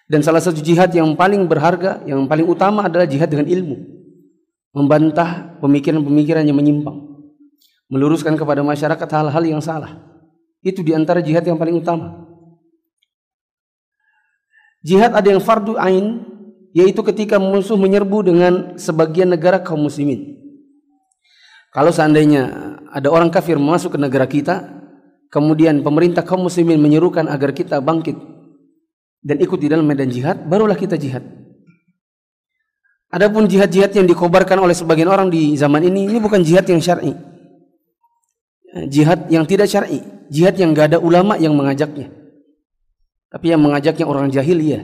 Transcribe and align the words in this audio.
Dan 0.08 0.24
salah 0.24 0.40
satu 0.40 0.64
jihad 0.64 0.88
yang 0.96 1.20
paling 1.20 1.44
berharga, 1.52 2.00
yang 2.08 2.24
paling 2.32 2.48
utama 2.48 2.88
adalah 2.88 3.04
jihad 3.04 3.28
dengan 3.28 3.44
ilmu. 3.44 3.97
Membantah 4.78 5.58
pemikiran-pemikiran 5.58 6.46
yang 6.46 6.54
menyimpang. 6.54 6.94
Meluruskan 7.90 8.38
kepada 8.38 8.62
masyarakat 8.62 9.10
hal-hal 9.10 9.44
yang 9.50 9.58
salah. 9.58 10.06
Itu 10.62 10.86
di 10.86 10.94
antara 10.94 11.18
jihad 11.26 11.42
yang 11.42 11.58
paling 11.58 11.82
utama. 11.82 12.30
Jihad 14.86 15.18
ada 15.18 15.26
yang 15.26 15.42
fardu 15.42 15.82
ain, 15.82 16.22
yaitu 16.78 17.02
ketika 17.02 17.42
musuh 17.42 17.74
menyerbu 17.74 18.18
dengan 18.22 18.54
sebagian 18.78 19.34
negara 19.34 19.58
kaum 19.58 19.82
muslimin. 19.82 20.38
Kalau 21.74 21.90
seandainya 21.90 22.78
ada 22.94 23.10
orang 23.10 23.34
kafir 23.34 23.58
masuk 23.58 23.98
ke 23.98 24.00
negara 24.00 24.30
kita, 24.30 24.62
kemudian 25.34 25.82
pemerintah 25.82 26.22
kaum 26.22 26.46
muslimin 26.46 26.78
menyerukan 26.78 27.26
agar 27.26 27.50
kita 27.52 27.82
bangkit 27.82 28.16
dan 29.26 29.38
ikut 29.42 29.60
di 29.60 29.68
dalam 29.68 29.84
medan 29.84 30.08
jihad, 30.08 30.46
barulah 30.46 30.78
kita 30.78 30.96
jihad. 30.96 31.26
Adapun 33.08 33.48
jihad-jihad 33.48 33.96
yang 33.96 34.04
dikobarkan 34.04 34.60
oleh 34.60 34.76
sebagian 34.76 35.08
orang 35.08 35.32
di 35.32 35.56
zaman 35.56 35.80
ini, 35.80 36.12
ini 36.12 36.20
bukan 36.20 36.44
jihad 36.44 36.68
yang 36.68 36.84
syar'i. 36.84 37.16
Jihad 38.92 39.32
yang 39.32 39.48
tidak 39.48 39.72
syar'i, 39.72 40.04
jihad 40.28 40.60
yang 40.60 40.76
gak 40.76 40.92
ada 40.92 41.00
ulama 41.00 41.40
yang 41.40 41.56
mengajaknya. 41.56 42.12
Tapi 43.32 43.56
yang 43.56 43.64
mengajaknya 43.64 44.06
orang 44.08 44.28
jahil 44.28 44.60
ya. 44.60 44.84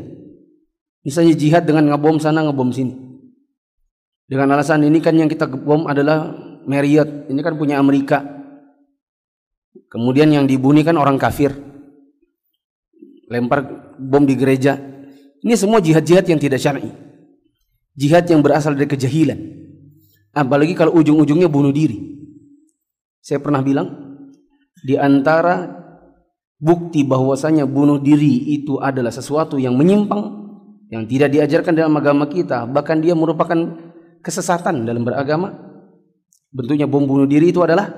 Misalnya 1.04 1.36
jihad 1.36 1.68
dengan 1.68 1.92
ngebom 1.92 2.16
sana 2.20 2.48
ngebom 2.48 2.72
sini. 2.72 2.96
Dengan 4.24 4.56
alasan 4.56 4.88
ini 4.88 5.04
kan 5.04 5.14
yang 5.20 5.28
kita 5.28 5.46
bom 5.52 5.84
adalah 5.86 6.32
Marriott. 6.64 7.28
Ini 7.28 7.40
kan 7.44 7.60
punya 7.60 7.76
Amerika. 7.76 8.24
Kemudian 9.92 10.32
yang 10.32 10.48
dibunuh 10.48 10.82
kan 10.82 10.96
orang 10.96 11.20
kafir. 11.20 11.52
Lempar 13.28 13.68
bom 14.00 14.24
di 14.24 14.36
gereja. 14.40 14.80
Ini 15.44 15.60
semua 15.60 15.84
jihad-jihad 15.84 16.24
yang 16.24 16.40
tidak 16.40 16.64
syar'i. 16.64 16.88
Jihad 17.94 18.26
yang 18.26 18.42
berasal 18.42 18.74
dari 18.74 18.90
kejahilan. 18.90 19.40
Apalagi 20.34 20.74
kalau 20.74 20.98
ujung-ujungnya 20.98 21.46
bunuh 21.46 21.70
diri. 21.70 21.98
Saya 23.22 23.38
pernah 23.38 23.62
bilang 23.62 24.20
di 24.84 24.98
antara 24.98 25.84
bukti 26.64 27.04
bahwasanya 27.04 27.68
bunuh 27.68 28.00
diri 28.00 28.56
itu 28.56 28.80
adalah 28.80 29.12
sesuatu 29.12 29.60
yang 29.60 29.76
menyimpang 29.76 30.44
yang 30.92 31.04
tidak 31.08 31.32
diajarkan 31.36 31.76
dalam 31.76 31.92
agama 32.00 32.24
kita 32.32 32.64
bahkan 32.70 33.04
dia 33.04 33.12
merupakan 33.12 33.56
kesesatan 34.24 34.88
dalam 34.88 35.04
beragama 35.04 35.52
bentuknya 36.52 36.88
bom 36.88 37.04
bunuh 37.04 37.28
diri 37.28 37.52
itu 37.52 37.60
adalah 37.60 37.92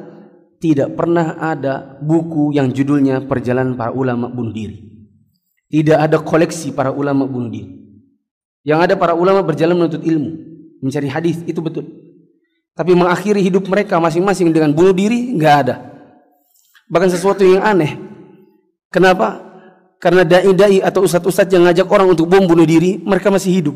tidak 0.58 0.98
pernah 0.98 1.38
ada 1.38 2.00
buku 2.02 2.58
yang 2.58 2.74
judulnya 2.74 3.30
perjalanan 3.30 3.78
para 3.78 3.94
ulama 3.94 4.34
bunuh 4.34 4.54
diri 4.56 4.82
tidak 5.70 6.00
ada 6.02 6.18
koleksi 6.26 6.74
para 6.74 6.90
ulama 6.90 7.30
bunuh 7.30 7.54
diri 7.54 7.95
yang 8.66 8.82
ada 8.82 8.98
para 8.98 9.14
ulama 9.14 9.46
berjalan 9.46 9.78
menuntut 9.78 10.02
ilmu 10.02 10.36
mencari 10.82 11.08
hadis 11.08 11.40
itu 11.46 11.62
betul 11.62 11.86
tapi 12.76 12.92
mengakhiri 12.92 13.40
hidup 13.40 13.70
mereka 13.70 14.02
masing-masing 14.02 14.52
dengan 14.52 14.74
bunuh 14.76 14.92
diri 14.92 15.32
nggak 15.38 15.56
ada 15.64 15.76
bahkan 16.90 17.08
sesuatu 17.08 17.46
yang 17.46 17.64
aneh 17.64 18.06
Kenapa? 18.96 19.44
Karena 20.00 20.24
dai-dai 20.24 20.80
atau 20.80 21.04
ustadz-ustadz 21.04 21.52
yang 21.52 21.68
ngajak 21.68 21.84
orang 21.92 22.16
untuk 22.16 22.32
bom 22.32 22.48
bunuh 22.48 22.64
diri, 22.64 22.96
mereka 23.04 23.28
masih 23.28 23.60
hidup. 23.60 23.76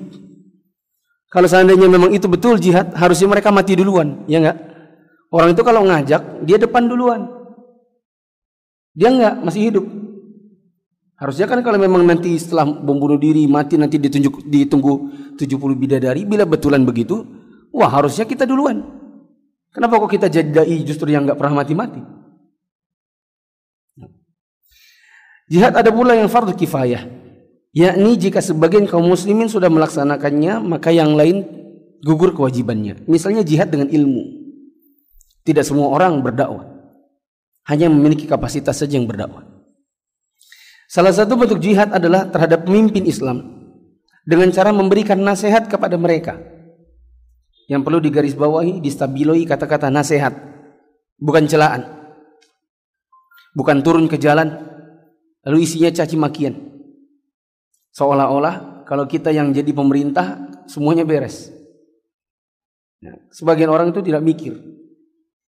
Kalau 1.27 1.43
seandainya 1.43 1.91
memang 1.91 2.15
itu 2.15 2.31
betul 2.31 2.55
jihad, 2.55 2.95
harusnya 2.95 3.27
mereka 3.27 3.51
mati 3.51 3.75
duluan, 3.75 4.23
ya 4.31 4.39
enggak? 4.39 4.57
Orang 5.27 5.51
itu 5.51 5.61
kalau 5.61 5.83
ngajak, 5.83 6.47
dia 6.47 6.55
depan 6.55 6.87
duluan. 6.87 7.27
Dia 8.95 9.11
enggak, 9.11 9.35
masih 9.43 9.61
hidup. 9.67 9.85
Harusnya 11.19 11.51
kan 11.51 11.59
kalau 11.59 11.75
memang 11.75 12.07
nanti 12.07 12.31
setelah 12.39 12.63
bom 12.63 12.95
bunuh 12.95 13.19
diri 13.19 13.43
mati 13.43 13.75
nanti 13.75 13.99
ditunjuk 13.99 14.47
ditunggu 14.47 14.93
70 15.35 15.51
bidadari, 15.75 16.23
bila 16.23 16.47
betulan 16.47 16.87
begitu, 16.87 17.27
wah 17.75 17.91
harusnya 17.91 18.23
kita 18.23 18.47
duluan. 18.47 18.79
Kenapa 19.75 19.99
kok 19.99 20.15
kita 20.15 20.31
jadi 20.31 20.63
dai 20.63 20.79
justru 20.87 21.11
yang 21.11 21.27
enggak 21.27 21.35
pernah 21.35 21.59
mati-mati? 21.59 21.99
Jihad 25.51 25.75
ada 25.75 25.91
pula 25.91 26.15
yang 26.15 26.31
fardu 26.31 26.55
kifayah. 26.55 27.03
Yakni 27.75 28.15
jika 28.15 28.39
sebagian 28.39 28.87
kaum 28.87 29.03
muslimin 29.03 29.51
sudah 29.51 29.67
melaksanakannya, 29.67 30.61
maka 30.61 30.93
yang 30.93 31.19
lain 31.19 31.43
gugur 31.99 32.31
kewajibannya. 32.31 33.03
Misalnya 33.11 33.43
jihad 33.43 33.67
dengan 33.67 33.91
ilmu. 33.91 34.23
Tidak 35.43 35.65
semua 35.65 35.89
orang 35.89 36.21
berdakwah. 36.21 36.69
Hanya 37.65 37.89
memiliki 37.89 38.29
kapasitas 38.29 38.77
saja 38.77 38.95
yang 38.95 39.09
berdakwah. 39.09 39.48
Salah 40.89 41.13
satu 41.13 41.37
bentuk 41.37 41.61
jihad 41.61 41.93
adalah 41.93 42.25
terhadap 42.33 42.65
pemimpin 42.65 43.05
Islam 43.05 43.45
dengan 44.25 44.49
cara 44.49 44.73
memberikan 44.73 45.21
nasihat 45.21 45.69
kepada 45.69 46.01
mereka. 46.01 46.41
Yang 47.69 47.81
perlu 47.85 47.99
digarisbawahi, 48.01 48.81
distabiloi 48.81 49.45
kata-kata 49.45 49.93
nasihat, 49.93 50.33
bukan 51.21 51.45
celaan. 51.45 51.85
Bukan 53.53 53.85
turun 53.85 54.09
ke 54.09 54.17
jalan 54.17 54.69
Lalu 55.49 55.63
isinya 55.63 55.89
caci 55.89 56.19
makian. 56.19 56.55
Seolah-olah 57.95 58.85
kalau 58.85 59.07
kita 59.07 59.31
yang 59.31 59.55
jadi 59.55 59.71
pemerintah 59.71 60.51
semuanya 60.67 61.07
beres. 61.07 61.49
Nah, 62.99 63.15
sebagian 63.31 63.71
orang 63.71 63.95
itu 63.95 64.03
tidak 64.03 64.21
mikir. 64.21 64.59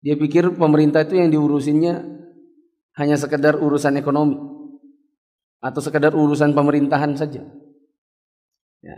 Dia 0.00 0.14
pikir 0.16 0.54
pemerintah 0.54 1.02
itu 1.04 1.18
yang 1.18 1.28
diurusinnya 1.28 2.06
hanya 2.96 3.18
sekedar 3.18 3.58
urusan 3.58 3.98
ekonomi 3.98 4.38
atau 5.60 5.80
sekedar 5.84 6.16
urusan 6.16 6.56
pemerintahan 6.56 7.12
saja. 7.14 7.44
Ya. 8.80 8.96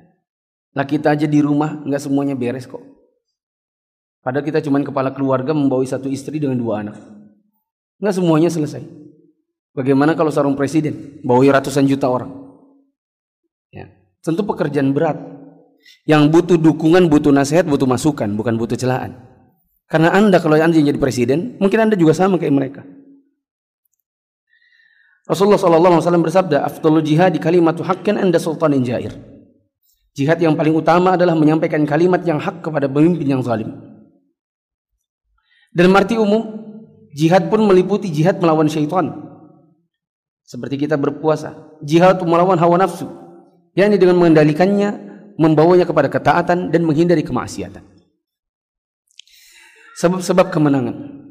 Lah 0.73 0.87
kita 0.87 1.13
aja 1.13 1.27
di 1.27 1.43
rumah 1.43 1.83
nggak 1.83 2.03
semuanya 2.03 2.39
beres 2.39 2.71
kok. 2.71 2.81
Padahal 4.23 4.47
kita 4.47 4.63
cuma 4.63 4.79
kepala 4.81 5.11
keluarga 5.11 5.51
membawa 5.51 5.83
satu 5.83 6.07
istri 6.07 6.39
dengan 6.39 6.57
dua 6.57 6.87
anak. 6.87 6.97
Nggak 7.99 8.15
semuanya 8.15 8.49
selesai. 8.49 8.87
Bagaimana 9.75 10.15
kalau 10.15 10.31
seorang 10.31 10.55
presiden 10.55 11.19
bawa 11.27 11.59
ratusan 11.59 11.91
juta 11.91 12.07
orang? 12.07 12.31
Ya, 13.75 13.91
tentu 14.23 14.47
pekerjaan 14.47 14.95
berat. 14.95 15.19
Yang 16.07 16.23
butuh 16.31 16.59
dukungan, 16.63 17.11
butuh 17.11 17.35
nasihat, 17.35 17.67
butuh 17.67 17.91
masukan, 17.91 18.31
bukan 18.39 18.55
butuh 18.55 18.79
celaan. 18.79 19.19
Karena 19.91 20.15
anda 20.15 20.39
kalau 20.39 20.55
anda 20.55 20.79
jadi 20.79 20.95
presiden, 20.95 21.59
mungkin 21.59 21.91
anda 21.91 21.99
juga 21.99 22.15
sama 22.15 22.39
kayak 22.39 22.55
mereka. 22.55 22.83
Rasulullah 25.23 25.59
SAW 25.59 26.03
bersabda, 26.27 26.67
"Afdalul 26.67 27.07
jihad 27.07 27.31
di 27.31 27.39
kalimat 27.39 27.79
haqqin 27.79 28.19
anda 28.19 28.43
sultanin 28.43 28.83
jair." 28.83 29.15
Jihad 30.13 30.37
yang 30.43 30.59
paling 30.59 30.77
utama 30.77 31.17
adalah 31.17 31.33
menyampaikan 31.33 31.81
kalimat 31.89 32.21
yang 32.27 32.37
hak 32.37 32.61
kepada 32.61 32.85
pemimpin 32.91 33.25
yang 33.25 33.41
zalim. 33.41 33.73
Dan 35.73 35.89
arti 35.97 36.21
umum, 36.21 36.43
jihad 37.17 37.49
pun 37.49 37.65
meliputi 37.65 38.13
jihad 38.13 38.37
melawan 38.37 38.69
syaitan. 38.69 39.09
Seperti 40.45 40.85
kita 40.85 41.01
berpuasa, 41.01 41.57
jihad 41.81 42.21
melawan 42.29 42.61
hawa 42.61 42.77
nafsu, 42.77 43.09
yakni 43.73 43.97
dengan 43.97 44.21
mengendalikannya, 44.21 44.91
membawanya 45.41 45.89
kepada 45.89 46.13
ketaatan 46.13 46.69
dan 46.69 46.83
menghindari 46.85 47.25
kemaksiatan. 47.25 47.81
Sebab-sebab 49.97 50.53
kemenangan. 50.53 51.22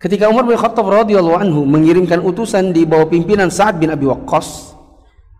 Ketika 0.00 0.32
Umar 0.32 0.48
bin 0.48 0.56
Khattab 0.56 0.88
radhiyallahu 0.88 1.36
anhu 1.36 1.60
mengirimkan 1.68 2.24
utusan 2.24 2.72
di 2.72 2.88
bawah 2.88 3.04
pimpinan 3.04 3.52
Sa'ad 3.52 3.76
bin 3.76 3.92
Abi 3.92 4.08
Waqqas 4.08 4.72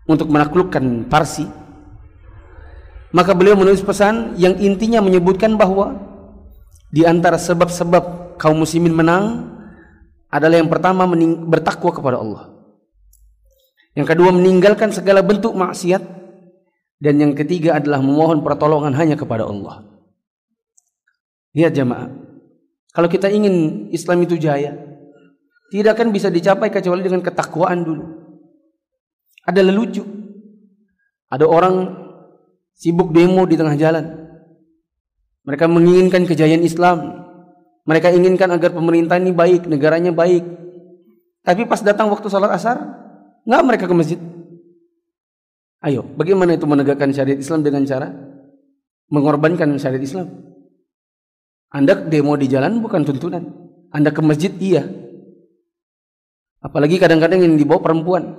untuk 0.05 0.29
menaklukkan 0.29 1.09
Parsi, 1.09 1.49
maka 3.09 3.33
beliau 3.33 3.57
menulis 3.57 3.81
pesan 3.81 4.37
yang 4.37 4.53
intinya 4.61 5.01
menyebutkan 5.01 5.57
bahwa 5.57 5.97
di 6.93 7.01
antara 7.09 7.41
sebab-sebab 7.41 8.37
kaum 8.37 8.61
muslimin 8.61 8.93
menang 8.93 9.49
adalah 10.29 10.61
yang 10.61 10.69
pertama 10.69 11.09
bertakwa 11.49 11.89
kepada 11.89 12.21
Allah. 12.21 12.53
Yang 13.97 14.13
kedua 14.13 14.29
meninggalkan 14.29 14.93
segala 14.93 15.25
bentuk 15.25 15.57
maksiat 15.57 16.05
dan 17.01 17.13
yang 17.17 17.33
ketiga 17.33 17.81
adalah 17.81 17.97
memohon 17.97 18.45
pertolongan 18.45 18.93
hanya 18.93 19.17
kepada 19.17 19.41
Allah. 19.41 19.89
Lihat 21.57 21.73
jemaah, 21.73 22.13
kalau 22.91 23.07
kita 23.07 23.31
ingin 23.31 23.87
Islam 23.95 24.27
itu 24.27 24.35
jaya, 24.35 24.75
tidak 25.71 25.95
akan 25.95 26.11
bisa 26.11 26.27
dicapai 26.27 26.67
kecuali 26.67 26.99
dengan 26.99 27.23
ketakwaan 27.23 27.87
dulu. 27.87 28.03
Ada 29.47 29.63
lelucu. 29.63 30.03
Ada 31.31 31.47
orang 31.47 31.95
sibuk 32.75 33.15
demo 33.15 33.47
di 33.47 33.55
tengah 33.55 33.79
jalan. 33.79 34.05
Mereka 35.47 35.65
menginginkan 35.71 36.27
kejayaan 36.27 36.67
Islam. 36.67 37.23
Mereka 37.87 38.11
inginkan 38.11 38.51
agar 38.51 38.75
pemerintah 38.75 39.15
ini 39.15 39.31
baik, 39.31 39.71
negaranya 39.71 40.11
baik. 40.11 40.43
Tapi 41.41 41.65
pas 41.65 41.79
datang 41.81 42.11
waktu 42.11 42.27
salat 42.27 42.51
asar, 42.51 42.77
nggak 43.47 43.63
mereka 43.65 43.85
ke 43.87 43.95
masjid. 43.95 44.19
Ayo, 45.81 46.05
bagaimana 46.13 46.53
itu 46.59 46.67
menegakkan 46.67 47.09
syariat 47.09 47.39
Islam 47.39 47.65
dengan 47.65 47.81
cara 47.87 48.11
mengorbankan 49.09 49.79
syariat 49.81 50.03
Islam? 50.03 50.50
Anda 51.71 51.95
demo 51.95 52.35
di 52.35 52.51
jalan 52.51 52.83
bukan 52.83 53.07
tuntunan. 53.07 53.47
Anda 53.95 54.11
ke 54.11 54.19
masjid 54.19 54.51
iya. 54.59 54.83
Apalagi 56.59 56.99
kadang-kadang 56.99 57.41
yang 57.41 57.55
dibawa 57.55 57.79
perempuan. 57.79 58.35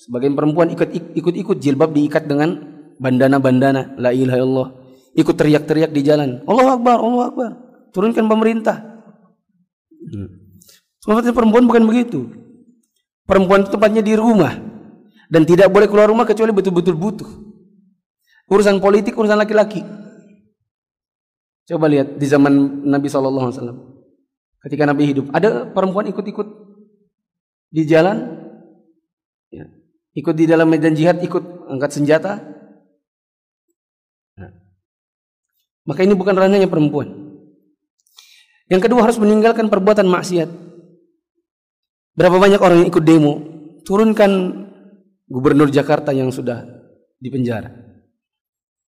Sebagian 0.00 0.32
perempuan 0.32 0.72
ikut-ikut 0.72 1.60
jilbab 1.60 1.92
diikat 1.92 2.24
dengan 2.24 2.56
bandana-bandana. 2.96 4.00
La 4.00 4.16
ilaha 4.16 4.38
illallah. 4.40 4.68
Ikut 5.12 5.36
teriak-teriak 5.36 5.92
di 5.92 6.00
jalan. 6.00 6.40
Allah 6.48 6.80
Akbar, 6.80 6.98
Allah 7.04 7.24
Akbar. 7.28 7.50
Turunkan 7.92 8.24
pemerintah. 8.24 8.80
Hmm. 10.00 10.40
Sebenarnya 11.04 11.36
perempuan 11.36 11.68
bukan 11.68 11.84
begitu. 11.84 12.32
Perempuan 13.28 13.62
itu 13.62 13.70
tempatnya 13.76 14.00
di 14.00 14.16
rumah. 14.16 14.56
Dan 15.28 15.44
tidak 15.44 15.68
boleh 15.68 15.86
keluar 15.86 16.08
rumah 16.08 16.24
kecuali 16.24 16.50
betul-betul 16.50 16.96
butuh. 16.96 17.30
Urusan 18.50 18.82
politik, 18.82 19.14
urusan 19.14 19.38
laki-laki. 19.38 19.99
Coba 21.70 21.86
lihat 21.86 22.18
di 22.18 22.26
zaman 22.26 22.82
Nabi 22.82 23.06
Wasallam, 23.06 24.02
ketika 24.66 24.90
Nabi 24.90 25.06
hidup, 25.06 25.30
ada 25.30 25.70
perempuan 25.70 26.10
ikut-ikut 26.10 26.48
di 27.70 27.86
jalan, 27.86 28.42
ya, 29.54 29.70
ikut 30.18 30.34
di 30.34 30.50
dalam 30.50 30.66
medan 30.66 30.98
jihad, 30.98 31.22
ikut 31.22 31.70
angkat 31.70 31.94
senjata. 31.94 32.42
Nah, 34.34 34.50
maka 35.86 36.02
ini 36.02 36.18
bukan 36.18 36.34
ranahnya 36.34 36.66
perempuan. 36.66 37.38
Yang 38.66 38.90
kedua 38.90 39.06
harus 39.06 39.22
meninggalkan 39.22 39.70
perbuatan 39.70 40.10
maksiat. 40.10 40.50
Berapa 42.18 42.34
banyak 42.34 42.58
orang 42.58 42.82
yang 42.82 42.90
ikut 42.90 43.04
demo, 43.06 43.34
turunkan 43.86 44.66
gubernur 45.30 45.70
Jakarta 45.70 46.10
yang 46.10 46.34
sudah 46.34 46.66
dipenjara. 47.22 47.89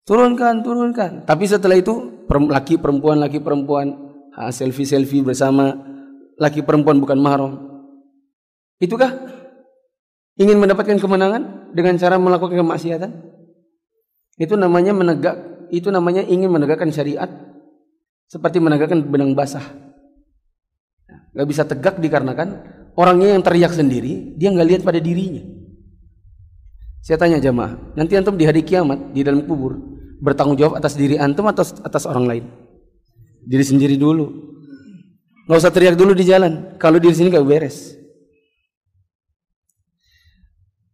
Turunkan, 0.01 0.65
turunkan. 0.65 1.11
Tapi 1.29 1.45
setelah 1.45 1.77
itu 1.77 2.25
laki 2.25 2.81
perempuan, 2.81 3.21
laki 3.21 3.37
perempuan, 3.37 3.93
selfie 4.49 4.87
selfie 4.87 5.21
bersama 5.21 5.77
laki 6.41 6.65
perempuan 6.65 6.97
bukan 6.97 7.21
mahram. 7.21 7.53
Itukah 8.81 9.13
ingin 10.41 10.57
mendapatkan 10.57 10.97
kemenangan 10.97 11.69
dengan 11.77 12.01
cara 12.01 12.17
melakukan 12.17 12.57
kemaksiatan? 12.57 13.11
Itu 14.41 14.57
namanya 14.57 14.89
menegak, 14.89 15.69
itu 15.69 15.93
namanya 15.93 16.25
ingin 16.25 16.49
menegakkan 16.49 16.89
syariat 16.89 17.29
seperti 18.25 18.57
menegakkan 18.57 19.05
benang 19.05 19.37
basah. 19.37 19.61
Gak 21.37 21.45
bisa 21.45 21.61
tegak 21.61 22.01
dikarenakan 22.01 22.57
orangnya 22.97 23.37
yang 23.37 23.45
teriak 23.45 23.69
sendiri, 23.69 24.33
dia 24.33 24.49
nggak 24.49 24.67
lihat 24.67 24.81
pada 24.81 24.97
dirinya. 24.97 25.45
Saya 27.05 27.21
tanya 27.21 27.37
jamaah, 27.37 27.93
nanti 27.93 28.17
antum 28.17 28.33
di 28.33 28.49
hari 28.49 28.65
kiamat 28.65 29.13
di 29.13 29.21
dalam 29.21 29.45
kubur 29.45 29.90
bertanggung 30.21 30.55
jawab 30.55 30.77
atas 30.77 30.93
diri 30.93 31.17
antum 31.17 31.49
atau 31.49 31.65
atas 31.65 32.05
orang 32.05 32.25
lain? 32.29 32.45
Diri 33.41 33.65
sendiri 33.65 33.97
dulu. 33.97 34.29
Nggak 35.49 35.57
usah 35.57 35.73
teriak 35.73 35.97
dulu 35.97 36.13
di 36.13 36.23
jalan. 36.23 36.77
Kalau 36.77 37.01
diri 37.01 37.17
sini 37.17 37.33
gak 37.33 37.43
beres. 37.43 37.97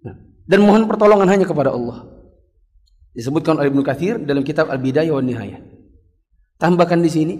Nah, 0.01 0.15
dan 0.47 0.59
mohon 0.63 0.87
pertolongan 0.87 1.27
hanya 1.27 1.45
kepada 1.45 1.75
Allah. 1.75 2.07
Disebutkan 3.11 3.59
oleh 3.59 3.67
Ibnu 3.67 3.83
Katsir 3.83 4.17
dalam 4.23 4.41
kitab 4.47 4.71
Al-Bidayah 4.71 5.11
wa 5.11 5.21
Nihayah. 5.21 5.61
Tambahkan 6.57 7.03
di 7.03 7.11
sini 7.11 7.35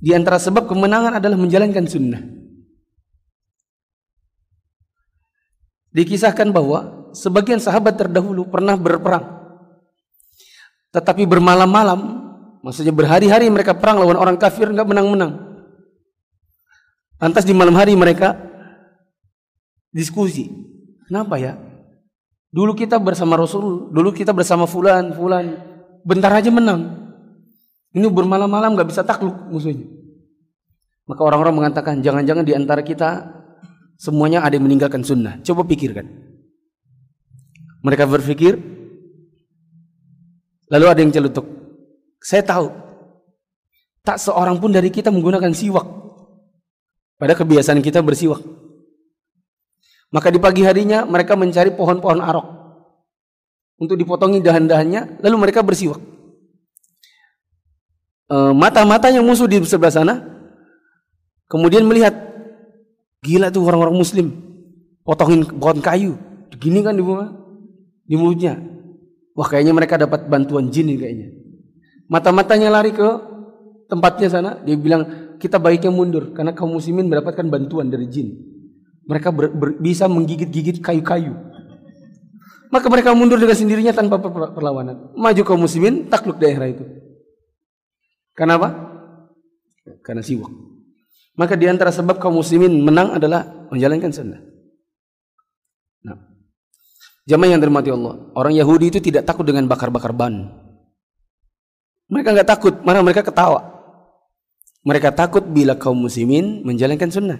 di 0.00 0.16
antara 0.16 0.40
sebab 0.40 0.68
kemenangan 0.68 1.16
adalah 1.20 1.36
menjalankan 1.36 1.84
sunnah. 1.88 2.20
Dikisahkan 5.92 6.54
bahwa 6.54 7.10
sebagian 7.16 7.58
sahabat 7.60 8.00
terdahulu 8.00 8.48
pernah 8.48 8.78
berperang. 8.80 9.39
Tetapi 10.90 11.22
bermalam-malam, 11.26 12.00
maksudnya 12.66 12.90
berhari-hari 12.90 13.46
mereka 13.46 13.78
perang 13.78 14.02
lawan 14.02 14.18
orang 14.18 14.36
kafir 14.38 14.66
nggak 14.70 14.86
menang-menang. 14.86 15.50
Lantas 17.20 17.44
di 17.46 17.54
malam 17.54 17.76
hari 17.76 17.94
mereka 17.94 18.34
diskusi. 19.94 20.50
Kenapa 21.06 21.36
ya? 21.38 21.58
Dulu 22.50 22.74
kita 22.74 22.98
bersama 22.98 23.38
Rasul, 23.38 23.94
dulu 23.94 24.10
kita 24.10 24.34
bersama 24.34 24.66
fulan, 24.66 25.14
fulan, 25.14 25.54
bentar 26.02 26.34
aja 26.34 26.50
menang. 26.50 26.98
Ini 27.94 28.06
bermalam-malam 28.10 28.74
nggak 28.74 28.90
bisa 28.90 29.06
takluk 29.06 29.50
musuhnya. 29.50 29.86
Maka 31.06 31.20
orang-orang 31.26 31.54
mengatakan 31.54 32.02
jangan-jangan 32.02 32.46
di 32.46 32.54
antara 32.54 32.82
kita 32.86 33.30
semuanya 33.98 34.46
ada 34.46 34.54
yang 34.54 34.66
meninggalkan 34.66 35.02
sunnah. 35.02 35.42
Coba 35.42 35.66
pikirkan. 35.66 36.06
Mereka 37.82 38.06
berpikir, 38.06 38.56
lalu 40.70 40.86
ada 40.86 41.00
yang 41.02 41.12
celutuk. 41.12 41.46
Saya 42.22 42.46
tahu, 42.46 42.70
tak 44.06 44.16
seorang 44.22 44.56
pun 44.56 44.70
dari 44.70 44.88
kita 44.88 45.10
menggunakan 45.10 45.50
siwak. 45.52 45.84
Pada 47.20 47.36
kebiasaan 47.36 47.84
kita 47.84 48.00
bersiwak. 48.00 48.40
Maka 50.10 50.32
di 50.32 50.40
pagi 50.40 50.64
harinya 50.64 51.04
mereka 51.04 51.36
mencari 51.36 51.70
pohon-pohon 51.76 52.24
arok 52.24 52.46
untuk 53.80 53.96
dipotongi 53.96 54.40
dahan-dahannya, 54.40 55.20
lalu 55.20 55.36
mereka 55.36 55.60
bersiwak. 55.64 56.00
E, 58.28 58.36
mata-mata 58.52 59.08
yang 59.08 59.24
musuh 59.24 59.48
di 59.48 59.60
sebelah 59.64 59.92
sana, 59.92 60.14
kemudian 61.48 61.84
melihat, 61.88 62.12
gila 63.24 63.48
tuh 63.48 63.64
orang-orang 63.64 63.96
Muslim, 63.96 64.26
potongin 65.04 65.44
pohon 65.44 65.80
kayu, 65.80 66.16
gini 66.60 66.84
kan 66.84 66.96
di 66.96 67.04
di 68.04 68.14
mulutnya. 68.18 68.58
Wah 69.34 69.46
kayaknya 69.46 69.72
mereka 69.76 69.94
dapat 70.00 70.26
bantuan 70.26 70.68
jin 70.68 70.90
nih 70.90 70.98
kayaknya. 70.98 71.28
Mata-matanya 72.10 72.68
lari 72.74 72.90
ke 72.90 73.08
tempatnya 73.86 74.28
sana. 74.30 74.50
Dia 74.66 74.74
bilang 74.74 75.34
kita 75.38 75.62
baiknya 75.62 75.94
mundur 75.94 76.34
karena 76.34 76.50
kaum 76.52 76.74
muslimin 76.74 77.06
mendapatkan 77.06 77.46
bantuan 77.46 77.86
dari 77.88 78.10
jin. 78.10 78.34
Mereka 79.06 79.28
ber, 79.30 79.50
ber, 79.54 79.68
bisa 79.78 80.10
menggigit-gigit 80.10 80.82
kayu-kayu. 80.82 81.34
Maka 82.70 82.86
mereka 82.86 83.10
mundur 83.14 83.38
dengan 83.38 83.58
sendirinya 83.58 83.90
tanpa 83.90 84.22
perlawanan. 84.54 85.14
Maju 85.18 85.42
kaum 85.42 85.62
muslimin 85.62 86.06
takluk 86.06 86.38
daerah 86.38 86.70
itu. 86.70 86.86
Kenapa? 88.34 88.70
Karena 90.06 90.22
siwak. 90.22 90.50
Maka 91.34 91.58
di 91.58 91.66
antara 91.66 91.90
sebab 91.90 92.22
kaum 92.22 92.38
muslimin 92.38 92.82
menang 92.82 93.18
adalah 93.18 93.66
menjalankan 93.74 94.10
sunnah. 94.14 94.49
Jamaah 97.28 97.50
yang 97.52 97.60
dirahmati 97.60 97.90
Allah, 97.92 98.32
orang 98.32 98.54
Yahudi 98.56 98.92
itu 98.92 98.98
tidak 99.02 99.28
takut 99.28 99.44
dengan 99.44 99.68
bakar-bakar 99.68 100.16
ban. 100.16 100.48
Mereka 102.10 102.32
nggak 102.32 102.48
takut, 102.48 102.74
malah 102.82 103.04
mereka 103.04 103.22
ketawa. 103.22 103.80
Mereka 104.82 105.12
takut 105.12 105.44
bila 105.44 105.76
kaum 105.76 106.00
muslimin 106.00 106.64
menjalankan 106.64 107.12
sunnah. 107.12 107.38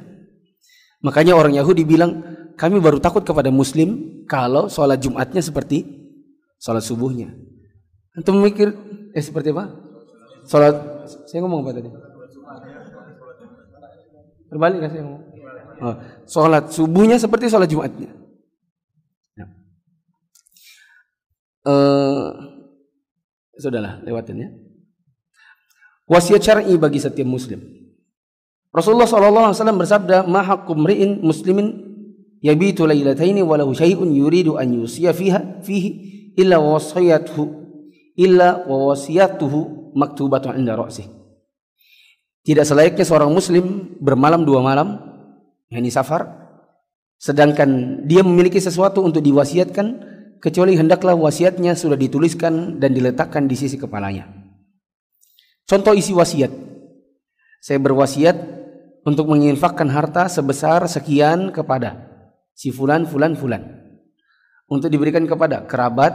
Makanya 1.01 1.33
orang 1.33 1.57
Yahudi 1.57 1.89
bilang, 1.89 2.21
kami 2.61 2.77
baru 2.77 3.01
takut 3.01 3.25
kepada 3.25 3.49
muslim 3.49 4.21
kalau 4.29 4.69
sholat 4.69 5.01
Jumatnya 5.01 5.41
seperti 5.41 5.89
sholat 6.61 6.85
subuhnya. 6.85 7.33
Antum 8.13 8.37
mikir, 8.45 8.77
eh 9.17 9.25
seperti 9.25 9.49
apa? 9.57 9.73
Sholat, 10.45 10.77
saya 11.25 11.41
ngomong 11.41 11.65
apa 11.65 11.73
tadi? 11.73 11.89
Terbalik 14.53 14.79
kan 14.85 14.91
saya 14.93 15.03
ngomong? 15.09 15.25
Oh, 15.81 15.97
sholat 16.29 16.69
subuhnya 16.69 17.17
seperti 17.17 17.49
sholat 17.49 17.71
Jumatnya. 17.73 18.13
Ya. 19.41 19.47
Uh, 21.61 22.33
sudahlah, 23.61 24.01
lewatin 24.01 24.41
ya 24.41 24.49
wasiat 26.11 26.43
syar'i 26.43 26.75
bagi 26.75 26.99
setiap 26.99 27.25
muslim. 27.25 27.63
Rasulullah 28.75 29.07
SAW 29.07 29.55
bersabda, 29.79 30.27
"Mahakum 30.27 30.83
ri'in 30.83 31.23
muslimin 31.23 31.71
yabitu 32.43 32.83
lailataini 32.83 33.47
walau 33.47 33.71
syai'un 33.71 34.11
yuridu 34.11 34.59
an 34.59 34.75
yusiya 34.75 35.15
fiha 35.15 35.63
fihi 35.63 36.35
illa 36.35 36.59
wasiyatuhu 36.59 37.47
illa 38.19 38.67
wasiyatuhu 38.67 39.95
maktubatun 39.95 40.59
inda 40.59 40.75
ra'sih." 40.75 41.07
Tidak 42.43 42.67
selayaknya 42.67 43.07
seorang 43.07 43.31
muslim 43.31 43.95
bermalam 44.03 44.43
dua 44.43 44.63
malam, 44.63 44.99
yakni 45.71 45.91
safar, 45.91 46.27
sedangkan 47.21 48.03
dia 48.07 48.25
memiliki 48.27 48.59
sesuatu 48.59 49.03
untuk 49.03 49.21
diwasiatkan 49.21 50.10
kecuali 50.41 50.75
hendaklah 50.75 51.15
wasiatnya 51.15 51.77
sudah 51.77 52.01
dituliskan 52.01 52.81
dan 52.81 52.97
diletakkan 52.97 53.45
di 53.45 53.55
sisi 53.55 53.77
kepalanya. 53.77 54.27
Contoh 55.69 55.95
isi 55.95 56.11
wasiat. 56.11 56.51
Saya 57.61 57.79
berwasiat 57.79 58.37
untuk 59.05 59.29
menginfakkan 59.29 59.87
harta 59.93 60.27
sebesar 60.27 60.89
sekian 60.89 61.53
kepada 61.53 62.09
si 62.57 62.73
fulan, 62.73 63.05
fulan, 63.05 63.37
fulan. 63.37 63.63
Untuk 64.67 64.89
diberikan 64.89 65.29
kepada 65.29 65.69
kerabat, 65.69 66.13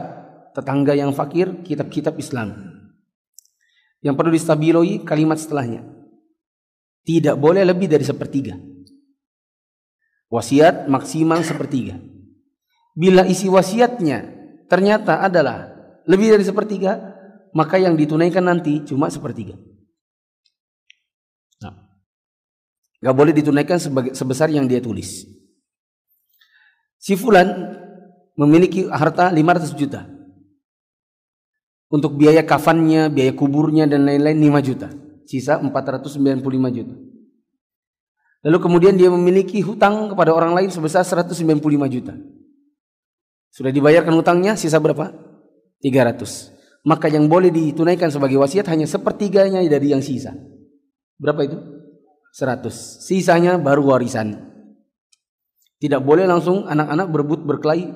tetangga 0.58 0.98
yang 0.98 1.14
fakir, 1.14 1.62
kitab-kitab 1.62 2.18
Islam. 2.18 2.56
Yang 4.02 4.16
perlu 4.18 4.32
distabiloi 4.34 5.06
kalimat 5.06 5.38
setelahnya. 5.38 5.86
Tidak 7.06 7.38
boleh 7.38 7.62
lebih 7.62 7.86
dari 7.86 8.02
sepertiga. 8.02 8.58
Wasiat 10.34 10.90
maksimal 10.90 11.46
sepertiga. 11.46 12.15
Bila 12.96 13.28
isi 13.28 13.52
wasiatnya 13.52 14.24
ternyata 14.72 15.20
adalah 15.20 15.68
lebih 16.08 16.32
dari 16.32 16.48
sepertiga, 16.48 16.96
maka 17.52 17.76
yang 17.76 18.00
ditunaikan 18.00 18.48
nanti 18.48 18.88
cuma 18.88 19.12
sepertiga. 19.12 19.60
Nah, 21.60 21.76
gak 23.04 23.16
boleh 23.16 23.36
ditunaikan 23.36 23.78
sebesar 24.16 24.48
yang 24.48 24.64
dia 24.64 24.80
tulis. 24.80 25.28
Si 26.96 27.14
Fulan 27.20 27.52
memiliki 28.40 28.88
harta 28.88 29.28
500 29.28 29.76
juta. 29.76 30.08
Untuk 31.92 32.18
biaya 32.18 32.42
kafannya, 32.42 33.14
biaya 33.14 33.36
kuburnya 33.36 33.86
dan 33.86 34.08
lain-lain 34.08 34.40
5 34.40 34.60
juta. 34.64 34.90
Sisa 35.26 35.58
495 35.62 36.72
juta. 36.74 36.96
Lalu 38.46 38.58
kemudian 38.62 38.94
dia 38.94 39.10
memiliki 39.10 39.58
hutang 39.66 40.14
kepada 40.14 40.30
orang 40.30 40.54
lain 40.54 40.70
sebesar 40.70 41.02
195 41.02 41.90
juta. 41.90 42.14
Sudah 43.56 43.72
dibayarkan 43.72 44.12
hutangnya, 44.12 44.60
sisa 44.60 44.84
berapa? 44.84 45.16
300 45.80 46.56
maka 46.86 47.10
yang 47.10 47.26
boleh 47.26 47.50
ditunaikan 47.50 48.14
sebagai 48.14 48.38
wasiat 48.38 48.70
hanya 48.70 48.86
sepertiganya 48.86 49.66
dari 49.66 49.90
yang 49.90 50.06
sisa. 50.06 50.38
Berapa 51.18 51.42
itu? 51.42 51.58
100. 52.38 52.70
Sisanya 53.02 53.58
baru 53.58 53.90
warisan. 53.90 54.38
Tidak 55.82 56.00
boleh 56.06 56.30
langsung 56.30 56.70
anak-anak 56.70 57.10
berebut 57.10 57.42
berkelahi 57.42 57.90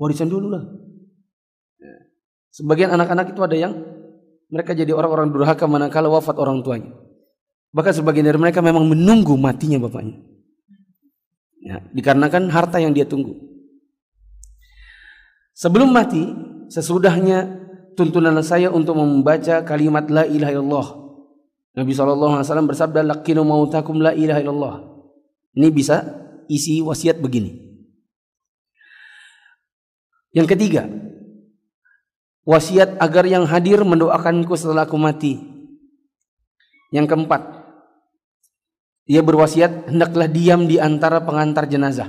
warisan 0.00 0.32
dulu 0.32 0.56
lah. 0.56 0.64
Sebagian 2.50 2.90
anak-anak 2.90 3.36
itu 3.36 3.40
ada 3.44 3.54
yang 3.54 3.72
mereka 4.50 4.74
jadi 4.74 4.90
orang-orang 4.90 5.30
durhaka 5.30 5.68
manakala 5.68 6.10
wafat 6.10 6.34
orang 6.40 6.64
tuanya. 6.64 6.90
Bahkan 7.70 8.02
sebagian 8.02 8.26
dari 8.26 8.40
mereka 8.40 8.64
memang 8.64 8.88
menunggu 8.88 9.38
matinya 9.38 9.78
bapaknya. 9.78 10.18
Ya, 11.60 11.84
dikarenakan 11.94 12.50
harta 12.50 12.82
yang 12.82 12.96
dia 12.96 13.06
tunggu. 13.06 13.36
Sebelum 15.60 15.92
mati, 15.92 16.24
sesudahnya 16.72 17.44
tuntunan 17.92 18.32
saya 18.40 18.72
untuk 18.72 18.96
membaca 18.96 19.60
kalimat 19.60 20.08
la 20.08 20.24
ilaha 20.24 20.56
illallah. 20.56 20.88
Nabi 21.76 21.92
SAW 21.92 22.64
bersabda, 22.64 23.04
Lakinu 23.04 23.44
mautakum 23.44 24.00
la 24.00 24.16
ilaha 24.16 24.40
illallah. 24.40 24.76
Ini 25.60 25.68
bisa 25.68 26.00
isi 26.48 26.80
wasiat 26.80 27.20
begini. 27.20 27.60
Yang 30.32 30.56
ketiga, 30.56 30.88
wasiat 32.48 32.96
agar 32.96 33.28
yang 33.28 33.44
hadir 33.44 33.84
mendoakanku 33.84 34.56
setelah 34.56 34.88
aku 34.88 34.96
mati. 34.96 35.44
Yang 36.88 37.12
keempat, 37.12 37.42
ia 39.12 39.20
berwasiat 39.20 39.92
hendaklah 39.92 40.24
diam 40.24 40.64
di 40.64 40.80
antara 40.80 41.20
pengantar 41.20 41.68
jenazah. 41.68 42.08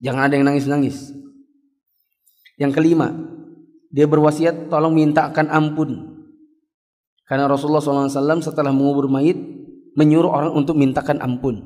Jangan 0.00 0.24
ada 0.24 0.34
yang 0.40 0.48
nangis-nangis. 0.48 1.23
Yang 2.60 2.72
kelima, 2.78 3.10
dia 3.90 4.06
berwasiat 4.06 4.70
tolong 4.70 4.94
mintakan 4.94 5.50
ampun. 5.50 5.90
Karena 7.24 7.48
Rasulullah 7.48 7.80
SAW 7.80 8.44
setelah 8.44 8.70
mengubur 8.70 9.08
mayit 9.08 9.38
menyuruh 9.94 10.30
orang 10.30 10.52
untuk 10.54 10.74
mintakan 10.76 11.22
ampun. 11.22 11.62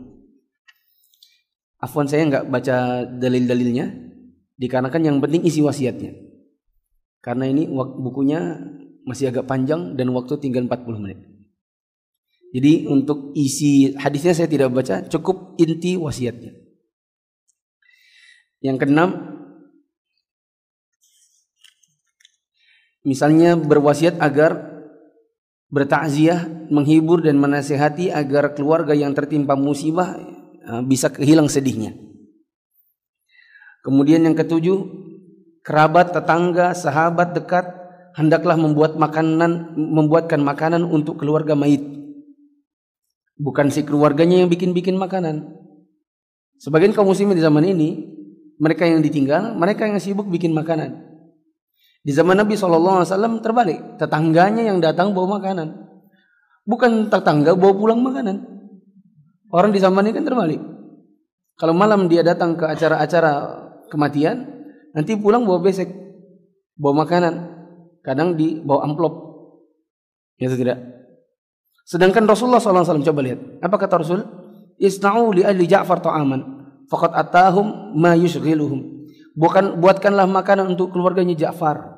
Afwan 1.79 2.11
saya 2.11 2.27
nggak 2.27 2.47
baca 2.51 3.07
dalil-dalilnya, 3.07 3.87
dikarenakan 4.59 5.03
yang 5.03 5.17
penting 5.23 5.47
isi 5.47 5.63
wasiatnya. 5.63 6.15
Karena 7.23 7.47
ini 7.51 7.67
bukunya 7.75 8.59
masih 9.07 9.33
agak 9.33 9.49
panjang 9.49 9.97
dan 9.97 10.13
waktu 10.13 10.37
tinggal 10.43 10.67
40 10.67 11.03
menit. 11.03 11.19
Jadi 12.49 12.89
untuk 12.89 13.37
isi 13.37 13.93
hadisnya 13.93 14.33
saya 14.33 14.49
tidak 14.49 14.73
baca, 14.73 15.05
cukup 15.05 15.57
inti 15.61 16.01
wasiatnya. 16.01 16.57
Yang 18.65 18.77
keenam, 18.83 19.38
Misalnya 23.07 23.55
berwasiat 23.55 24.19
agar 24.19 24.83
bertakziah, 25.69 26.69
menghibur 26.73 27.21
dan 27.21 27.37
menasehati 27.37 28.09
agar 28.11 28.57
keluarga 28.57 28.97
yang 28.97 29.13
tertimpa 29.13 29.55
musibah 29.55 30.17
eh, 30.65 30.83
bisa 30.85 31.13
kehilang 31.13 31.47
sedihnya. 31.47 31.95
Kemudian 33.85 34.27
yang 34.27 34.37
ketujuh, 34.37 34.85
kerabat, 35.65 36.13
tetangga, 36.13 36.77
sahabat 36.77 37.33
dekat 37.33 37.65
hendaklah 38.19 38.59
membuat 38.59 38.99
makanan 38.99 39.79
membuatkan 39.79 40.43
makanan 40.43 40.85
untuk 40.85 41.23
keluarga 41.23 41.55
mayit. 41.55 41.81
Bukan 43.39 43.71
si 43.71 43.87
keluarganya 43.87 44.43
yang 44.43 44.51
bikin-bikin 44.51 44.99
makanan. 44.99 45.47
Sebagian 46.59 46.91
kaum 46.91 47.07
muslimin 47.07 47.39
di 47.39 47.45
zaman 47.47 47.63
ini, 47.63 47.89
mereka 48.59 48.83
yang 48.83 48.99
ditinggal, 48.99 49.55
mereka 49.55 49.87
yang 49.87 50.03
sibuk 50.03 50.27
bikin 50.27 50.51
makanan. 50.51 51.08
Di 52.09 52.17
zaman 52.17 52.41
Nabi 52.41 52.57
SAW 52.57 53.05
terbalik. 53.45 54.01
Tetangganya 54.01 54.65
yang 54.65 54.81
datang 54.81 55.13
bawa 55.13 55.37
makanan. 55.37 55.77
Bukan 56.65 57.13
tetangga 57.13 57.53
bawa 57.53 57.77
pulang 57.77 58.01
makanan. 58.01 58.49
Orang 59.53 59.77
di 59.77 59.81
zaman 59.81 60.09
ini 60.09 60.17
kan 60.17 60.25
terbalik. 60.25 60.57
Kalau 61.61 61.77
malam 61.77 62.09
dia 62.09 62.25
datang 62.25 62.57
ke 62.57 62.65
acara-acara 62.65 63.33
kematian, 63.93 64.41
nanti 64.97 65.21
pulang 65.21 65.45
bawa 65.45 65.61
besek, 65.61 65.93
bawa 66.81 67.05
makanan. 67.05 67.61
Kadang 68.01 68.41
di 68.41 68.57
bawa 68.57 68.89
amplop. 68.89 69.13
Ya 70.41 70.49
tidak. 70.49 70.81
Sedangkan 71.85 72.25
Rasulullah 72.25 72.57
SAW 72.57 73.05
coba 73.05 73.21
lihat. 73.21 73.61
Apa 73.61 73.77
kata 73.77 74.01
Rasul? 74.01 74.25
Isna'u 74.81 75.29
li 75.37 75.45
ahli 75.45 75.69
Ja'far 75.69 76.01
ta'aman. 76.01 76.41
Fakat 76.89 77.13
atahum 77.13 77.93
ma 78.01 78.17
yushghiluhum. 78.17 79.13
Bukan 79.37 79.77
buatkanlah 79.85 80.25
makanan 80.25 80.73
untuk 80.73 80.97
keluarganya 80.97 81.37
Ja'far 81.37 81.98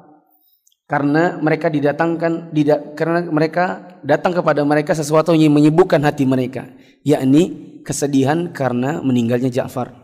karena 0.91 1.39
mereka 1.39 1.71
didatangkan 1.71 2.51
karena 2.99 3.31
mereka 3.31 3.95
datang 4.03 4.35
kepada 4.35 4.67
mereka 4.67 4.91
sesuatu 4.91 5.31
yang 5.39 5.55
menyibukkan 5.55 6.03
hati 6.03 6.27
mereka 6.27 6.67
yakni 7.07 7.71
kesedihan 7.87 8.51
karena 8.53 9.01
meninggalnya 9.01 9.49
Ja'far. 9.49 9.95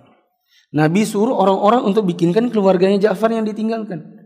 Nabi 0.72 1.02
suruh 1.06 1.34
orang-orang 1.34 1.86
untuk 1.86 2.06
bikinkan 2.06 2.50
keluarganya 2.54 3.10
Ja'far 3.10 3.32
yang 3.32 3.46
ditinggalkan. 3.46 4.16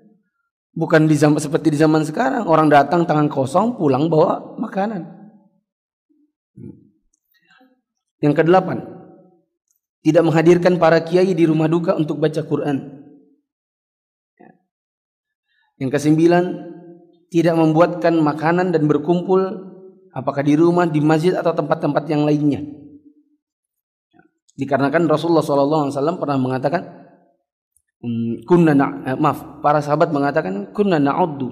Bukan 0.71 1.11
di 1.11 1.19
zaman 1.19 1.43
seperti 1.43 1.75
di 1.75 1.79
zaman 1.79 2.07
sekarang. 2.07 2.47
Orang 2.47 2.71
datang 2.71 3.03
tangan 3.05 3.27
kosong 3.27 3.75
pulang 3.75 4.07
bawa 4.07 4.57
makanan. 4.57 5.03
Yang 8.21 8.35
kedelapan, 8.37 8.79
tidak 10.05 10.23
menghadirkan 10.29 10.77
para 10.77 11.01
kiai 11.01 11.33
di 11.33 11.45
rumah 11.49 11.67
duka 11.67 11.97
untuk 11.97 12.21
baca 12.21 12.45
Quran. 12.45 13.00
Yang 15.81 15.91
kesembilan, 15.97 16.45
tidak 17.33 17.57
membuatkan 17.57 18.15
makanan 18.21 18.77
dan 18.77 18.85
berkumpul 18.85 19.41
apakah 20.13 20.45
di 20.45 20.55
rumah, 20.55 20.85
di 20.85 21.01
masjid 21.01 21.33
atau 21.33 21.57
tempat-tempat 21.57 22.05
yang 22.11 22.29
lainnya. 22.29 22.61
Dikarenakan 24.61 25.09
Rasulullah 25.09 25.41
SAW 25.41 26.21
pernah 26.21 26.37
mengatakan, 26.37 26.83
kunna 28.45 28.77
na, 28.77 28.87
eh, 29.09 29.17
maaf, 29.17 29.65
para 29.65 29.81
sahabat 29.81 30.13
mengatakan 30.13 30.73
kunna 30.77 31.01
na'uddu 31.01 31.49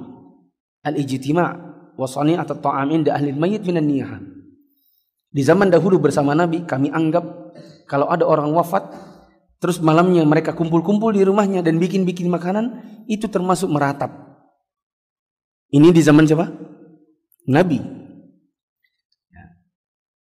al-ijtima' 0.84 1.50
wa 1.96 2.06
sani'at 2.06 2.48
at-ta'am 2.48 2.88
inda 2.92 3.16
ahli 3.16 3.32
al-mayyit 3.32 3.64
minan. 3.64 4.44
Di 5.28 5.44
zaman 5.44 5.68
dahulu 5.68 6.00
bersama 6.00 6.32
Nabi, 6.32 6.64
kami 6.64 6.88
anggap 6.88 7.24
kalau 7.84 8.08
ada 8.08 8.24
orang 8.24 8.52
wafat, 8.52 8.88
terus 9.58 9.82
malamnya 9.82 10.22
mereka 10.22 10.54
kumpul-kumpul 10.54 11.14
di 11.14 11.22
rumahnya 11.26 11.62
dan 11.62 11.78
bikin-bikin 11.82 12.30
makanan, 12.30 12.82
itu 13.10 13.26
termasuk 13.26 13.70
meratap. 13.70 14.10
Ini 15.68 15.92
di 15.92 16.00
zaman 16.00 16.24
siapa? 16.24 16.48
Nabi. 17.48 17.78
Ya. 19.28 19.44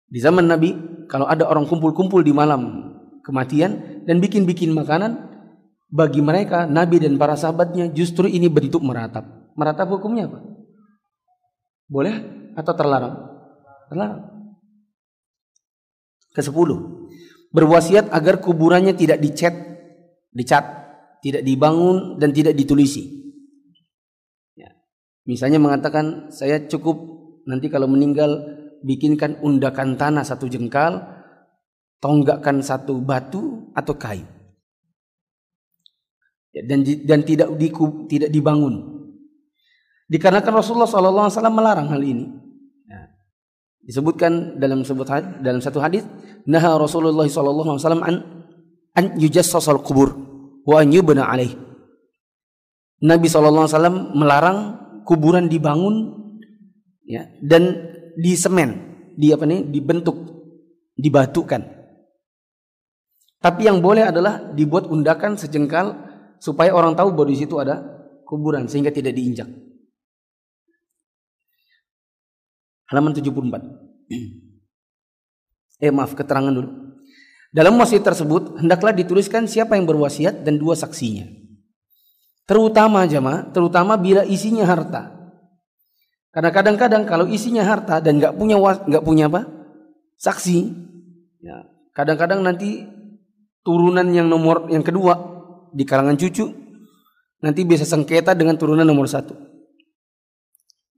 Di 0.09 0.19
zaman 0.23 0.49
Nabi, 0.49 0.73
kalau 1.05 1.29
ada 1.29 1.45
orang 1.45 1.69
kumpul-kumpul 1.69 2.25
di 2.25 2.33
malam 2.33 2.93
kematian 3.21 4.03
dan 4.07 4.17
bikin-bikin 4.17 4.73
makanan, 4.73 5.27
bagi 5.87 6.19
mereka 6.19 6.67
Nabi 6.67 6.99
dan 6.99 7.15
para 7.15 7.39
sahabatnya 7.39 7.87
justru 7.91 8.27
ini 8.27 8.51
bentuk 8.51 8.83
meratap. 8.83 9.23
Meratap 9.55 9.87
hukumnya 9.87 10.27
apa? 10.27 10.39
Boleh 11.87 12.15
atau 12.53 12.73
terlarang? 12.75 13.15
Terlarang. 13.87 14.21
Kesepuluh, 16.35 17.06
berwasiat 17.51 18.11
agar 18.11 18.43
kuburannya 18.43 18.93
tidak 18.95 19.19
dicat, 19.23 19.53
dicat, 20.31 20.65
tidak 21.23 21.43
dibangun 21.43 22.19
dan 22.19 22.31
tidak 22.31 22.53
ditulisi. 22.53 23.33
Ya. 24.55 24.71
Misalnya 25.25 25.59
mengatakan 25.61 26.29
saya 26.33 26.67
cukup 26.67 26.97
nanti 27.47 27.71
kalau 27.71 27.87
meninggal 27.87 28.57
bikinkan 28.83 29.39
undakan 29.41 29.97
tanah 29.97 30.23
satu 30.27 30.45
jengkal, 30.45 31.01
tonggakkan 32.03 32.61
satu 32.61 32.99
batu 33.01 33.71
atau 33.73 33.93
kayu. 33.97 34.27
Ya, 36.55 36.65
dan 36.65 36.81
dan 36.83 37.21
tidak 37.21 37.53
di, 37.59 37.69
tidak 38.09 38.29
dibangun. 38.33 38.97
Dikarenakan 40.07 40.63
Rasulullah 40.63 40.87
SAW 40.87 41.51
melarang 41.51 41.91
hal 41.91 41.99
ini. 41.99 42.46
Disebutkan 43.87 44.59
dalam 44.59 44.83
sebut 44.83 45.07
dalam 45.39 45.63
satu 45.63 45.79
hadis, 45.79 46.03
nah 46.43 46.75
Rasulullah 46.75 47.23
SAW 47.23 47.79
an 48.03 48.15
an 48.91 49.05
yujassasal 49.15 49.79
kubur 49.79 50.11
wa 50.67 50.83
an 50.83 50.91
yubna 50.91 51.23
alaih. 51.23 51.55
Nabi 52.99 53.31
SAW 53.31 54.11
melarang 54.11 54.75
kuburan 55.07 55.47
dibangun 55.47 56.19
ya, 57.07 57.31
dan 57.39 57.95
di 58.19 58.35
semen, 58.35 58.69
di 59.15 59.31
apa 59.31 59.47
nih, 59.47 59.71
dibentuk, 59.71 60.17
dibatukan. 60.99 61.61
Tapi 63.39 63.61
yang 63.63 63.79
boleh 63.79 64.11
adalah 64.11 64.51
dibuat 64.51 64.91
undakan 64.91 65.39
sejengkal 65.39 65.95
supaya 66.43 66.75
orang 66.75 66.97
tahu 66.97 67.15
bahwa 67.15 67.31
di 67.31 67.37
situ 67.39 67.55
ada 67.61 67.79
kuburan 68.27 68.67
sehingga 68.67 68.91
tidak 68.91 69.15
diinjak. 69.15 69.47
Halaman 72.87 73.13
74. 73.15 73.63
Eh 75.77 75.93
maaf, 75.93 76.17
keterangan 76.17 76.49
dulu. 76.49 76.97
Dalam 77.53 77.77
wasiat 77.77 78.01
tersebut 78.01 78.57
hendaklah 78.57 78.89
dituliskan 78.89 79.45
siapa 79.45 79.77
yang 79.77 79.85
berwasiat 79.85 80.41
dan 80.41 80.57
dua 80.57 80.73
saksinya. 80.73 81.29
Terutama 82.49 83.05
jemaah, 83.05 83.45
terutama 83.53 83.93
bila 83.93 84.25
isinya 84.25 84.65
harta. 84.65 85.13
Karena 86.33 86.49
kadang-kadang 86.49 87.05
kalau 87.05 87.29
isinya 87.29 87.61
harta 87.61 88.01
dan 88.01 88.17
nggak 88.17 88.33
punya 88.33 88.57
nggak 88.57 89.05
punya 89.05 89.29
apa 89.29 89.45
saksi, 90.17 90.57
ya 91.45 91.65
kadang-kadang 91.93 92.41
nanti 92.41 92.85
turunan 93.65 94.05
yang 94.09 94.29
nomor 94.29 94.69
yang 94.73 94.85
kedua 94.85 95.17
di 95.73 95.81
kalangan 95.85 96.17
cucu 96.17 96.45
nanti 97.41 97.61
bisa 97.65 97.85
sengketa 97.85 98.33
dengan 98.33 98.57
turunan 98.57 98.85
nomor 98.85 99.09
satu. 99.09 99.46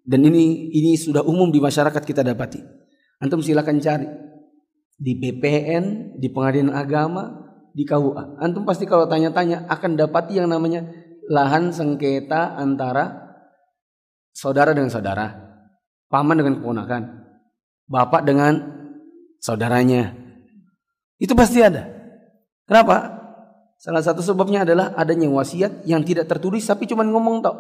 Dan 0.10 0.26
ini 0.26 0.74
ini 0.74 0.98
sudah 0.98 1.22
umum 1.22 1.54
di 1.54 1.62
masyarakat 1.62 2.02
kita 2.02 2.26
dapati. 2.26 2.58
Antum 3.22 3.46
silakan 3.46 3.78
cari 3.78 4.10
di 4.98 5.14
BPN, 5.14 6.18
di 6.18 6.34
pengadilan 6.34 6.74
agama, 6.74 7.30
di 7.78 7.86
KUA. 7.86 8.42
Antum 8.42 8.66
pasti 8.66 8.90
kalau 8.90 9.06
tanya-tanya 9.06 9.70
akan 9.70 9.94
dapati 9.94 10.42
yang 10.42 10.50
namanya 10.50 10.90
lahan 11.30 11.70
sengketa 11.70 12.58
antara 12.58 13.38
saudara 14.34 14.74
dengan 14.74 14.90
saudara, 14.90 15.30
paman 16.10 16.42
dengan 16.42 16.58
keponakan, 16.58 17.02
bapak 17.86 18.26
dengan 18.26 18.54
saudaranya. 19.38 20.18
Itu 21.22 21.38
pasti 21.38 21.62
ada. 21.62 21.86
Kenapa? 22.66 23.22
Salah 23.78 24.02
satu 24.02 24.26
sebabnya 24.26 24.66
adalah 24.66 24.98
adanya 24.98 25.30
wasiat 25.30 25.86
yang 25.86 26.02
tidak 26.02 26.26
tertulis 26.26 26.66
tapi 26.66 26.90
cuma 26.90 27.06
ngomong 27.06 27.46
tau. 27.46 27.56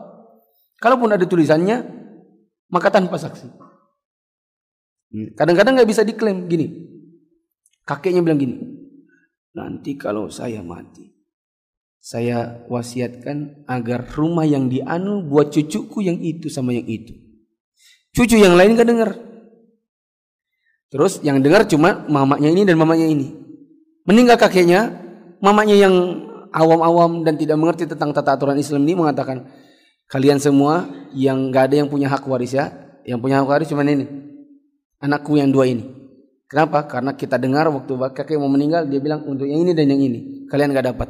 Kalaupun 0.80 1.12
ada 1.12 1.28
tulisannya, 1.28 1.99
maka 2.69 2.93
tanpa 2.93 3.17
saksi. 3.17 3.49
Kadang-kadang 5.34 5.73
nggak 5.77 5.89
bisa 5.89 6.05
diklaim 6.05 6.45
gini. 6.45 6.86
Kakeknya 7.84 8.21
bilang 8.21 8.38
gini, 8.38 8.55
nanti 9.58 9.97
kalau 9.97 10.29
saya 10.29 10.62
mati, 10.62 11.10
saya 11.97 12.63
wasiatkan 12.69 13.65
agar 13.65 14.05
rumah 14.13 14.45
yang 14.45 14.69
dianu 14.69 15.25
buat 15.25 15.49
cucuku 15.49 16.05
yang 16.05 16.21
itu 16.21 16.53
sama 16.53 16.77
yang 16.77 16.86
itu. 16.86 17.17
Cucu 18.13 18.38
yang 18.38 18.53
lain 18.53 18.77
gak 18.77 18.89
dengar. 18.89 19.10
Terus 20.89 21.21
yang 21.21 21.41
dengar 21.41 21.65
cuma 21.69 22.05
mamanya 22.10 22.49
ini 22.49 22.65
dan 22.65 22.77
mamanya 22.77 23.05
ini. 23.05 23.34
Meninggal 24.05 24.38
kakeknya, 24.41 24.89
mamanya 25.38 25.77
yang 25.77 25.93
awam-awam 26.49 27.21
dan 27.21 27.38
tidak 27.38 27.58
mengerti 27.62 27.86
tentang 27.86 28.10
tata 28.10 28.34
aturan 28.34 28.58
Islam 28.58 28.82
ini 28.86 28.97
mengatakan, 28.97 29.45
kalian 30.10 30.41
semua 30.41 30.89
yang 31.13 31.54
gak 31.54 31.72
ada 31.72 31.86
yang 31.86 31.89
punya 31.89 32.10
hak 32.10 32.26
waris 32.26 32.58
ya, 32.58 32.74
yang 33.06 33.22
punya 33.22 33.39
hak 33.39 33.48
waris 33.48 33.69
cuma 33.69 33.86
ini. 33.86 34.10
Anakku 35.00 35.38
yang 35.39 35.54
dua 35.54 35.69
ini. 35.69 35.86
Kenapa? 36.50 36.84
Karena 36.89 37.13
kita 37.13 37.38
dengar 37.38 37.69
waktu 37.69 37.93
kakek 38.17 38.41
mau 38.41 38.50
meninggal 38.50 38.89
dia 38.89 39.00
bilang 39.00 39.24
untuk 39.24 39.45
yang 39.45 39.62
ini 39.63 39.72
dan 39.78 39.88
yang 39.88 40.02
ini. 40.02 40.50
Kalian 40.50 40.74
gak 40.74 40.91
dapat. 40.91 41.10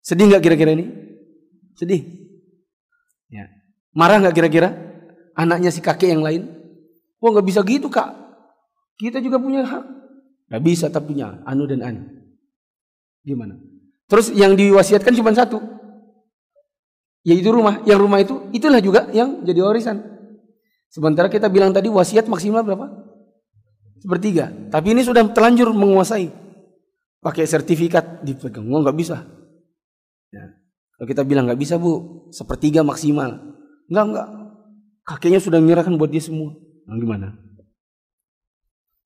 Sedih 0.00 0.32
nggak 0.32 0.40
kira-kira 0.40 0.72
ini? 0.72 0.88
Sedih. 1.76 2.00
Ya. 3.28 3.44
Marah 3.92 4.18
nggak 4.24 4.32
kira-kira? 4.32 4.72
Anaknya 5.36 5.68
si 5.68 5.84
kakek 5.84 6.16
yang 6.16 6.24
lain? 6.24 6.48
Wah 7.20 7.30
nggak 7.30 7.46
bisa 7.46 7.60
gitu 7.62 7.92
kak. 7.92 8.16
Kita 8.98 9.22
juga 9.22 9.38
punya 9.38 9.62
hak. 9.62 9.84
Gak 10.48 10.62
bisa 10.64 10.88
tapi 10.88 11.12
punya 11.12 11.38
anu 11.44 11.68
dan 11.68 11.84
anu. 11.84 12.02
Gimana? 13.22 13.60
Terus 14.08 14.32
yang 14.32 14.56
diwasiatkan 14.56 15.12
cuma 15.12 15.36
satu. 15.36 15.60
Yaitu 17.28 17.52
rumah. 17.52 17.84
Yang 17.84 18.00
rumah 18.00 18.18
itu 18.24 18.34
itulah 18.56 18.80
juga 18.80 19.04
yang 19.12 19.44
jadi 19.44 19.60
warisan. 19.60 20.00
Sementara 20.88 21.28
kita 21.28 21.52
bilang 21.52 21.76
tadi 21.76 21.92
wasiat 21.92 22.24
maksimal 22.24 22.64
berapa? 22.64 22.88
Sepertiga. 24.00 24.48
Tapi 24.72 24.96
ini 24.96 25.04
sudah 25.04 25.20
terlanjur 25.28 25.76
menguasai. 25.76 26.32
Pakai 27.20 27.44
sertifikat 27.44 28.24
dipegang. 28.24 28.64
Nggak 28.64 28.96
bisa. 28.96 29.28
Ya. 30.32 30.56
Kalau 30.96 31.06
kita 31.06 31.22
bilang 31.28 31.44
nggak 31.44 31.60
bisa 31.60 31.76
bu, 31.76 32.24
sepertiga 32.32 32.80
maksimal. 32.80 33.36
Enggak 33.92 34.04
enggak. 34.08 34.28
Kakeknya 35.04 35.40
sudah 35.44 35.60
menyerahkan 35.60 35.92
buat 36.00 36.08
dia 36.08 36.24
semua. 36.24 36.56
Nah, 36.88 36.96
gimana? 36.96 37.36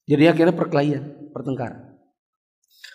Jadi 0.07 0.27
akhirnya 0.31 0.55
perkelahian, 0.55 1.31
pertengkaran. 1.31 1.95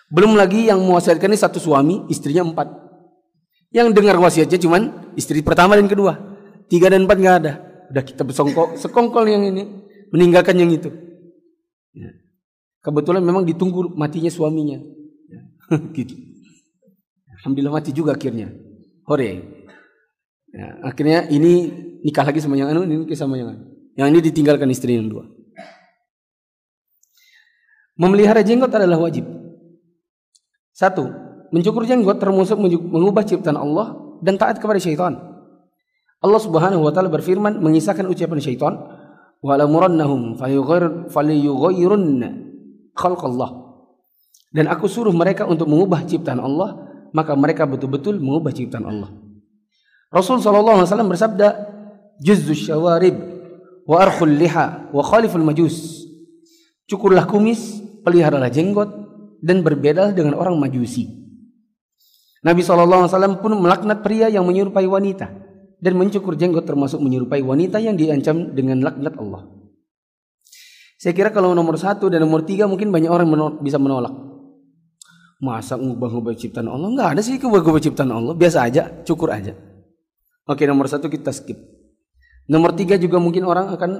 Belum 0.08 0.36
lagi 0.36 0.68
yang 0.68 0.80
mewasiatkan 0.80 1.28
ini 1.28 1.40
satu 1.40 1.60
suami, 1.60 2.08
istrinya 2.08 2.44
empat. 2.44 2.87
Yang 3.68 3.92
dengar 3.92 4.16
wasiatnya 4.16 4.56
cuman 4.56 5.12
istri 5.14 5.44
pertama 5.44 5.76
dan 5.76 5.88
kedua. 5.88 6.16
Tiga 6.68 6.88
dan 6.88 7.04
empat 7.04 7.18
nggak 7.20 7.36
ada. 7.44 7.52
Udah 7.88 8.04
kita 8.04 8.24
bersongkok, 8.24 8.76
sekongkol 8.80 9.28
yang 9.28 9.44
ini. 9.44 9.64
Meninggalkan 10.08 10.56
yang 10.56 10.72
itu. 10.72 10.88
Ya. 11.92 12.12
Kebetulan 12.80 13.20
memang 13.20 13.44
ditunggu 13.44 13.92
matinya 13.92 14.32
suaminya. 14.32 14.80
Ya. 15.28 15.40
gitu. 15.98 16.16
Alhamdulillah 17.40 17.74
mati 17.76 17.92
juga 17.92 18.16
akhirnya. 18.16 18.50
Hore. 19.04 19.30
Ya, 20.48 20.80
akhirnya 20.80 21.28
ini 21.28 21.68
nikah 22.00 22.24
lagi 22.24 22.40
sama 22.40 22.56
yang 22.56 22.72
anu, 22.72 22.88
ini 22.88 23.04
nikah 23.04 23.18
sama 23.20 23.36
yang 23.36 23.52
anu. 23.52 23.62
Yang 24.00 24.08
ini 24.08 24.18
ditinggalkan 24.32 24.68
istri 24.72 24.96
yang 24.96 25.12
dua. 25.12 25.28
Memelihara 27.98 28.40
jenggot 28.40 28.72
adalah 28.72 28.96
wajib. 28.96 29.26
Satu, 30.72 31.10
mencukur 31.54 31.84
jenggot 31.84 32.20
termasuk 32.20 32.58
mengubah 32.60 33.24
ciptaan 33.24 33.56
Allah 33.56 33.96
dan 34.20 34.36
taat 34.36 34.58
kepada 34.60 34.78
syaitan. 34.82 35.16
Allah 36.18 36.40
Subhanahu 36.42 36.82
wa 36.82 36.90
taala 36.90 37.08
berfirman 37.08 37.62
mengisahkan 37.62 38.06
ucapan 38.10 38.38
syaitan, 38.42 38.74
"Wa 39.38 39.54
lamurannahum 39.54 40.34
falyughayyirunna 41.10 42.28
khalqallah. 42.98 43.50
Dan 44.50 44.66
aku 44.66 44.90
suruh 44.90 45.12
mereka 45.14 45.46
untuk 45.46 45.68
mengubah 45.70 46.02
ciptaan 46.08 46.40
Allah, 46.40 46.88
maka 47.14 47.36
mereka 47.38 47.68
betul-betul 47.68 48.18
mengubah 48.18 48.50
ciptaan 48.50 48.88
Allah. 48.88 49.12
Rasul 50.08 50.40
sallallahu 50.40 50.82
alaihi 50.82 50.88
wasallam 50.88 51.10
bersabda, 51.12 51.46
"Juzzu 52.24 52.56
syawarib 52.56 53.14
wa 53.84 53.96
arkhul 54.00 54.32
liha 54.32 54.88
wa 54.88 55.02
khaliful 55.04 55.44
majus." 55.44 56.08
Cukurlah 56.88 57.28
kumis, 57.28 57.84
peliharalah 58.00 58.48
jenggot 58.48 58.88
dan 59.44 59.60
berbeda 59.60 60.16
dengan 60.16 60.40
orang 60.40 60.56
Majusi. 60.56 61.27
Nabi 62.48 62.64
wasallam 62.64 63.44
pun 63.44 63.52
melaknat 63.60 64.00
pria 64.00 64.32
yang 64.32 64.48
menyerupai 64.48 64.88
wanita 64.88 65.28
dan 65.84 65.92
mencukur 66.00 66.32
jenggot 66.32 66.64
termasuk 66.64 66.96
menyerupai 66.96 67.44
wanita 67.44 67.76
yang 67.76 67.92
diancam 67.92 68.56
dengan 68.56 68.80
laknat 68.80 69.12
Allah. 69.20 69.44
Saya 70.96 71.12
kira 71.12 71.28
kalau 71.28 71.52
nomor 71.52 71.76
satu 71.76 72.08
dan 72.08 72.24
nomor 72.24 72.48
tiga 72.48 72.64
mungkin 72.64 72.88
banyak 72.88 73.12
orang 73.12 73.28
menolak, 73.28 73.60
bisa 73.60 73.76
menolak. 73.76 74.10
Masa 75.38 75.78
ngubah-ngubah 75.78 76.34
ciptaan 76.34 76.66
Allah? 76.66 76.88
Enggak 76.88 77.08
ada 77.14 77.20
sih 77.22 77.38
ngubah-ngubah 77.38 77.82
ciptaan 77.84 78.10
Allah. 78.10 78.34
Biasa 78.34 78.58
aja, 78.64 78.90
cukur 79.04 79.30
aja. 79.30 79.54
Oke, 80.48 80.64
nomor 80.64 80.88
satu 80.90 81.06
kita 81.06 81.30
skip. 81.30 81.54
Nomor 82.48 82.74
tiga 82.74 82.96
juga 82.98 83.20
mungkin 83.20 83.44
orang 83.44 83.70
akan 83.76 83.90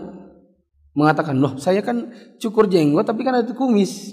mengatakan, 0.97 1.37
loh 1.39 1.61
saya 1.61 1.85
kan 1.85 2.11
cukur 2.41 2.67
jenggot 2.67 3.05
tapi 3.05 3.23
kan 3.23 3.45
ada 3.45 3.53
kumis. 3.55 4.11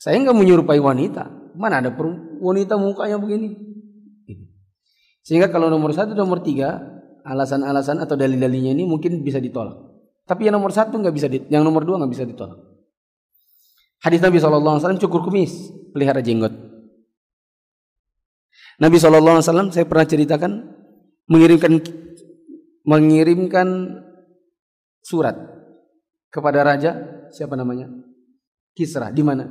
Saya 0.00 0.16
nggak 0.22 0.38
menyerupai 0.38 0.80
wanita. 0.80 1.28
Mana 1.58 1.82
ada 1.82 1.90
wanita 2.40 2.78
mukanya 2.78 3.18
begini? 3.20 3.54
Sehingga 5.22 5.52
kalau 5.52 5.68
nomor 5.68 5.92
satu, 5.92 6.16
nomor 6.16 6.40
tiga, 6.40 6.80
alasan-alasan 7.26 8.00
atau 8.00 8.16
dalil-dalilnya 8.16 8.72
ini 8.72 8.88
mungkin 8.88 9.20
bisa 9.20 9.36
ditolak. 9.36 9.76
Tapi 10.24 10.48
yang 10.48 10.56
nomor 10.56 10.72
satu 10.72 10.96
nggak 10.96 11.14
bisa, 11.14 11.26
yang 11.52 11.64
nomor 11.64 11.84
dua 11.84 12.00
nggak 12.00 12.12
bisa 12.16 12.24
ditolak. 12.24 12.56
Hadis 14.00 14.22
Nabi 14.22 14.38
SAW 14.38 14.96
cukur 14.96 15.26
kumis, 15.26 15.68
pelihara 15.92 16.24
jenggot. 16.24 16.54
Nabi 18.78 18.96
SAW 18.96 19.42
saya 19.42 19.84
pernah 19.84 20.06
ceritakan 20.06 20.52
mengirimkan 21.28 21.82
mengirimkan 22.86 23.68
surat 25.04 25.36
kepada 26.32 26.64
raja 26.64 26.90
siapa 27.34 27.52
namanya 27.52 27.90
Kisra 28.72 29.12
di 29.12 29.20
mana 29.20 29.44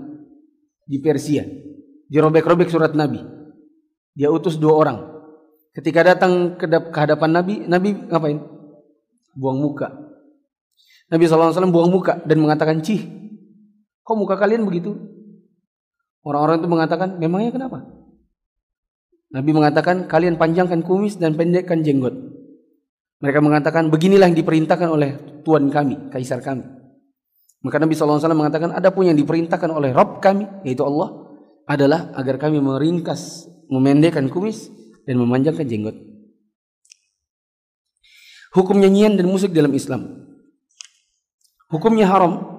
di 0.88 0.97
Persia 1.04 1.43
dirobek-robek 2.10 2.72
surat 2.72 2.96
Nabi 2.96 3.24
dia 4.17 4.32
utus 4.32 4.58
dua 4.58 4.74
orang 4.76 4.98
ketika 5.76 6.04
datang 6.04 6.58
ke 6.60 6.65
hadapan 6.96 7.30
Nabi 7.32 7.54
Nabi 7.67 7.89
ngapain 8.08 8.39
buang 9.38 9.60
muka 9.62 9.93
Nabi 11.08 11.24
SAW 11.24 11.72
buang 11.72 11.91
muka 11.93 12.20
dan 12.28 12.43
mengatakan 12.43 12.84
cih 12.84 13.17
Kok 14.08 14.15
muka 14.15 14.39
kalian 14.39 14.63
begitu? 14.63 14.96
Orang-orang 16.24 16.63
itu 16.63 16.70
mengatakan, 16.72 17.20
memangnya 17.20 17.52
kenapa? 17.52 17.84
Nabi 19.36 19.52
mengatakan, 19.52 20.08
kalian 20.08 20.39
panjangkan 20.39 20.80
kumis 20.88 21.20
dan 21.20 21.36
pendekkan 21.36 21.84
jenggot. 21.84 22.15
Mereka 23.20 23.43
mengatakan, 23.43 23.91
beginilah 23.91 24.32
yang 24.32 24.39
diperintahkan 24.39 24.88
oleh 24.88 25.43
Tuhan 25.43 25.67
kami, 25.67 26.08
Kaisar 26.08 26.39
kami. 26.39 26.63
Maka 27.67 27.84
Nabi 27.84 28.00
SAW 28.00 28.24
mengatakan, 28.32 28.72
ada 28.72 28.96
pun 28.96 29.12
yang 29.12 29.20
diperintahkan 29.20 29.67
oleh 29.76 29.91
Rob 29.91 30.24
kami, 30.24 30.48
yaitu 30.63 30.88
Allah, 30.88 31.27
adalah 31.67 32.15
agar 32.15 32.39
kami 32.39 32.63
meringkas, 32.63 33.45
memendekkan 33.67 34.32
kumis, 34.32 34.71
dan 35.03 35.19
memanjangkan 35.19 35.67
jenggot. 35.67 35.97
Hukum 38.56 38.80
nyanyian 38.80 39.19
dan 39.19 39.27
musik 39.27 39.51
dalam 39.51 39.75
Islam. 39.75 40.25
Hukumnya 41.67 42.08
haram 42.08 42.58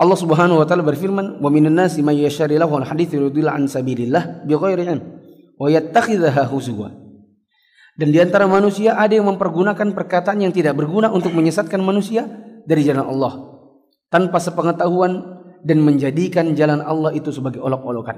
Allah 0.00 0.16
Subhanahu 0.16 0.64
wa 0.64 0.66
taala 0.66 0.80
berfirman, 0.80 1.44
"Wa 1.44 1.52
minan 1.52 1.76
nasi 1.76 2.00
may 2.00 2.24
yashari 2.24 2.56
lahu 2.56 2.80
al-hadits 2.80 3.12
an 3.12 3.68
sabilillah 3.68 4.48
bighairi 4.48 4.88
ilm 4.88 5.04
wa 5.60 5.68
yattakhidhaha 5.68 6.48
huzwa." 6.48 6.88
Dan 8.00 8.08
di 8.08 8.16
antara 8.16 8.48
manusia 8.48 8.96
ada 8.96 9.12
yang 9.12 9.28
mempergunakan 9.28 9.92
perkataan 9.92 10.40
yang 10.40 10.56
tidak 10.56 10.72
berguna 10.72 11.12
untuk 11.12 11.36
menyesatkan 11.36 11.84
manusia 11.84 12.24
dari 12.64 12.80
jalan 12.80 13.12
Allah 13.12 13.32
tanpa 14.08 14.40
sepengetahuan 14.40 15.39
dan 15.64 15.82
menjadikan 15.84 16.52
jalan 16.56 16.80
Allah 16.84 17.12
itu 17.12 17.30
sebagai 17.30 17.60
olok-olokan. 17.60 18.16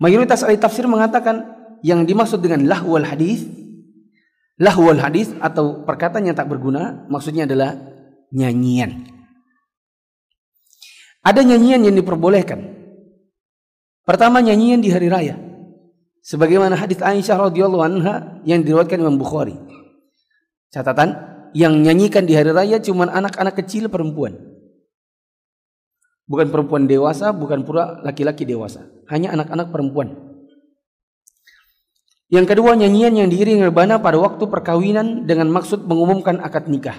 Mayoritas 0.00 0.42
ahli 0.42 0.58
tafsir 0.58 0.88
mengatakan 0.88 1.46
yang 1.84 2.02
dimaksud 2.02 2.42
dengan 2.42 2.66
lahwal 2.66 3.04
hadis 3.04 3.46
lahwal 4.62 4.98
hadis 4.98 5.34
atau 5.42 5.82
perkataan 5.82 6.28
yang 6.30 6.36
tak 6.36 6.46
berguna 6.46 7.06
maksudnya 7.10 7.48
adalah 7.48 7.74
nyanyian. 8.30 9.06
Ada 11.22 11.46
nyanyian 11.46 11.86
yang 11.86 11.94
diperbolehkan. 11.94 12.82
Pertama 14.02 14.42
nyanyian 14.42 14.82
di 14.82 14.90
hari 14.90 15.06
raya. 15.06 15.38
Sebagaimana 16.22 16.74
hadis 16.74 16.98
Aisyah 16.98 17.50
radhiyallahu 17.50 17.82
anha 17.82 18.42
yang 18.46 18.62
diriwayatkan 18.62 18.98
Imam 18.98 19.18
Bukhari. 19.18 19.54
Catatan, 20.70 21.14
yang 21.54 21.78
nyanyikan 21.78 22.26
di 22.26 22.34
hari 22.34 22.50
raya 22.50 22.78
cuma 22.82 23.06
anak-anak 23.10 23.54
kecil 23.62 23.86
perempuan. 23.86 24.51
Bukan 26.26 26.48
perempuan 26.48 26.86
dewasa, 26.86 27.34
bukan 27.34 27.66
pula 27.66 28.00
laki-laki 28.06 28.46
dewasa. 28.46 28.86
Hanya 29.10 29.34
anak-anak 29.34 29.68
perempuan. 29.74 30.14
Yang 32.32 32.56
kedua 32.56 32.72
nyanyian 32.72 33.12
yang 33.12 33.28
diiringi 33.28 33.68
rebana 33.68 34.00
pada 34.00 34.16
waktu 34.16 34.48
perkawinan 34.48 35.28
dengan 35.28 35.52
maksud 35.52 35.84
mengumumkan 35.84 36.40
akad 36.40 36.64
nikah. 36.64 36.96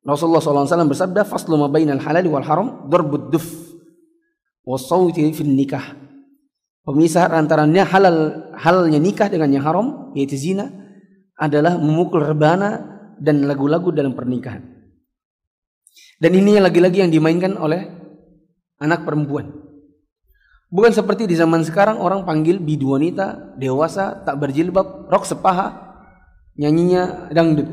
Rasulullah 0.00 0.40
SAW 0.40 0.88
bersabda, 0.88 1.28
"Faslu 1.28 1.60
ma 1.60 1.68
bainal 1.68 2.00
halal 2.00 2.24
wal 2.32 2.46
haram 2.46 2.88
darbud 2.88 3.28
duf 3.28 3.44
wa 4.64 4.80
sawti 4.80 5.28
fil 5.36 5.52
nikah." 5.52 5.92
Pemisah 6.88 7.28
antara 7.36 7.68
halal 7.68 8.48
halalnya 8.56 8.96
nikah 8.96 9.28
dengan 9.28 9.52
yang 9.52 9.64
haram 9.68 10.16
yaitu 10.16 10.40
zina 10.40 10.72
adalah 11.36 11.76
memukul 11.76 12.24
rebana 12.24 12.80
dan 13.20 13.44
lagu-lagu 13.44 13.92
dalam 13.92 14.16
pernikahan. 14.16 14.79
Dan 16.20 16.36
ini 16.36 16.60
lagi-lagi 16.60 17.00
yang 17.00 17.08
dimainkan 17.08 17.56
oleh 17.56 17.88
anak 18.80 19.08
perempuan. 19.08 19.52
Bukan 20.70 20.94
seperti 20.94 21.26
di 21.26 21.34
zaman 21.34 21.66
sekarang 21.66 21.98
orang 21.98 22.22
panggil 22.22 22.62
bidu 22.62 22.94
wanita 22.94 23.58
dewasa 23.58 24.22
tak 24.22 24.38
berjilbab, 24.38 25.10
rok 25.10 25.26
sepaha, 25.26 25.98
nyanyinya 26.54 27.32
dangdut. 27.34 27.66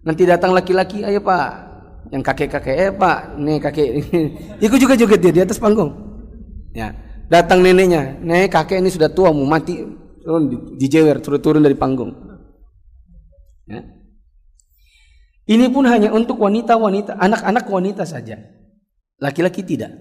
Nanti 0.00 0.22
datang 0.24 0.56
laki-laki, 0.56 1.04
ayo 1.04 1.20
pak, 1.20 1.48
yang 2.08 2.24
kakek-kakek, 2.24 2.76
eh 2.88 2.90
pak, 2.90 3.36
nih 3.36 3.60
kakek, 3.60 3.88
ikut 4.64 4.78
juga 4.80 4.96
joget 4.96 5.20
dia 5.20 5.32
di 5.32 5.42
atas 5.44 5.60
panggung. 5.60 5.92
Ya, 6.72 6.96
datang 7.28 7.60
neneknya, 7.60 8.16
nih 8.24 8.48
kakek 8.48 8.80
ini 8.80 8.88
sudah 8.88 9.12
tua 9.12 9.28
mau 9.28 9.44
mati, 9.44 9.84
turun 10.24 10.74
dijewer, 10.80 11.20
turun-turun 11.20 11.60
dari 11.60 11.76
panggung. 11.76 12.16
Ya. 13.68 13.84
Ini 15.52 15.68
pun 15.68 15.84
hanya 15.84 16.08
untuk 16.16 16.40
wanita-wanita, 16.40 17.20
anak-anak 17.20 17.68
wanita 17.68 18.08
saja. 18.08 18.40
Laki-laki 19.20 19.60
tidak. 19.60 19.92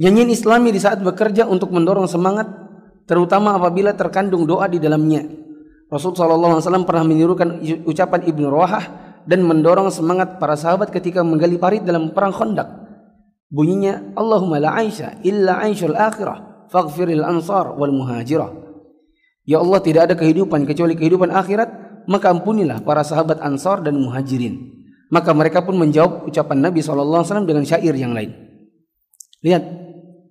Nyanyian 0.00 0.32
Islami 0.32 0.72
di 0.72 0.80
saat 0.80 1.04
bekerja 1.04 1.44
untuk 1.44 1.68
mendorong 1.68 2.08
semangat, 2.08 2.48
terutama 3.04 3.52
apabila 3.52 3.92
terkandung 3.92 4.48
doa 4.48 4.64
di 4.72 4.80
dalamnya. 4.80 5.28
Rasul 5.92 6.16
SAW 6.16 6.88
pernah 6.88 7.04
menirukan 7.04 7.60
ucapan 7.84 8.24
Ibnu 8.24 8.48
Rawahah 8.48 8.84
dan 9.28 9.44
mendorong 9.44 9.92
semangat 9.92 10.40
para 10.40 10.56
sahabat 10.56 10.88
ketika 10.88 11.20
menggali 11.20 11.60
parit 11.60 11.84
dalam 11.84 12.16
perang 12.16 12.32
Khandaq. 12.32 12.68
Bunyinya 13.52 14.16
Allahumma 14.16 14.58
la 14.58 14.80
aisha 14.80 15.20
illa 15.20 15.60
aishul 15.60 15.94
akhirah 15.94 16.66
faghfiril 16.72 17.20
ansar 17.20 17.76
wal 17.76 17.92
muhajirah. 17.92 18.50
Ya 19.44 19.60
Allah 19.60 19.78
tidak 19.84 20.08
ada 20.08 20.14
kehidupan 20.16 20.64
kecuali 20.64 20.96
kehidupan 20.96 21.28
akhirat, 21.28 21.68
maka 22.06 22.32
ampunilah 22.32 22.80
para 22.84 23.04
sahabat 23.04 23.40
Ansar 23.40 23.84
dan 23.84 23.96
Muhajirin. 24.00 24.72
Maka 25.12 25.30
mereka 25.36 25.62
pun 25.62 25.78
menjawab 25.78 26.26
ucapan 26.26 26.58
Nabi 26.58 26.80
SAW 26.82 27.44
dengan 27.46 27.62
syair 27.62 27.94
yang 27.94 28.16
lain. 28.16 28.34
Lihat, 29.44 29.62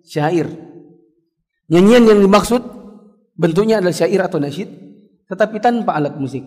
syair. 0.03 0.49
Nyanyian 1.71 2.03
yang 2.09 2.19
dimaksud 2.19 2.61
bentuknya 3.37 3.79
adalah 3.79 3.95
syair 3.95 4.21
atau 4.25 4.41
nasyid 4.41 4.83
tetapi 5.33 5.57
tanpa 5.57 5.97
alat 5.97 6.13
musik. 6.19 6.43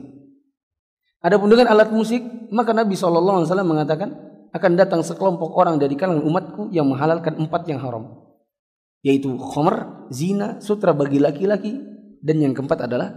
Adapun 1.24 1.50
dengan 1.50 1.72
alat 1.72 1.90
musik, 1.90 2.22
maka 2.52 2.70
Nabi 2.70 2.94
SAW 2.94 3.42
mengatakan 3.66 4.14
akan 4.54 4.72
datang 4.78 5.02
sekelompok 5.02 5.58
orang 5.58 5.80
dari 5.80 5.98
kalangan 5.98 6.22
umatku 6.22 6.70
yang 6.70 6.86
menghalalkan 6.86 7.34
empat 7.34 7.66
yang 7.66 7.82
haram, 7.82 8.30
yaitu 9.02 9.34
khomer, 9.34 10.06
zina, 10.14 10.62
sutra 10.62 10.94
bagi 10.94 11.18
laki-laki, 11.18 11.82
dan 12.22 12.36
yang 12.38 12.52
keempat 12.54 12.86
adalah 12.86 13.10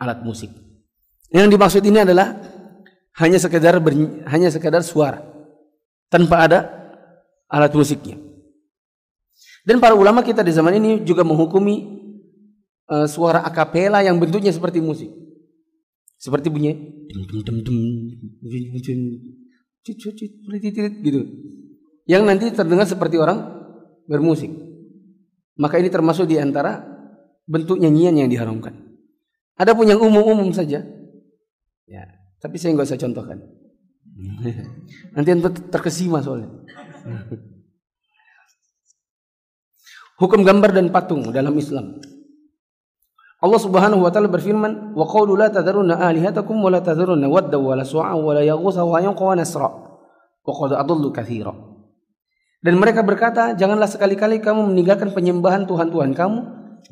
alat 0.00 0.26
musik. 0.26 0.50
Yang 1.30 1.46
dimaksud 1.54 1.82
ini 1.86 2.02
adalah 2.02 2.34
hanya 3.22 3.38
sekedar 3.38 3.78
ber, 3.78 3.94
hanya 4.26 4.50
sekedar 4.50 4.82
suara 4.82 5.22
tanpa 6.10 6.46
ada 6.46 6.58
alat 7.46 7.70
musiknya. 7.74 8.18
Dan 9.62 9.78
para 9.78 9.94
ulama 9.94 10.26
kita 10.26 10.42
di 10.42 10.50
zaman 10.50 10.78
ini 10.82 11.06
juga 11.06 11.22
menghukumi 11.22 12.00
uh, 12.90 13.06
suara 13.06 13.46
akapela 13.46 14.02
yang 14.02 14.18
bentuknya 14.18 14.50
seperti 14.50 14.82
musik. 14.82 15.10
Seperti 16.20 16.52
bunyi 16.52 16.76
gitu. 21.00 21.20
yang 22.04 22.28
nanti 22.28 22.52
terdengar 22.52 22.84
seperti 22.84 23.16
orang 23.16 23.40
bermusik. 24.04 24.52
Maka 25.56 25.80
ini 25.80 25.88
termasuk 25.88 26.28
di 26.28 26.36
antara 26.36 26.84
bentuk 27.48 27.80
nyanyian 27.80 28.16
yang 28.20 28.28
diharamkan. 28.28 28.76
Ada 29.56 29.72
pun 29.72 29.88
yang 29.88 30.00
umum-umum 30.00 30.52
saja. 30.52 30.84
Ya, 31.90 32.06
tapi 32.38 32.54
saya 32.54 32.78
nggak 32.78 32.86
usah 32.86 33.02
contohkan. 33.02 33.42
nanti 35.18 35.30
terkesima 35.74 36.22
soalnya. 36.22 36.46
Hukum 40.22 40.46
gambar 40.46 40.70
dan 40.70 40.94
patung 40.94 41.34
dalam 41.34 41.56
Islam. 41.58 41.98
Allah 43.40 43.56
Subhanahu 43.56 44.04
wa 44.04 44.12
taala 44.12 44.28
berfirman, 44.28 44.92
"Wa 44.94 45.08
qawlu 45.08 45.34
la 45.34 45.48
tadharunna 45.50 45.96
alihatakum 45.96 46.60
wa 46.60 46.68
la 46.70 46.84
tadharunna 46.84 47.26
wadda 47.26 47.56
wa 47.56 47.72
la 47.72 47.82
su'a 47.88 48.12
wa 48.12 48.36
la 48.36 48.44
yaghutha 48.44 48.84
wa 48.84 49.00
yaqwa 49.00 49.32
wa 49.32 49.36
nasra 49.40 49.66
wa 50.44 50.52
qad 50.52 50.76
adallu 50.76 51.10
katsira." 51.10 51.56
Dan 52.60 52.76
mereka 52.76 53.00
berkata, 53.00 53.56
"Janganlah 53.56 53.88
sekali-kali 53.88 54.44
kamu 54.44 54.68
meninggalkan 54.70 55.16
penyembahan 55.16 55.64
tuhan-tuhan 55.64 56.12
kamu, 56.12 56.38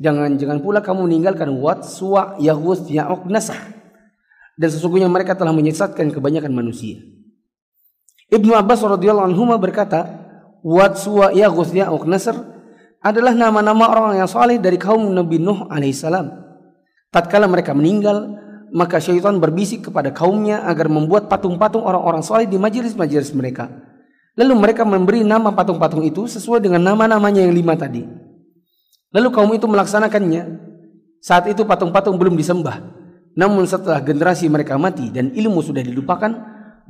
jangan 0.01 0.35
jangan 0.41 0.59
pula 0.65 0.81
kamu 0.81 1.05
meninggalkan 1.05 1.53
Wad, 1.61 1.85
Suwa, 1.85 2.35
Yaghuth, 2.41 2.89
Ya'uq, 2.89 3.29
Nasr." 3.29 3.78
Dan 4.59 4.67
sesungguhnya 4.67 5.07
mereka 5.07 5.39
telah 5.39 5.55
menyesatkan 5.55 6.11
kebanyakan 6.11 6.51
manusia. 6.51 6.99
Ibnu 8.27 8.51
Abbas 8.51 8.83
radhiyallahu 8.83 9.31
anhu 9.31 9.47
berkata, 9.55 10.03
"Wad, 10.59 10.99
Suwa, 10.99 11.31
Yaghuth, 11.31 11.71
Ya'uq, 11.71 12.03
Nasr 12.03 12.35
adalah 12.99 13.31
nama-nama 13.31 13.87
orang 13.87 14.19
yang 14.19 14.27
saleh 14.27 14.59
dari 14.59 14.75
kaum 14.75 15.15
Nabi 15.15 15.39
Nuh 15.39 15.71
alaihissalam. 15.71 16.27
Tatkala 17.09 17.47
mereka 17.47 17.71
meninggal, 17.71 18.37
maka 18.75 18.99
syaitan 18.99 19.39
berbisik 19.39 19.89
kepada 19.89 20.11
kaumnya 20.11 20.61
agar 20.67 20.91
membuat 20.91 21.31
patung-patung 21.31 21.81
orang-orang 21.81 22.21
saleh 22.21 22.45
di 22.45 22.59
majelis-majelis 22.59 23.31
mereka. 23.33 23.71
Lalu 24.37 24.53
mereka 24.55 24.83
memberi 24.85 25.25
nama 25.25 25.51
patung-patung 25.51 26.05
itu 26.05 26.27
sesuai 26.27 26.61
dengan 26.63 26.83
nama-namanya 26.83 27.43
yang 27.43 27.55
lima 27.55 27.73
tadi. 27.75 28.05
Lalu 29.09 29.27
kaum 29.33 29.51
itu 29.55 29.65
melaksanakannya. 29.65 30.69
Saat 31.19 31.49
itu 31.49 31.65
patung-patung 31.65 32.15
belum 32.15 32.37
disembah. 32.37 32.77
Namun 33.39 33.63
setelah 33.63 34.03
generasi 34.03 34.51
mereka 34.51 34.75
mati 34.75 35.07
dan 35.15 35.31
ilmu 35.31 35.63
sudah 35.63 35.79
dilupakan, 35.79 36.27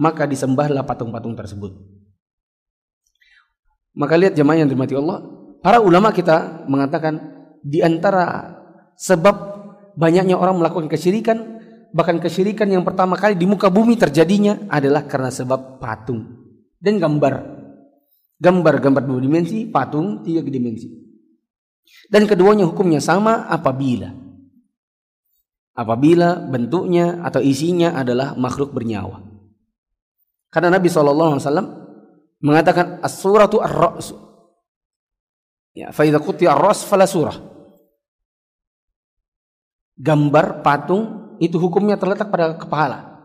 maka 0.01 0.25
disembahlah 0.25 0.81
patung-patung 0.81 1.37
tersebut. 1.37 1.77
Maka 3.93 4.17
lihat 4.17 4.33
jemaah 4.33 4.65
yang 4.65 4.69
dirahmati 4.71 4.97
Allah, 4.97 5.21
para 5.61 5.77
ulama 5.77 6.09
kita 6.09 6.65
mengatakan 6.65 7.21
di 7.61 7.85
antara 7.85 8.57
sebab 8.97 9.35
banyaknya 9.93 10.33
orang 10.39 10.57
melakukan 10.57 10.89
kesyirikan 10.89 11.61
bahkan 11.89 12.21
kesyirikan 12.21 12.69
yang 12.69 12.85
pertama 12.85 13.17
kali 13.17 13.33
di 13.33 13.49
muka 13.49 13.67
bumi 13.67 13.97
terjadinya 13.97 14.69
adalah 14.69 15.09
karena 15.09 15.33
sebab 15.33 15.81
patung 15.81 16.21
dan 16.77 17.01
gambar 17.01 17.33
gambar-gambar 18.37 19.03
dua 19.03 19.19
dimensi 19.19 19.65
patung 19.67 20.21
tiga 20.21 20.45
dimensi 20.45 20.85
dan 22.07 22.29
keduanya 22.29 22.69
hukumnya 22.69 23.01
sama 23.01 23.49
apabila 23.49 24.13
apabila 25.79 26.43
bentuknya 26.43 27.23
atau 27.23 27.39
isinya 27.39 27.95
adalah 27.95 28.35
makhluk 28.35 28.75
bernyawa 28.75 29.23
karena 30.51 30.75
Nabi 30.75 30.91
SAW 30.91 31.39
mengatakan 32.43 32.99
as-suratu 32.99 33.63
ar-ra'su 33.63 34.29
Ya, 35.79 35.95
fa 35.95 36.03
idza 36.03 36.19
qutiya 36.19 36.59
ras 36.59 36.83
fala 36.83 37.07
surah. 37.07 37.39
Gambar 39.95 40.59
patung 40.59 41.35
itu 41.39 41.55
hukumnya 41.55 41.95
terletak 41.95 42.27
pada 42.27 42.55
kepala. 42.59 43.19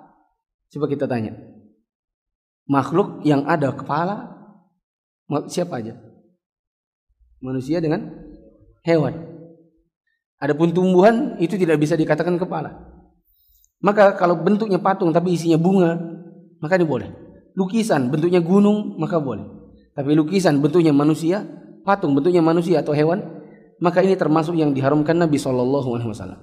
Coba 0.70 0.86
kita 0.86 1.10
tanya. 1.10 1.34
Makhluk 2.70 3.26
yang 3.26 3.42
ada 3.50 3.74
kepala 3.74 4.38
siapa 5.50 5.82
aja? 5.82 5.98
Manusia 7.42 7.82
dengan 7.82 8.06
hewan. 8.86 9.33
Adapun 10.44 10.76
tumbuhan 10.76 11.40
itu 11.40 11.56
tidak 11.56 11.80
bisa 11.80 11.96
dikatakan 11.96 12.36
kepala. 12.36 12.76
Maka 13.80 14.12
kalau 14.12 14.36
bentuknya 14.36 14.76
patung 14.76 15.08
tapi 15.08 15.32
isinya 15.32 15.56
bunga, 15.56 15.96
maka 16.60 16.76
ini 16.76 16.84
boleh. 16.84 17.08
Lukisan 17.56 18.12
bentuknya 18.12 18.44
gunung, 18.44 19.00
maka 19.00 19.16
boleh. 19.16 19.48
Tapi 19.96 20.12
lukisan 20.12 20.60
bentuknya 20.60 20.92
manusia, 20.92 21.40
patung 21.80 22.12
bentuknya 22.12 22.44
manusia 22.44 22.84
atau 22.84 22.92
hewan, 22.92 23.24
maka 23.80 24.04
ini 24.04 24.20
termasuk 24.20 24.52
yang 24.52 24.76
diharamkan 24.76 25.16
Nabi 25.16 25.40
Shallallahu 25.40 25.88
Alaihi 25.96 26.12
Wasallam. 26.12 26.40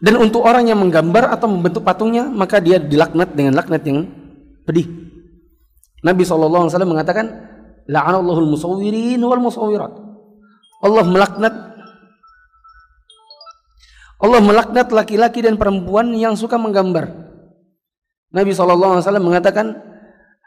Dan 0.00 0.20
untuk 0.20 0.44
orang 0.44 0.68
yang 0.68 0.76
menggambar 0.76 1.32
atau 1.32 1.48
membentuk 1.48 1.80
patungnya, 1.80 2.28
maka 2.28 2.60
dia 2.60 2.76
dilaknat 2.76 3.32
dengan 3.32 3.56
laknat 3.56 3.80
yang 3.88 4.04
pedih. 4.68 4.88
Nabi 6.04 6.24
Shallallahu 6.28 6.68
Alaihi 6.68 6.72
Wasallam 6.76 6.92
mengatakan, 6.92 7.26
La'anallahul 7.88 8.48
musawwirin 8.48 9.20
wal 9.24 9.40
musawwirat. 9.40 9.92
Allah 10.80 11.04
melaknat 11.04 11.69
Allah 14.20 14.40
melaknat 14.44 14.92
laki-laki 14.92 15.40
dan 15.40 15.56
perempuan 15.56 16.12
yang 16.12 16.36
suka 16.36 16.60
menggambar. 16.60 17.08
Nabi 18.30 18.52
SAW 18.52 19.00
mengatakan, 19.18 19.80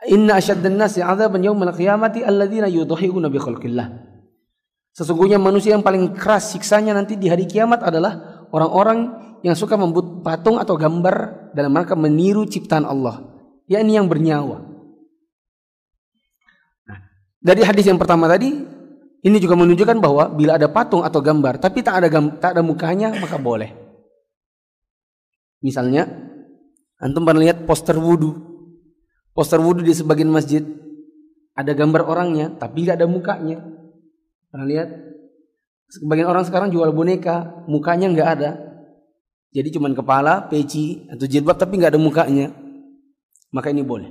Inna 0.07 0.38
asyaddan 0.38 0.77
nasi 0.77 0.99
adzaban 1.01 1.41
yaumil 1.41 1.73
qiyamati 1.73 2.21
alladzina 2.21 2.69
yudhhi'una 2.69 3.31
bi 3.33 3.39
khalqillah. 3.39 3.88
Sesungguhnya 4.93 5.41
manusia 5.41 5.73
yang 5.73 5.81
paling 5.81 6.13
keras 6.13 6.53
siksanya 6.53 6.93
nanti 6.93 7.17
di 7.17 7.25
hari 7.25 7.49
kiamat 7.49 7.81
adalah 7.81 8.45
orang-orang 8.53 9.09
yang 9.41 9.57
suka 9.57 9.73
membuat 9.73 10.21
patung 10.21 10.62
atau 10.62 10.77
gambar 10.77 11.49
dalam 11.57 11.73
rangka 11.73 11.97
meniru 11.97 12.45
ciptaan 12.45 12.86
Allah, 12.86 13.25
yakni 13.65 13.97
yang 13.97 14.05
bernyawa. 14.05 14.62
Nah, 16.86 16.97
dari 17.41 17.65
hadis 17.65 17.89
yang 17.89 17.97
pertama 17.97 18.29
tadi 18.29 18.53
ini 19.23 19.39
juga 19.39 19.55
menunjukkan 19.55 19.97
bahwa 20.03 20.27
bila 20.36 20.59
ada 20.59 20.67
patung 20.67 21.01
atau 21.01 21.23
gambar 21.23 21.57
tapi 21.63 21.79
tak 21.79 22.03
ada 22.03 22.07
gam, 22.12 22.38
tak 22.38 22.59
ada 22.59 22.62
mukanya 22.62 23.15
maka 23.15 23.39
boleh. 23.39 23.71
Misalnya 25.63 26.12
antum 26.99 27.23
pernah 27.23 27.43
lihat 27.43 27.63
poster 27.63 27.95
wudhu 27.95 28.53
Poster 29.33 29.57
wudhu 29.57 29.81
di 29.81 29.97
sebagian 29.97 30.29
masjid 30.29 30.62
ada 31.57 31.73
gambar 31.73 32.05
orangnya 32.05 32.53
tapi 32.53 32.86
nggak 32.86 33.01
ada 33.01 33.09
mukanya. 33.09 33.65
Pernah 34.53 34.67
lihat? 34.69 34.89
Sebagian 35.89 36.29
orang 36.29 36.45
sekarang 36.45 36.69
jual 36.69 36.93
boneka, 36.93 37.65
mukanya 37.65 38.13
nggak 38.13 38.29
ada. 38.38 38.51
Jadi 39.53 39.73
cuma 39.73 39.89
kepala, 39.93 40.45
peci 40.49 41.05
atau 41.09 41.25
jilbab 41.25 41.57
tapi 41.57 41.81
nggak 41.81 41.97
ada 41.97 42.01
mukanya. 42.01 42.53
Maka 43.53 43.73
ini 43.73 43.81
boleh. 43.81 44.09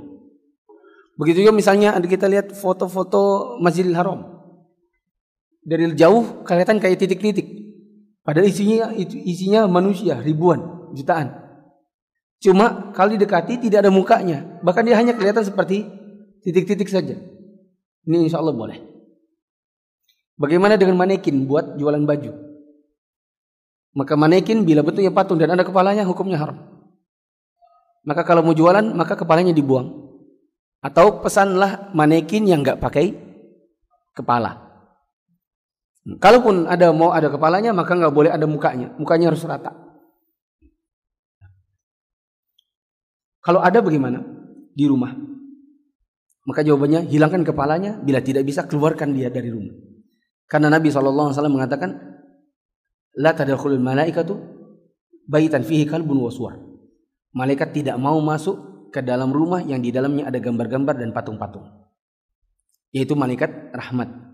Begitu 1.19 1.47
juga 1.47 1.55
misalnya 1.55 1.95
ada 1.95 2.07
kita 2.07 2.27
lihat 2.27 2.55
foto-foto 2.55 3.59
Masjidil 3.63 3.95
Haram. 3.95 4.32
Dari 5.63 5.95
jauh 5.95 6.43
kelihatan 6.43 6.83
kayak 6.83 6.99
titik-titik. 6.99 7.47
Padahal 8.23 8.51
isinya 8.51 8.95
isinya 8.99 9.67
manusia 9.71 10.19
ribuan, 10.19 10.91
jutaan. 10.95 11.43
Cuma 12.43 12.91
kalau 12.91 13.15
didekati 13.15 13.59
tidak 13.63 13.87
ada 13.87 13.91
mukanya. 13.95 14.59
Bahkan 14.67 14.83
dia 14.83 14.99
hanya 14.99 15.15
kelihatan 15.15 15.47
seperti 15.47 15.87
titik-titik 16.43 16.91
saja. 16.91 17.15
Ini 18.03 18.27
insya 18.27 18.43
Allah 18.43 18.55
boleh. 18.55 18.83
Bagaimana 20.35 20.75
dengan 20.75 20.99
manekin 20.99 21.47
buat 21.47 21.79
jualan 21.79 22.03
baju? 22.03 22.35
Maka 23.95 24.19
manekin 24.19 24.67
bila 24.67 24.83
bentuknya 24.83 25.15
patung 25.15 25.39
dan 25.39 25.55
ada 25.55 25.63
kepalanya 25.63 26.03
hukumnya 26.03 26.41
haram. 26.41 26.59
Maka 28.03 28.27
kalau 28.27 28.43
mau 28.43 28.57
jualan 28.57 28.83
maka 28.91 29.15
kepalanya 29.15 29.55
dibuang. 29.55 30.11
Atau 30.83 31.23
pesanlah 31.23 31.95
manekin 31.95 32.43
yang 32.51 32.67
nggak 32.67 32.83
pakai 32.83 33.15
kepala. 34.19 34.72
Kalaupun 36.03 36.67
ada 36.67 36.91
mau 36.91 37.15
ada 37.15 37.31
kepalanya 37.31 37.71
maka 37.71 37.95
nggak 37.95 38.15
boleh 38.15 38.31
ada 38.35 38.47
mukanya. 38.47 38.91
Mukanya 38.99 39.31
harus 39.31 39.47
rata. 39.47 39.71
Kalau 43.43 43.59
ada 43.63 43.83
bagaimana? 43.83 44.23
Di 44.75 44.87
rumah. 44.87 45.15
Maka 46.43 46.67
jawabannya 46.67 47.07
hilangkan 47.07 47.47
kepalanya, 47.47 47.99
bila 48.03 48.19
tidak 48.19 48.43
bisa 48.47 48.67
keluarkan 48.67 49.15
dia 49.15 49.31
dari 49.31 49.51
rumah. 49.51 49.75
Karena 50.51 50.71
Nabi 50.71 50.91
SAW 50.91 51.31
mengatakan, 51.47 51.95
La 53.19 53.31
tadkhulul 53.37 53.83
malaikatu 53.83 54.35
baitan 55.27 55.63
fihi 55.63 55.87
kalbun 55.87 56.19
waswar. 56.19 56.59
Malaikat 57.35 57.77
tidak 57.77 57.97
mau 57.99 58.19
masuk 58.19 58.91
ke 58.91 59.01
dalam 59.01 59.31
rumah 59.31 59.63
yang 59.63 59.81
di 59.81 59.95
dalamnya 59.95 60.29
ada 60.29 60.39
gambar-gambar 60.43 60.95
dan 60.99 61.11
patung-patung. 61.15 61.67
Yaitu 62.93 63.17
malaikat 63.17 63.73
rahmat. 63.73 64.32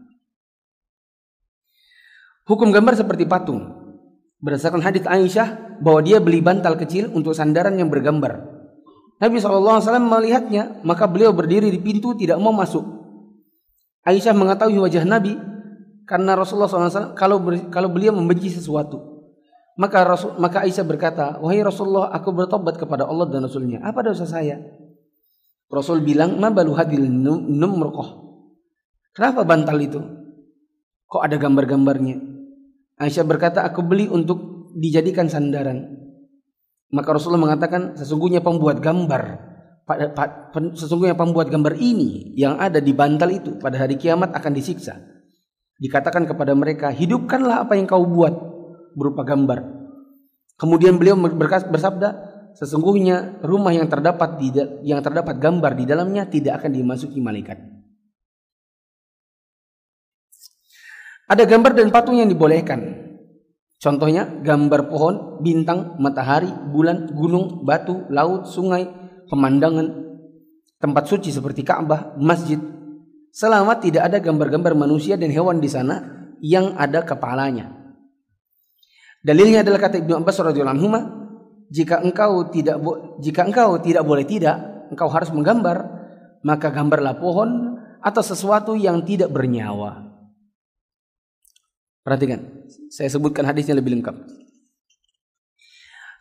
Hukum 2.48 2.72
gambar 2.72 2.96
seperti 2.96 3.28
patung. 3.28 3.76
Berdasarkan 4.40 4.80
hadis 4.80 5.04
Aisyah 5.04 5.78
bahwa 5.84 6.00
dia 6.00 6.18
beli 6.18 6.40
bantal 6.40 6.80
kecil 6.80 7.12
untuk 7.12 7.36
sandaran 7.36 7.76
yang 7.76 7.92
bergambar 7.92 8.58
Nabi 9.18 9.42
SAW 9.42 9.82
melihatnya, 9.98 10.78
maka 10.86 11.10
beliau 11.10 11.34
berdiri 11.34 11.74
di 11.74 11.80
pintu 11.82 12.14
tidak 12.14 12.38
mau 12.38 12.54
masuk. 12.54 12.86
Aisyah 14.06 14.30
mengetahui 14.30 14.78
wajah 14.78 15.02
Nabi 15.02 15.34
karena 16.06 16.38
Rasulullah 16.38 16.70
SAW 16.70 17.18
kalau 17.18 17.42
kalau 17.68 17.90
beliau 17.90 18.14
membenci 18.14 18.54
sesuatu. 18.54 19.18
Maka 19.78 20.02
Rasul, 20.02 20.34
maka 20.42 20.66
Aisyah 20.66 20.86
berkata, 20.86 21.24
wahai 21.38 21.62
Rasulullah, 21.62 22.10
aku 22.10 22.34
bertobat 22.34 22.74
kepada 22.78 23.06
Allah 23.06 23.30
dan 23.30 23.46
Rasulnya. 23.46 23.78
Apa 23.86 24.02
dosa 24.02 24.26
saya? 24.26 24.58
Rasul 25.70 26.02
bilang, 26.02 26.34
ma 26.34 26.50
balu 26.50 26.74
hadil 26.74 27.06
numrokoh. 27.06 28.26
Kenapa 29.14 29.46
bantal 29.46 29.78
itu? 29.78 30.02
Kok 31.06 31.22
ada 31.22 31.38
gambar-gambarnya? 31.38 32.37
Aisyah 32.98 33.24
berkata, 33.24 33.62
aku 33.62 33.86
beli 33.86 34.10
untuk 34.10 34.70
dijadikan 34.74 35.30
sandaran. 35.30 35.86
Maka 36.90 37.08
Rasulullah 37.14 37.54
mengatakan, 37.54 37.94
sesungguhnya 37.94 38.42
pembuat 38.42 38.82
gambar, 38.82 39.22
sesungguhnya 40.74 41.14
pembuat 41.14 41.48
gambar 41.48 41.78
ini 41.78 42.34
yang 42.34 42.58
ada 42.58 42.82
di 42.82 42.90
bantal 42.90 43.30
itu 43.30 43.54
pada 43.62 43.78
hari 43.78 43.94
kiamat 43.94 44.34
akan 44.34 44.52
disiksa. 44.52 44.98
Dikatakan 45.78 46.26
kepada 46.26 46.58
mereka, 46.58 46.90
hidupkanlah 46.90 47.62
apa 47.62 47.78
yang 47.78 47.86
kau 47.86 48.02
buat 48.02 48.34
berupa 48.98 49.22
gambar. 49.22 49.62
Kemudian 50.58 50.98
beliau 50.98 51.14
bersabda, 51.70 52.08
sesungguhnya 52.58 53.46
rumah 53.46 53.70
yang 53.70 53.86
terdapat 53.86 54.42
yang 54.82 54.98
terdapat 54.98 55.38
gambar 55.38 55.78
di 55.78 55.86
dalamnya 55.86 56.26
tidak 56.26 56.58
akan 56.58 56.74
dimasuki 56.74 57.22
malaikat. 57.22 57.77
Ada 61.28 61.44
gambar 61.44 61.76
dan 61.76 61.92
patung 61.92 62.16
yang 62.16 62.32
dibolehkan. 62.32 63.04
Contohnya 63.78 64.24
gambar 64.24 64.88
pohon, 64.88 65.14
bintang, 65.44 66.00
matahari, 66.00 66.48
bulan, 66.48 67.12
gunung, 67.12 67.62
batu, 67.68 68.08
laut, 68.08 68.48
sungai, 68.48 68.88
pemandangan, 69.28 69.86
tempat 70.80 71.04
suci 71.06 71.30
seperti 71.30 71.62
Ka'bah, 71.62 72.16
masjid. 72.18 72.58
Selama 73.30 73.76
tidak 73.78 74.08
ada 74.08 74.18
gambar-gambar 74.18 74.72
manusia 74.74 75.14
dan 75.14 75.28
hewan 75.28 75.60
di 75.60 75.68
sana 75.68 76.00
yang 76.40 76.74
ada 76.74 77.04
kepalanya. 77.04 77.70
Dalilnya 79.22 79.60
adalah 79.60 79.84
kata 79.84 80.00
Ibnu 80.00 80.24
Abbas 80.24 80.40
radhiyallahu 80.40 80.74
anhu, 80.74 80.88
jika 81.68 82.00
engkau 82.00 82.48
tidak 82.48 82.80
jika 83.20 83.44
engkau 83.44 83.76
tidak 83.84 84.02
boleh 84.02 84.24
tidak, 84.24 84.88
engkau 84.88 85.12
harus 85.12 85.28
menggambar, 85.28 85.76
maka 86.40 86.72
gambarlah 86.72 87.20
pohon 87.20 87.76
atau 88.00 88.22
sesuatu 88.24 88.72
yang 88.72 89.04
tidak 89.04 89.28
bernyawa. 89.28 90.07
Perhatikan, 92.08 92.40
saya 92.88 93.12
sebutkan 93.12 93.44
hadisnya 93.44 93.76
lebih 93.76 94.00
lengkap. 94.00 94.16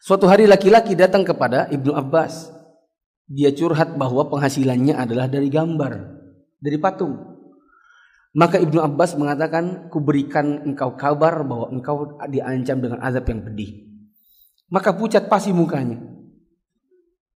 Suatu 0.03 0.27
hari 0.27 0.43
laki-laki 0.43 0.99
datang 0.99 1.23
kepada 1.23 1.71
Ibnu 1.71 1.95
Abbas. 1.95 2.51
Dia 3.23 3.55
curhat 3.55 3.95
bahwa 3.95 4.27
penghasilannya 4.27 4.99
adalah 4.99 5.31
dari 5.31 5.47
gambar, 5.47 5.95
dari 6.59 6.75
patung. 6.75 7.15
Maka 8.35 8.59
Ibnu 8.59 8.83
Abbas 8.83 9.15
mengatakan, 9.15 9.87
kuberikan 9.87 10.67
engkau 10.67 10.99
kabar 10.99 11.47
bahwa 11.47 11.71
engkau 11.71 12.19
diancam 12.27 12.83
dengan 12.83 12.99
azab 12.99 13.23
yang 13.31 13.47
pedih. 13.47 13.87
Maka 14.67 14.91
pucat 14.91 15.31
pasti 15.31 15.55
mukanya. 15.55 16.03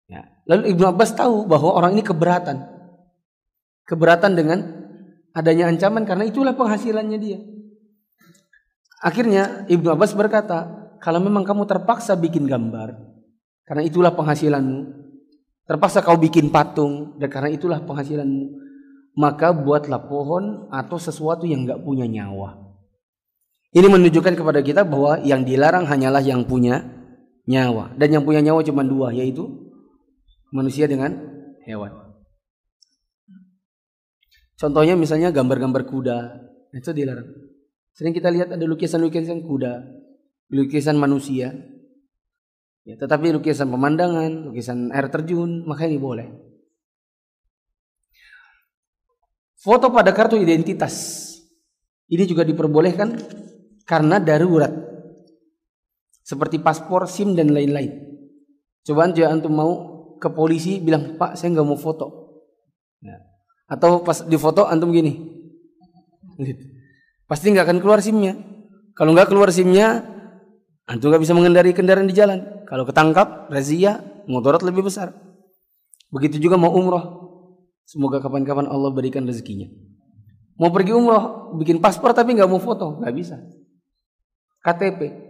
Ya. 0.10 0.26
Lalu 0.50 0.74
Ibnu 0.74 0.90
Abbas 0.90 1.14
tahu 1.14 1.46
bahwa 1.46 1.78
orang 1.78 1.94
ini 1.94 2.02
keberatan. 2.02 2.66
Keberatan 3.86 4.34
dengan 4.34 4.90
adanya 5.38 5.70
ancaman 5.70 6.02
karena 6.02 6.26
itulah 6.26 6.58
penghasilannya 6.58 7.20
dia. 7.22 7.59
Akhirnya 9.00 9.64
Ibnu 9.72 9.88
Abbas 9.96 10.12
berkata, 10.12 10.92
kalau 11.00 11.24
memang 11.24 11.48
kamu 11.48 11.64
terpaksa 11.64 12.20
bikin 12.20 12.44
gambar, 12.44 13.00
karena 13.64 13.84
itulah 13.88 14.12
penghasilanmu, 14.12 14.80
terpaksa 15.64 16.04
kau 16.04 16.20
bikin 16.20 16.52
patung, 16.52 17.16
dan 17.16 17.32
karena 17.32 17.50
itulah 17.56 17.80
penghasilanmu, 17.80 18.60
maka 19.16 19.56
buatlah 19.56 20.04
pohon 20.08 20.68
atau 20.68 21.00
sesuatu 21.00 21.48
yang 21.48 21.64
nggak 21.64 21.80
punya 21.84 22.04
nyawa. 22.08 22.70
Ini 23.70 23.86
menunjukkan 23.86 24.34
kepada 24.34 24.60
kita 24.66 24.82
bahwa 24.82 25.22
yang 25.22 25.46
dilarang 25.46 25.86
hanyalah 25.86 26.26
yang 26.26 26.42
punya 26.44 26.82
nyawa. 27.46 27.94
Dan 27.96 28.18
yang 28.18 28.24
punya 28.26 28.42
nyawa 28.42 28.66
cuma 28.66 28.82
dua, 28.82 29.14
yaitu 29.14 29.46
manusia 30.50 30.90
dengan 30.90 31.14
hewan. 31.70 31.94
Contohnya 34.58 34.98
misalnya 34.98 35.30
gambar-gambar 35.30 35.86
kuda, 35.86 36.18
itu 36.74 36.90
dilarang. 36.92 37.30
Sering 38.00 38.16
kita 38.16 38.32
lihat 38.32 38.56
ada 38.56 38.64
lukisan-lukisan 38.64 39.44
kuda, 39.44 39.84
lukisan 40.56 40.96
manusia. 40.96 41.52
Ya, 42.88 42.96
tetapi 42.96 43.36
lukisan 43.36 43.68
pemandangan, 43.68 44.48
lukisan 44.48 44.88
air 44.96 45.12
terjun, 45.12 45.68
maka 45.68 45.84
ini 45.84 46.00
boleh. 46.00 46.32
Foto 49.60 49.92
pada 49.92 50.16
kartu 50.16 50.40
identitas. 50.40 51.28
Ini 52.08 52.24
juga 52.24 52.48
diperbolehkan 52.48 53.20
karena 53.84 54.24
darurat. 54.24 54.72
Seperti 56.24 56.64
paspor, 56.64 57.04
SIM 57.04 57.36
dan 57.36 57.52
lain-lain. 57.52 58.00
Coba 58.88 59.12
aja 59.12 59.28
antum 59.28 59.52
mau 59.52 59.72
ke 60.16 60.32
polisi 60.32 60.80
bilang, 60.80 61.20
"Pak, 61.20 61.36
saya 61.36 61.52
nggak 61.52 61.68
mau 61.68 61.76
foto." 61.76 62.08
Ya. 63.04 63.20
Atau 63.68 64.08
pas 64.08 64.24
di 64.24 64.40
foto 64.40 64.64
antum 64.72 64.96
gini. 64.96 65.20
Gitu 66.40 66.79
pasti 67.30 67.54
nggak 67.54 67.70
akan 67.70 67.78
keluar 67.80 68.02
SIM-nya. 68.02 68.34
Kalau 68.98 69.14
nggak 69.14 69.30
keluar 69.30 69.54
SIM-nya, 69.54 70.02
antum 70.90 71.14
nggak 71.14 71.22
bisa 71.22 71.38
mengendari 71.38 71.72
kendaraan 71.72 72.10
di 72.10 72.18
jalan. 72.18 72.66
Kalau 72.66 72.84
ketangkap, 72.84 73.48
razia, 73.54 74.02
motorot 74.26 74.66
lebih 74.66 74.90
besar. 74.90 75.14
Begitu 76.10 76.42
juga 76.42 76.58
mau 76.58 76.74
umroh. 76.74 77.30
Semoga 77.86 78.18
kapan-kapan 78.18 78.66
Allah 78.66 78.90
berikan 78.90 79.24
rezekinya. 79.30 79.70
Mau 80.60 80.74
pergi 80.74 80.92
umroh, 80.92 81.56
bikin 81.56 81.80
paspor 81.80 82.12
tapi 82.12 82.36
nggak 82.36 82.50
mau 82.50 82.60
foto, 82.60 83.00
nggak 83.00 83.14
bisa. 83.16 83.40
KTP. 84.66 85.30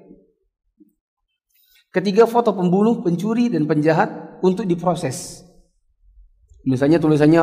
Ketiga 1.93 2.25
foto 2.25 2.55
pembunuh, 2.55 3.03
pencuri 3.03 3.51
dan 3.51 3.69
penjahat 3.69 4.41
untuk 4.41 4.65
diproses. 4.65 5.45
Misalnya 6.65 6.97
tulisannya 6.97 7.41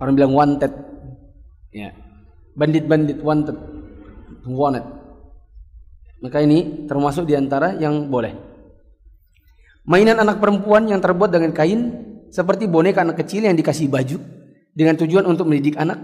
orang 0.00 0.14
bilang 0.16 0.32
wanted. 0.32 0.72
Ya, 1.70 1.94
bandit-bandit 2.54 3.18
wanted 3.22 3.56
wanted. 4.46 4.84
Maka 6.20 6.44
ini 6.44 6.84
termasuk 6.84 7.24
di 7.24 7.34
antara 7.36 7.76
yang 7.80 8.12
boleh. 8.12 8.36
Mainan 9.88 10.20
anak 10.20 10.38
perempuan 10.38 10.84
yang 10.86 11.00
terbuat 11.00 11.32
dengan 11.32 11.56
kain 11.56 11.80
seperti 12.28 12.68
boneka 12.68 13.02
anak 13.02 13.24
kecil 13.24 13.48
yang 13.48 13.56
dikasih 13.56 13.88
baju 13.88 14.20
dengan 14.76 14.94
tujuan 15.00 15.24
untuk 15.24 15.48
mendidik 15.48 15.80
anak. 15.80 15.98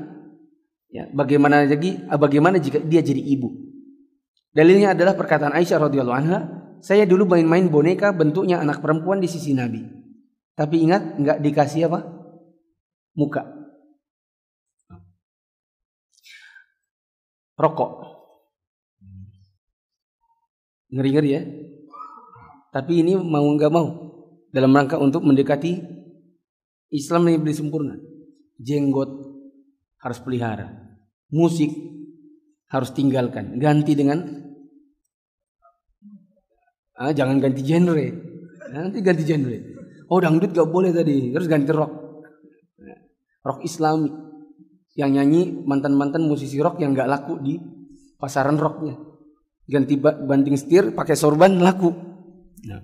Ya 0.89 1.07
bagaimana 1.13 1.69
lagi 1.69 2.01
bagaimana 2.09 2.57
jika 2.57 2.81
dia 2.81 3.05
jadi 3.05 3.21
ibu? 3.21 3.53
Dalilnya 4.57 4.97
adalah 4.97 5.13
perkataan 5.13 5.53
Aisyah 5.53 5.79
radhiyallahu 5.85 6.17
anha 6.17 6.39
saya 6.81 7.05
dulu 7.05 7.29
main-main 7.29 7.69
boneka 7.69 8.17
bentuknya 8.17 8.65
anak 8.65 8.81
perempuan 8.81 9.21
di 9.21 9.29
sisi 9.29 9.53
Nabi. 9.53 9.85
Tapi 10.57 10.81
ingat 10.81 11.21
nggak 11.21 11.39
dikasih 11.45 11.93
apa? 11.93 12.01
Muka 13.13 13.56
rokok. 17.57 17.93
Ngeri-ngeri 20.93 21.31
ya. 21.33 21.43
Tapi 22.71 23.01
ini 23.01 23.17
mau 23.17 23.45
nggak 23.45 23.73
mau 23.73 23.89
dalam 24.53 24.73
rangka 24.77 25.01
untuk 25.01 25.25
mendekati 25.25 25.81
Islam 26.93 27.27
yang 27.27 27.43
lebih 27.43 27.57
sempurna. 27.57 27.97
Jenggot 28.61 29.11
harus 30.01 30.19
pelihara. 30.21 30.69
Musik 31.33 31.73
harus 32.71 32.93
tinggalkan. 32.93 33.59
Ganti 33.59 33.97
dengan 33.97 34.23
ah, 37.01 37.13
jangan 37.13 37.41
ganti 37.41 37.65
genre. 37.65 38.07
Nanti 38.71 38.99
ganti 39.01 39.25
genre. 39.25 39.59
Oh 40.07 40.23
dangdut 40.23 40.55
gak 40.55 40.71
boleh 40.71 40.95
tadi, 40.95 41.35
harus 41.35 41.51
ganti 41.51 41.75
rock. 41.75 41.91
Rock 43.43 43.63
Islami 43.67 44.26
yang 44.97 45.13
nyanyi 45.13 45.53
mantan-mantan 45.53 46.25
musisi 46.25 46.57
rock 46.57 46.81
yang 46.81 46.97
nggak 46.97 47.07
laku 47.07 47.37
di 47.39 47.61
pasaran 48.17 48.57
rocknya. 48.57 48.97
Ganti 49.69 50.01
banting 50.01 50.57
setir 50.57 50.97
pakai 50.97 51.15
sorban 51.15 51.53
laku. 51.61 51.93
Nah. 52.67 52.83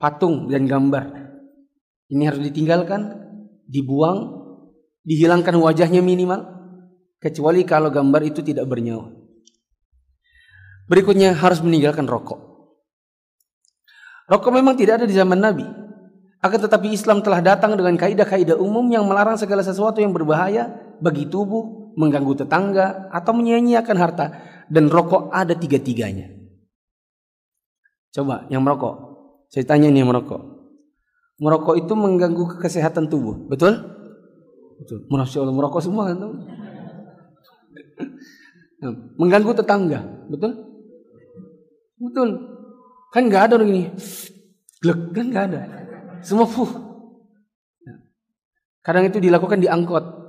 patung 0.00 0.50
dan 0.52 0.68
gambar. 0.68 1.04
Ini 2.12 2.22
harus 2.28 2.42
ditinggalkan 2.44 3.24
dibuang 3.64 4.42
dihilangkan 5.04 5.54
wajahnya 5.60 6.00
minimal. 6.00 6.52
Kecuali 7.20 7.64
kalau 7.64 7.88
gambar 7.88 8.20
itu 8.28 8.44
tidak 8.44 8.68
bernyawa. 8.68 9.08
Berikutnya 10.84 11.32
harus 11.32 11.64
meninggalkan 11.64 12.04
rokok. 12.04 12.36
Rokok 14.28 14.52
memang 14.52 14.76
tidak 14.76 15.00
ada 15.00 15.06
di 15.08 15.16
zaman 15.16 15.40
Nabi 15.40 15.83
akan 16.44 16.58
tetapi 16.68 16.92
Islam 16.92 17.24
telah 17.24 17.40
datang 17.40 17.72
dengan 17.72 17.96
kaidah-kaidah 17.96 18.60
umum 18.60 18.84
yang 18.92 19.08
melarang 19.08 19.40
segala 19.40 19.64
sesuatu 19.64 20.04
yang 20.04 20.12
berbahaya 20.12 20.76
bagi 21.00 21.24
tubuh, 21.24 21.96
mengganggu 21.96 22.44
tetangga, 22.44 23.08
atau 23.08 23.32
menyia-nyiakan 23.32 23.96
harta. 23.96 24.26
Dan 24.68 24.92
rokok 24.92 25.32
ada 25.32 25.56
tiga-tiganya. 25.56 26.28
Coba 28.12 28.44
yang 28.52 28.60
merokok. 28.60 29.16
Saya 29.48 29.64
tanya 29.64 29.88
nih 29.88 30.04
yang 30.04 30.12
merokok. 30.12 30.44
Merokok 31.40 31.80
itu 31.80 31.96
mengganggu 31.96 32.60
kesehatan 32.60 33.08
tubuh. 33.08 33.48
Betul? 33.48 33.80
Betul. 34.84 35.08
Masya 35.08 35.48
Allah 35.48 35.56
merokok 35.56 35.80
semua 35.80 36.12
kan? 36.12 36.20
mengganggu 39.20 39.64
tetangga. 39.64 40.28
Betul? 40.28 40.60
Betul. 42.04 42.28
Kan 43.16 43.32
nggak 43.32 43.48
ada 43.48 43.52
orang 43.56 43.70
ini. 43.72 43.84
Glek, 44.84 45.00
kan 45.16 45.26
nggak 45.32 45.44
ada. 45.48 45.83
Semua 46.24 46.48
fuh. 46.48 46.72
Kadang 48.80 49.08
itu 49.08 49.20
dilakukan 49.20 49.60
di 49.60 49.68
angkot. 49.68 50.24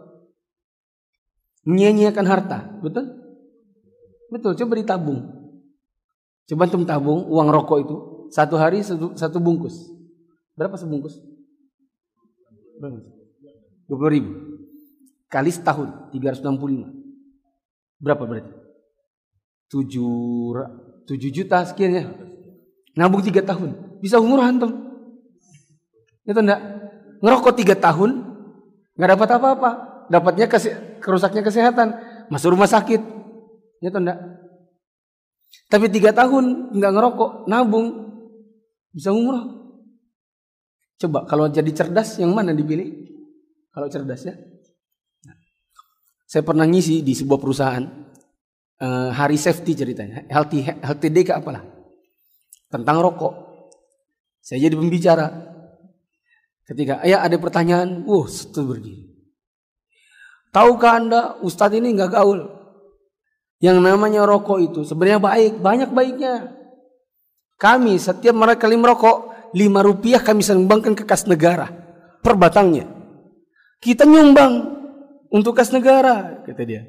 menyia-nyiakan 1.65 2.25
harta, 2.29 2.77
betul? 2.77 3.09
Betul, 4.29 4.53
coba 4.53 4.73
ditabung. 4.77 5.19
Coba 6.45 6.69
antum 6.69 6.85
tabung 6.85 7.25
uang 7.25 7.49
rokok 7.49 7.77
itu 7.81 7.95
satu 8.29 8.53
hari 8.53 8.85
satu, 8.85 9.17
satu 9.17 9.41
bungkus. 9.41 9.89
Berapa 10.53 10.77
sebungkus? 10.77 11.17
Dua 13.89 13.97
puluh 13.97 14.13
ribu. 14.13 14.31
Kali 15.25 15.49
setahun, 15.49 16.13
365. 16.13 16.85
Berapa 17.97 18.23
berarti? 18.29 18.53
Tujuh, 19.73 20.53
tujuh 21.09 21.31
juta 21.33 21.65
sekian 21.65 21.91
ya. 21.97 22.05
Nabung 22.93 23.25
tiga 23.25 23.41
tahun. 23.41 23.99
Bisa 24.05 24.21
umur 24.21 24.45
antum. 24.45 24.84
Itu 26.25 26.41
enggak? 26.41 26.61
Ngerokok 27.21 27.53
tiga 27.55 27.75
tahun, 27.77 28.11
nggak 28.97 29.09
dapat 29.15 29.29
apa-apa. 29.37 29.71
Dapatnya 30.09 30.45
kese 30.49 30.99
kerusaknya 31.01 31.41
kesehatan. 31.45 31.87
Masuk 32.33 32.57
rumah 32.57 32.69
sakit. 32.69 33.01
Itu 33.81 33.97
enggak? 33.97 34.17
Tapi 35.69 35.85
tiga 35.89 36.13
tahun 36.13 36.75
nggak 36.77 36.91
ngerokok, 36.93 37.31
nabung, 37.49 37.87
bisa 38.93 39.13
umroh. 39.13 39.65
Coba 40.95 41.27
kalau 41.29 41.49
jadi 41.49 41.69
cerdas 41.73 42.17
yang 42.17 42.33
mana 42.33 42.53
dipilih? 42.53 42.89
Kalau 43.73 43.87
cerdas 43.91 44.25
ya. 44.25 44.33
Saya 46.25 46.41
pernah 46.41 46.65
ngisi 46.65 47.05
di 47.05 47.13
sebuah 47.13 47.37
perusahaan 47.37 47.85
uh, 48.81 49.09
hari 49.13 49.37
safety 49.37 49.77
ceritanya, 49.77 50.25
healthy 50.31 50.65
healthy 50.65 51.09
day 51.13 51.23
ke 51.23 51.33
apalah 51.35 51.61
tentang 52.71 52.99
rokok. 52.99 53.33
Saya 54.41 54.65
jadi 54.69 54.75
pembicara. 54.77 55.54
Ketika 56.65 57.05
ayah 57.05 57.21
ada 57.21 57.37
pertanyaan, 57.37 58.01
wah, 58.09 58.25
itu 58.25 58.61
berdiri. 58.65 59.05
Tahukah 60.49 60.91
anda 60.97 61.21
Ustadz 61.43 61.77
ini 61.77 61.93
nggak 61.93 62.15
gaul? 62.15 62.47
Yang 63.59 63.77
namanya 63.83 64.23
rokok 64.23 64.59
itu 64.63 64.81
sebenarnya 64.87 65.19
baik, 65.19 65.59
banyak 65.59 65.89
baiknya. 65.91 66.55
Kami 67.59 67.99
setiap 67.99 68.35
mereka 68.35 68.67
merokok, 68.71 69.51
lima 69.55 69.83
rupiah 69.83 70.19
kami 70.19 70.43
sumbangkan 70.43 70.95
ke 70.95 71.03
kas 71.07 71.27
negara 71.27 71.71
per 72.19 72.35
batangnya. 72.35 72.87
Kita 73.79 74.07
nyumbang 74.07 74.75
untuk 75.31 75.55
kas 75.55 75.69
negara, 75.75 76.41
kata 76.43 76.63
dia. 76.63 76.87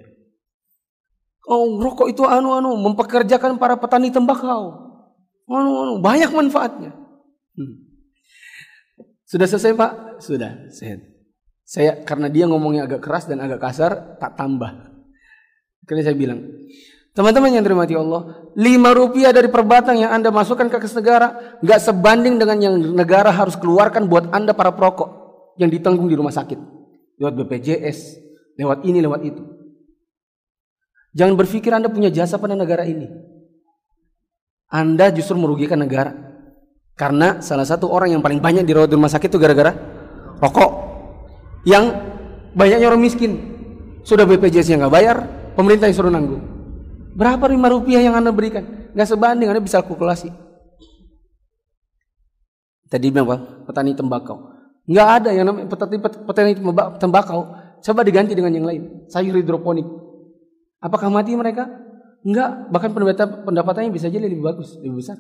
Oh, 1.47 1.79
rokok 1.79 2.11
itu 2.11 2.27
anu-anu 2.27 2.75
mempekerjakan 2.75 3.59
para 3.63 3.79
petani 3.79 4.11
tembakau. 4.11 4.75
Anu-anu 5.47 6.03
banyak 6.03 6.35
manfaatnya. 6.35 6.91
Hmm. 7.55 7.86
Sudah 9.27 9.47
selesai 9.51 9.75
Pak? 9.75 9.91
Sudah. 10.23 10.71
Saya, 10.71 11.03
saya 11.67 12.01
karena 12.07 12.31
dia 12.31 12.47
ngomongnya 12.47 12.87
agak 12.87 13.03
keras 13.03 13.27
dan 13.27 13.43
agak 13.43 13.59
kasar, 13.59 14.17
tak 14.23 14.39
tambah. 14.39 14.71
Karena 15.87 16.03
saya 16.07 16.15
bilang, 16.15 16.47
teman-teman 17.13 17.59
yang 17.59 17.67
dirahmati 17.67 17.95
Allah, 17.99 18.51
lima 18.55 18.95
rupiah 18.95 19.35
dari 19.35 19.51
perbatang 19.51 19.99
yang 19.99 20.15
anda 20.15 20.31
masukkan 20.31 20.71
ke 20.71 20.79
negara, 20.95 21.59
nggak 21.59 21.81
sebanding 21.83 22.39
dengan 22.39 22.59
yang 22.63 22.75
negara 22.95 23.35
harus 23.35 23.59
keluarkan 23.59 24.07
buat 24.07 24.31
anda 24.31 24.55
para 24.55 24.71
perokok 24.71 25.11
yang 25.59 25.71
ditanggung 25.71 26.07
di 26.07 26.15
rumah 26.15 26.35
sakit 26.35 26.77
lewat 27.17 27.35
BPJS, 27.35 27.99
lewat 28.61 28.85
ini, 28.85 28.99
lewat 29.01 29.21
itu. 29.25 29.43
Jangan 31.17 31.35
berpikir 31.35 31.73
anda 31.73 31.89
punya 31.89 32.13
jasa 32.13 32.37
pada 32.37 32.53
negara 32.53 32.85
ini. 32.85 33.09
Anda 34.69 35.09
justru 35.09 35.41
merugikan 35.41 35.81
negara. 35.81 36.13
Karena 36.97 37.45
salah 37.45 37.69
satu 37.69 37.93
orang 37.93 38.17
yang 38.17 38.23
paling 38.25 38.41
banyak 38.41 38.65
dirawat 38.65 38.89
di 38.89 38.97
rumah 38.97 39.13
sakit 39.13 39.29
itu 39.29 39.37
gara-gara 39.37 39.77
rokok. 40.41 40.71
Yang 41.69 42.01
banyaknya 42.57 42.87
orang 42.89 43.05
miskin. 43.05 43.33
Sudah 44.01 44.25
BPJS 44.25 44.73
yang 44.73 44.87
nggak 44.87 44.95
bayar, 44.95 45.17
Pemerintah 45.57 45.89
yang 45.89 45.97
suruh 45.97 46.13
nanggung. 46.13 46.45
Berapa 47.17 47.49
lima 47.49 47.73
rupiah 47.73 48.05
yang 48.05 48.13
anda 48.13 48.29
berikan? 48.29 48.93
Gak 48.93 49.09
sebanding, 49.09 49.49
anda 49.49 49.65
bisa 49.65 49.81
kalkulasi. 49.81 50.29
Tadi 52.93 53.09
bilang 53.09 53.25
apa? 53.33 53.65
Petani 53.65 53.97
tembakau. 53.97 54.53
Nggak 54.87 55.09
ada 55.09 55.31
yang 55.33 55.49
namanya 55.49 55.67
petani, 55.73 55.97
petani 55.99 56.53
tembakau. 57.01 57.41
Coba 57.81 58.01
diganti 58.05 58.37
dengan 58.37 58.53
yang 58.53 58.69
lain. 58.69 59.09
Sayur 59.09 59.41
hidroponik. 59.41 59.89
Apakah 60.79 61.09
mati 61.09 61.33
mereka? 61.33 61.67
Enggak. 62.21 62.69
Bahkan 62.69 62.91
pendapatannya 63.49 63.91
bisa 63.91 64.13
jadi 64.13 64.29
lebih 64.29 64.45
bagus, 64.45 64.77
lebih 64.85 65.01
besar. 65.01 65.17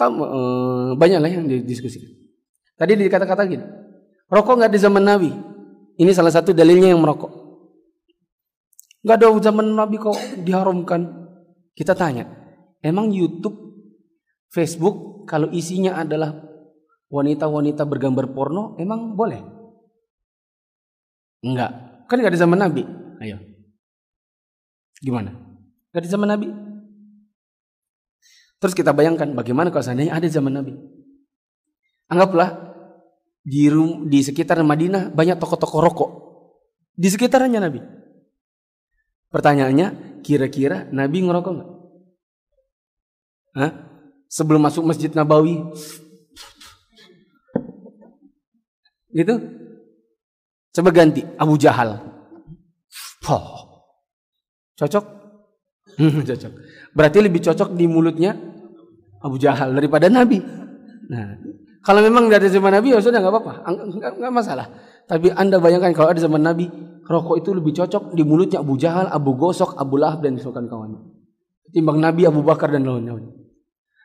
Tam, 0.00 0.16
eh, 0.16 0.90
banyak 0.96 1.20
yang 1.20 1.44
didiskusikan. 1.44 2.08
Tadi 2.80 2.96
dikata-kata 2.96 3.44
gini, 3.44 3.64
rokok 4.32 4.64
nggak 4.64 4.72
di 4.72 4.80
zaman 4.80 5.04
Nabi. 5.04 5.28
Ini 6.00 6.08
salah 6.16 6.32
satu 6.32 6.56
dalilnya 6.56 6.96
yang 6.96 7.04
merokok. 7.04 7.28
Gak 9.04 9.16
ada 9.20 9.28
zaman 9.36 9.76
Nabi 9.76 10.00
kok 10.00 10.16
diharamkan. 10.40 11.28
Kita 11.76 11.92
tanya, 11.92 12.24
emang 12.80 13.12
YouTube, 13.12 13.56
Facebook 14.48 15.28
kalau 15.28 15.52
isinya 15.52 16.00
adalah 16.00 16.36
wanita-wanita 17.12 17.84
bergambar 17.84 18.32
porno, 18.32 18.80
emang 18.80 19.12
boleh? 19.12 19.40
Enggak. 21.44 22.04
Kan 22.08 22.24
gak 22.24 22.32
ada 22.32 22.40
zaman 22.40 22.60
Nabi. 22.60 22.84
Ayo. 23.20 23.36
Gimana? 25.04 25.36
Gak 25.92 26.00
ada 26.00 26.08
zaman 26.08 26.28
Nabi. 26.32 26.48
Terus 28.60 28.76
kita 28.76 28.92
bayangkan 28.92 29.32
bagaimana 29.32 29.72
kalau 29.72 29.80
seandainya 29.80 30.20
ada 30.20 30.28
zaman 30.28 30.52
Nabi. 30.52 30.76
Anggaplah 32.12 32.76
di, 33.40 33.72
di 34.06 34.20
sekitar 34.20 34.60
Madinah 34.60 35.08
banyak 35.08 35.40
toko-toko 35.40 35.80
rokok. 35.80 36.10
Di 36.92 37.08
sekitarnya 37.08 37.56
Nabi. 37.64 37.80
Pertanyaannya, 39.32 40.20
kira-kira 40.20 40.92
Nabi 40.92 41.24
ngerokok 41.24 41.52
nggak? 41.56 41.70
Sebelum 44.28 44.60
masuk 44.62 44.84
Masjid 44.84 45.10
Nabawi, 45.10 45.58
gitu? 49.10 49.34
Coba 50.70 50.90
ganti 50.94 51.26
Abu 51.34 51.58
Jahal. 51.58 51.98
Oh. 53.26 53.58
Cocok? 54.78 55.04
Cocok. 56.28 56.52
Berarti 56.94 57.18
lebih 57.22 57.42
cocok 57.42 57.74
di 57.74 57.86
mulutnya 57.90 58.49
Abu 59.20 59.36
Jahal 59.36 59.76
daripada 59.76 60.08
Nabi. 60.08 60.40
Nah, 61.10 61.36
kalau 61.84 62.00
memang 62.04 62.28
dari 62.28 62.48
zaman 62.48 62.72
Nabi 62.76 62.92
ya 62.92 63.00
sudah 63.00 63.20
nggak 63.20 63.32
apa-apa, 63.32 63.52
nggak 64.20 64.32
masalah. 64.32 64.68
Tapi 65.08 65.32
anda 65.32 65.56
bayangkan 65.60 65.92
kalau 65.96 66.12
ada 66.12 66.20
zaman 66.20 66.44
Nabi, 66.44 66.68
rokok 67.04 67.40
itu 67.40 67.50
lebih 67.56 67.72
cocok 67.76 68.16
di 68.16 68.22
mulutnya 68.22 68.60
Abu 68.60 68.76
Jahal, 68.76 69.08
Abu 69.08 69.36
Gosok, 69.36 69.76
Abu 69.80 69.96
Lahab 69.96 70.24
dan 70.24 70.36
misalkan 70.36 70.68
kawan. 70.68 70.96
Timbang 71.72 71.98
Nabi 71.98 72.26
Abu 72.26 72.44
Bakar 72.44 72.70
dan 72.70 72.84
lawan-lawan. 72.84 73.30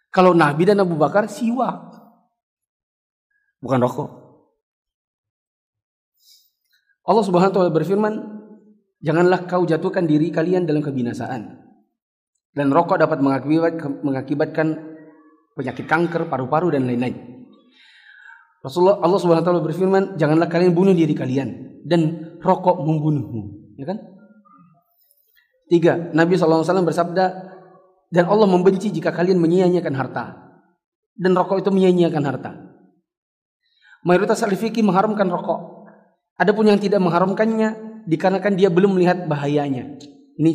Kalau 0.10 0.32
Nabi 0.32 0.64
dan 0.64 0.80
Abu 0.80 0.96
Bakar 0.96 1.28
siwa. 1.28 1.92
Bukan 3.60 3.80
rokok. 3.82 4.10
Allah 7.06 7.24
Subhanahu 7.26 7.52
wa 7.52 7.56
taala 7.60 7.72
berfirman, 7.74 8.14
"Janganlah 9.04 9.46
kau 9.46 9.68
jatuhkan 9.68 10.10
diri 10.10 10.34
kalian 10.34 10.66
dalam 10.66 10.82
kebinasaan." 10.82 11.66
Dan 12.56 12.72
rokok 12.72 12.98
dapat 12.98 13.20
mengakibatkan 14.02 14.95
penyakit 15.56 15.88
kanker, 15.88 16.28
paru-paru 16.28 16.76
dan 16.76 16.86
lain-lain. 16.86 17.16
Rasulullah 18.60 19.00
Allah 19.00 19.20
Subhanahu 19.22 19.42
wa 19.42 19.48
taala 19.48 19.62
berfirman, 19.64 20.04
"Janganlah 20.20 20.52
kalian 20.52 20.76
bunuh 20.76 20.92
diri 20.92 21.16
kalian 21.16 21.82
dan 21.88 22.34
rokok 22.44 22.84
membunuhmu." 22.84 23.74
Ya 23.80 23.86
kan? 23.88 23.98
Tiga, 25.66 26.14
Nabi 26.14 26.38
SAW 26.38 26.86
bersabda, 26.86 27.26
dan 28.10 28.26
Allah 28.30 28.46
membenci 28.46 28.94
jika 28.94 29.10
kalian 29.10 29.42
menyia-nyiakan 29.42 29.96
harta. 29.98 30.26
Dan 31.16 31.34
rokok 31.34 31.64
itu 31.64 31.70
menyia-nyiakan 31.74 32.24
harta. 32.26 32.52
Mayoritas 34.06 34.44
ahli 34.46 34.60
fikih 34.60 34.86
mengharamkan 34.86 35.26
rokok. 35.26 35.90
Adapun 36.38 36.70
yang 36.70 36.78
tidak 36.78 37.02
mengharamkannya 37.02 38.02
dikarenakan 38.06 38.54
dia 38.54 38.70
belum 38.70 39.00
melihat 39.00 39.26
bahayanya. 39.26 39.98
Ini 40.36 40.52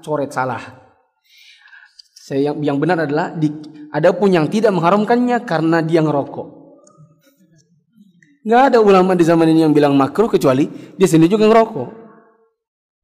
coret 0.00 0.32
salah. 0.32 0.83
Saya 2.24 2.40
yang, 2.48 2.56
yang 2.64 2.78
benar 2.80 3.04
adalah 3.04 3.36
di, 3.36 3.52
adapun 3.92 4.32
yang 4.32 4.48
tidak 4.48 4.72
mengharamkannya 4.72 5.44
karena 5.44 5.84
dia 5.84 6.00
ngerokok. 6.00 6.48
Nggak 8.48 8.62
ada 8.72 8.78
ulama 8.80 9.12
di 9.12 9.28
zaman 9.28 9.44
ini 9.52 9.60
yang 9.68 9.76
bilang 9.76 9.92
makruh 9.92 10.32
kecuali 10.32 10.64
dia 10.96 11.04
sendiri 11.04 11.36
juga 11.36 11.52
ngerokok. 11.52 11.88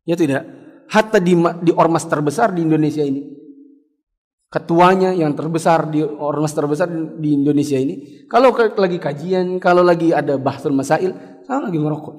Ya 0.08 0.16
tidak. 0.16 0.48
Hatta 0.88 1.20
di, 1.20 1.36
di 1.36 1.68
ormas 1.76 2.08
terbesar 2.08 2.56
di 2.56 2.64
Indonesia 2.64 3.04
ini. 3.04 3.28
Ketuanya 4.48 5.12
yang 5.12 5.36
terbesar 5.36 5.92
di 5.92 6.00
ormas 6.00 6.56
terbesar 6.56 6.88
di 7.20 7.36
Indonesia 7.36 7.76
ini. 7.76 8.24
Kalau 8.24 8.56
lagi 8.56 8.96
kajian, 8.96 9.60
kalau 9.60 9.84
lagi 9.84 10.16
ada 10.16 10.40
bahasul 10.40 10.72
masail, 10.72 11.12
sama 11.44 11.68
lagi 11.68 11.76
ngerokok. 11.76 12.14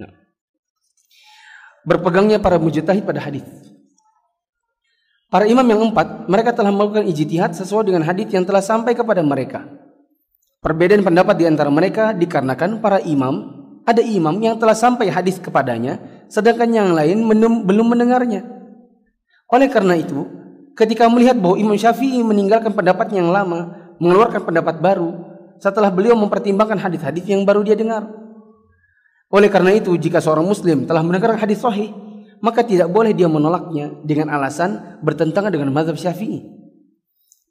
Nah. 0.00 0.12
Berpegangnya 1.84 2.40
para 2.40 2.56
mujtahid 2.56 3.04
pada 3.04 3.20
hadis. 3.20 3.69
Para 5.30 5.46
imam 5.46 5.62
yang 5.62 5.94
empat, 5.94 6.26
mereka 6.26 6.50
telah 6.50 6.74
melakukan 6.74 7.06
ijtihad 7.06 7.54
sesuai 7.54 7.86
dengan 7.86 8.02
hadis 8.02 8.26
yang 8.34 8.42
telah 8.42 8.58
sampai 8.58 8.98
kepada 8.98 9.22
mereka. 9.22 9.62
Perbedaan 10.58 11.06
pendapat 11.06 11.38
di 11.38 11.46
antara 11.46 11.70
mereka 11.70 12.10
dikarenakan 12.10 12.82
para 12.82 12.98
imam 13.06 13.62
ada 13.86 14.02
imam 14.02 14.34
yang 14.42 14.58
telah 14.58 14.74
sampai 14.74 15.06
hadis 15.06 15.38
kepadanya, 15.38 16.02
sedangkan 16.26 16.68
yang 16.74 16.90
lain 16.92 17.24
belum 17.62 17.86
mendengarnya. 17.94 18.42
Oleh 19.50 19.70
karena 19.70 19.94
itu, 19.94 20.26
ketika 20.74 21.06
melihat 21.06 21.38
bahwa 21.38 21.56
Imam 21.58 21.78
Syafi'i 21.78 22.22
meninggalkan 22.26 22.74
pendapat 22.74 23.14
yang 23.14 23.30
lama, 23.30 23.94
mengeluarkan 24.02 24.42
pendapat 24.42 24.82
baru, 24.82 25.14
setelah 25.62 25.94
beliau 25.94 26.18
mempertimbangkan 26.18 26.78
hadis-hadis 26.78 27.22
yang 27.30 27.46
baru 27.46 27.62
dia 27.62 27.78
dengar. 27.78 28.06
Oleh 29.30 29.46
karena 29.46 29.78
itu, 29.78 29.94
jika 29.94 30.18
seorang 30.18 30.42
muslim 30.42 30.90
telah 30.90 31.06
mendengar 31.06 31.38
hadis 31.38 31.62
sahih, 31.62 31.94
maka 32.40 32.64
tidak 32.64 32.88
boleh 32.88 33.12
dia 33.12 33.28
menolaknya 33.28 33.92
dengan 34.04 34.32
alasan 34.32 35.00
bertentangan 35.04 35.52
dengan 35.52 35.72
mazhab 35.72 35.96
Syafi'i. 35.96 36.60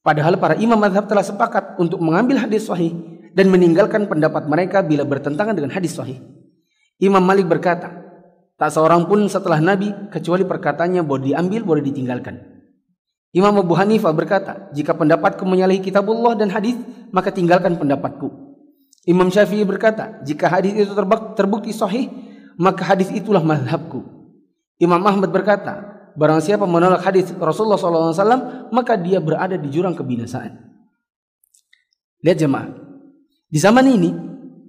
Padahal 0.02 0.42
para 0.42 0.58
imam 0.58 0.80
mazhab 0.80 1.06
telah 1.06 1.22
sepakat 1.22 1.78
untuk 1.78 2.02
mengambil 2.02 2.42
hadis 2.42 2.66
sahih 2.66 2.98
dan 3.38 3.52
meninggalkan 3.54 4.10
pendapat 4.10 4.50
mereka 4.50 4.82
bila 4.82 5.06
bertentangan 5.06 5.54
dengan 5.54 5.70
hadis 5.70 5.94
sahih. 5.94 6.18
Imam 6.98 7.22
Malik 7.22 7.48
berkata, 7.48 7.94
tak 8.60 8.76
seorang 8.76 9.08
pun 9.08 9.24
setelah 9.32 9.62
Nabi 9.64 9.94
kecuali 10.12 10.44
perkataannya 10.44 11.06
boleh 11.06 11.32
diambil, 11.32 11.62
boleh 11.64 11.84
ditinggalkan. 11.86 12.42
Imam 13.32 13.54
Abu 13.62 13.78
Hanifah 13.78 14.12
berkata, 14.12 14.74
jika 14.74 14.98
pendapatku 14.98 15.46
menyalahi 15.46 15.80
kitabullah 15.80 16.34
dan 16.34 16.50
hadis, 16.50 16.76
maka 17.14 17.30
tinggalkan 17.30 17.78
pendapatku. 17.78 18.28
Imam 19.06 19.30
Syafi'i 19.32 19.64
berkata, 19.64 20.20
jika 20.26 20.50
hadis 20.50 20.76
itu 20.76 20.92
terbukti 21.38 21.72
sahih, 21.72 22.10
maka 22.60 22.84
hadis 22.84 23.14
itulah 23.14 23.40
mazhabku. 23.40 24.19
Imam 24.80 25.04
Ahmad 25.04 25.28
berkata, 25.28 26.00
barang 26.16 26.40
siapa 26.40 26.64
menolak 26.64 27.04
hadis 27.04 27.30
Rasulullah 27.36 27.76
SAW, 27.76 28.72
maka 28.72 28.96
dia 28.96 29.20
berada 29.20 29.60
di 29.60 29.68
jurang 29.68 29.94
kebinasaan. 29.94 30.56
Lihat 32.24 32.38
jemaah, 32.40 32.72
di 33.48 33.60
zaman 33.60 33.86
ini 33.88 34.12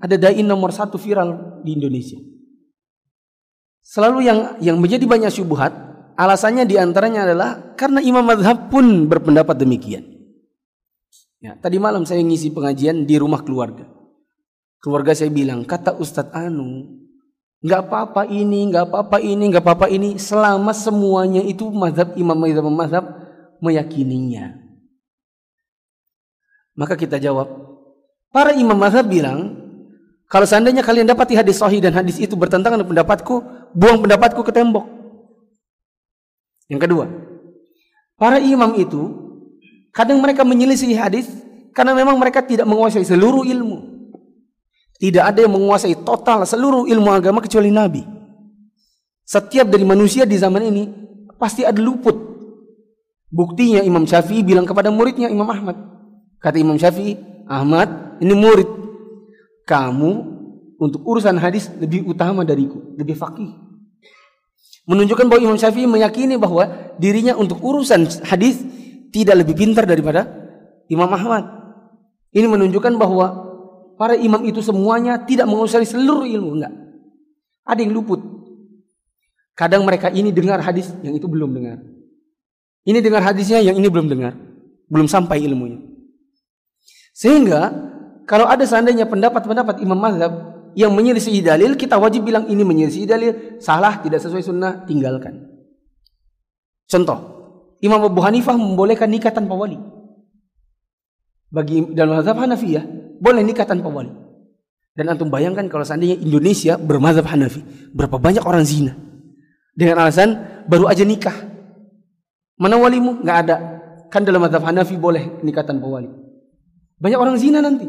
ada 0.03 0.19
dai 0.19 0.43
nomor 0.43 0.75
satu 0.75 0.99
viral 0.99 1.63
di 1.63 1.79
Indonesia. 1.79 2.19
Selalu 3.83 4.19
yang 4.23 4.39
yang 4.63 4.77
menjadi 4.79 5.03
banyak 5.07 5.31
syubhat, 5.35 5.73
alasannya 6.15 6.63
di 6.67 6.79
antaranya 6.79 7.27
adalah 7.27 7.75
karena 7.75 7.99
imam 7.99 8.23
madhab 8.23 8.71
pun 8.71 9.11
berpendapat 9.11 9.59
demikian. 9.59 10.07
Ya, 11.41 11.57
tadi 11.57 11.81
malam 11.81 12.05
saya 12.05 12.21
ngisi 12.21 12.53
pengajian 12.53 13.09
di 13.09 13.17
rumah 13.17 13.41
keluarga. 13.41 13.89
Keluarga 14.81 15.17
saya 15.17 15.33
bilang, 15.33 15.65
kata 15.65 15.97
Ustadz 15.97 16.37
Anu, 16.37 17.01
nggak 17.61 17.81
apa-apa 17.87 18.23
ini, 18.29 18.73
nggak 18.73 18.85
apa-apa 18.89 19.19
ini, 19.21 19.45
nggak 19.53 19.65
apa-apa 19.65 19.87
ini, 19.93 20.17
selama 20.17 20.73
semuanya 20.73 21.45
itu 21.45 21.69
madhab 21.69 22.17
imam 22.17 22.37
madhab 22.37 22.67
madhab 22.69 23.05
meyakininya. 23.61 24.57
Maka 26.75 26.97
kita 26.97 27.21
jawab, 27.21 27.71
Para 28.31 28.55
imam 28.55 28.79
mazhab 28.79 29.11
bilang, 29.11 29.59
kalau 30.31 30.47
seandainya 30.47 30.87
kalian 30.87 31.03
dapati 31.03 31.35
hadis 31.35 31.59
sahih 31.59 31.83
dan 31.83 31.91
hadis 31.91 32.23
itu 32.23 32.39
bertentangan 32.39 32.79
dengan 32.79 32.95
pendapatku, 32.95 33.43
buang 33.75 33.99
pendapatku 33.99 34.39
ke 34.47 34.55
tembok. 34.55 34.87
Yang 36.71 36.81
kedua, 36.87 37.11
para 38.15 38.39
imam 38.39 38.79
itu 38.79 39.03
kadang 39.91 40.23
mereka 40.23 40.47
menyelisih 40.47 40.95
hadis 40.95 41.27
karena 41.75 41.91
memang 41.91 42.15
mereka 42.15 42.39
tidak 42.39 42.71
menguasai 42.71 43.03
seluruh 43.03 43.43
ilmu. 43.43 43.90
Tidak 45.01 45.25
ada 45.25 45.41
yang 45.41 45.57
menguasai 45.57 45.97
total 46.05 46.45
seluruh 46.45 46.85
ilmu 46.85 47.09
agama 47.09 47.41
kecuali 47.41 47.73
Nabi. 47.73 48.05
Setiap 49.25 49.73
dari 49.73 49.89
manusia 49.89 50.29
di 50.29 50.37
zaman 50.37 50.61
ini 50.69 50.85
pasti 51.41 51.65
ada 51.65 51.81
luput. 51.81 52.13
Buktinya 53.33 53.81
Imam 53.81 54.05
Syafi'i 54.05 54.45
bilang 54.45 54.69
kepada 54.69 54.93
muridnya 54.93 55.33
Imam 55.33 55.49
Ahmad. 55.49 55.81
Kata 56.37 56.61
Imam 56.61 56.77
Syafi'i, 56.77 57.17
Ahmad, 57.49 58.21
ini 58.21 58.37
murid. 58.37 58.69
Kamu 59.65 60.11
untuk 60.77 61.01
urusan 61.07 61.41
hadis 61.41 61.73
lebih 61.81 62.05
utama 62.05 62.45
dariku, 62.45 62.93
lebih 63.01 63.17
fakih. 63.17 63.57
Menunjukkan 64.85 65.33
bahwa 65.33 65.41
Imam 65.41 65.57
Syafi'i 65.57 65.89
meyakini 65.89 66.37
bahwa 66.37 66.93
dirinya 67.01 67.39
untuk 67.41 67.63
urusan 67.65 68.05
hadis 68.29 68.61
tidak 69.15 69.47
lebih 69.47 69.57
pintar 69.57 69.89
daripada 69.89 70.29
Imam 70.93 71.09
Ahmad. 71.09 71.47
Ini 72.35 72.51
menunjukkan 72.51 72.99
bahwa 72.99 73.50
para 74.01 74.17
imam 74.17 74.41
itu 74.49 74.65
semuanya 74.65 75.21
tidak 75.21 75.45
menguasai 75.45 75.85
seluruh 75.85 76.25
ilmu, 76.25 76.57
enggak. 76.57 76.73
Ada 77.69 77.85
yang 77.85 77.93
luput. 77.93 78.25
Kadang 79.53 79.85
mereka 79.85 80.09
ini 80.09 80.33
dengar 80.33 80.65
hadis 80.65 80.89
yang 81.05 81.13
itu 81.13 81.29
belum 81.29 81.53
dengar. 81.53 81.85
Ini 82.89 83.05
dengar 83.05 83.21
hadisnya 83.21 83.61
yang 83.61 83.77
ini 83.77 83.93
belum 83.93 84.09
dengar. 84.09 84.33
Belum 84.89 85.05
sampai 85.05 85.45
ilmunya. 85.45 85.85
Sehingga 87.13 87.69
kalau 88.25 88.49
ada 88.49 88.65
seandainya 88.65 89.05
pendapat-pendapat 89.05 89.85
imam 89.85 90.01
mazhab 90.01 90.33
yang 90.73 90.97
menyelisih 90.97 91.45
dalil, 91.45 91.77
kita 91.77 92.01
wajib 92.01 92.25
bilang 92.25 92.49
ini 92.49 92.65
menyelisih 92.65 93.05
dalil, 93.05 93.61
salah, 93.61 94.01
tidak 94.01 94.25
sesuai 94.25 94.41
sunnah, 94.41 94.89
tinggalkan. 94.89 95.45
Contoh, 96.89 97.19
Imam 97.85 98.01
Abu 98.01 98.25
Hanifah 98.25 98.57
membolehkan 98.57 99.13
nikah 99.13 99.29
tanpa 99.29 99.53
wali. 99.53 99.77
Bagi 101.53 101.93
dalam 101.93 102.17
mazhab 102.17 102.41
Hanafi 102.41 102.81
ya, 102.81 102.83
boleh 103.21 103.45
nikah 103.45 103.69
tanpa 103.69 103.87
wali. 103.87 104.11
Dan 104.97 105.07
antum 105.13 105.31
bayangkan 105.31 105.69
kalau 105.71 105.87
seandainya 105.87 106.19
Indonesia 106.19 106.75
bermazhab 106.75 107.29
Hanafi, 107.29 107.63
berapa 107.95 108.19
banyak 108.19 108.43
orang 108.43 108.67
zina. 108.67 108.97
Dengan 109.77 110.03
alasan 110.03 110.35
baru 110.67 110.91
aja 110.91 111.07
nikah. 111.07 111.33
Mana 112.61 112.77
walimu? 112.77 113.23
Nggak 113.23 113.39
ada. 113.47 113.57
Kan 114.11 114.27
dalam 114.27 114.43
mazhab 114.43 114.61
Hanafi 114.67 114.99
boleh 114.99 115.41
nikah 115.41 115.65
tanpa 115.65 115.87
wali. 115.87 116.11
Banyak 117.01 117.17
orang 117.17 117.41
zina 117.41 117.65
nanti. 117.65 117.89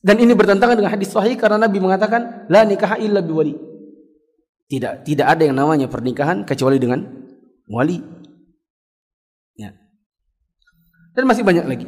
Dan 0.00 0.16
ini 0.20 0.32
bertentangan 0.36 0.76
dengan 0.76 0.92
hadis 0.92 1.12
sahih 1.12 1.36
karena 1.36 1.60
Nabi 1.64 1.80
mengatakan 1.80 2.48
la 2.52 2.64
nikah 2.68 3.00
illa 3.00 3.24
biwali. 3.24 3.56
Tidak 4.68 5.06
tidak 5.08 5.26
ada 5.26 5.42
yang 5.48 5.56
namanya 5.56 5.88
pernikahan 5.88 6.44
kecuali 6.44 6.76
dengan 6.76 7.04
wali. 7.68 8.00
Ya. 9.56 9.72
Dan 11.16 11.24
masih 11.24 11.44
banyak 11.44 11.64
lagi. 11.64 11.86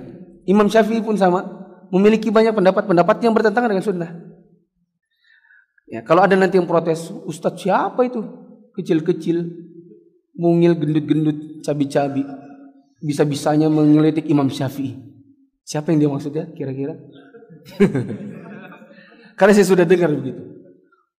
Imam 0.49 0.67
Syafi'i 0.67 1.05
pun 1.05 1.15
sama, 1.15 1.62
memiliki 1.93 2.32
banyak 2.32 2.57
pendapat-pendapat 2.57 3.16
yang 3.20 3.36
bertentangan 3.36 3.68
dengan 3.68 3.84
sunnah. 3.84 4.11
Ya, 5.93 6.01
kalau 6.01 6.24
ada 6.24 6.32
nanti 6.32 6.57
yang 6.57 6.64
protes, 6.64 7.12
Ustadz 7.28 7.68
siapa 7.68 8.09
itu? 8.09 8.24
Kecil-kecil, 8.72 9.45
mungil, 10.32 10.72
gendut-gendut, 10.72 11.61
cabi-cabi. 11.61 12.24
Bisa-bisanya 13.05 13.68
mengelitik 13.68 14.24
Imam 14.24 14.49
Syafi'i. 14.49 14.97
Siapa 15.68 15.93
yang 15.93 16.01
dia 16.01 16.09
maksudnya 16.09 16.45
kira-kira? 16.57 16.97
Karena 19.38 19.53
saya 19.53 19.68
sudah 19.68 19.84
dengar 19.84 20.09
begitu. 20.16 20.40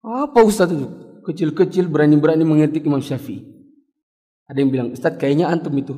Apa 0.01 0.41
Ustaz 0.41 0.73
itu? 0.73 0.89
Kecil-kecil 1.29 1.93
berani-berani 1.93 2.49
mengetik 2.49 2.89
Imam 2.89 3.05
Syafi'i. 3.05 3.45
Ada 4.49 4.57
yang 4.57 4.73
bilang, 4.73 4.89
Ustaz 4.97 5.21
kayaknya 5.21 5.53
antum 5.53 5.77
itu. 5.77 5.93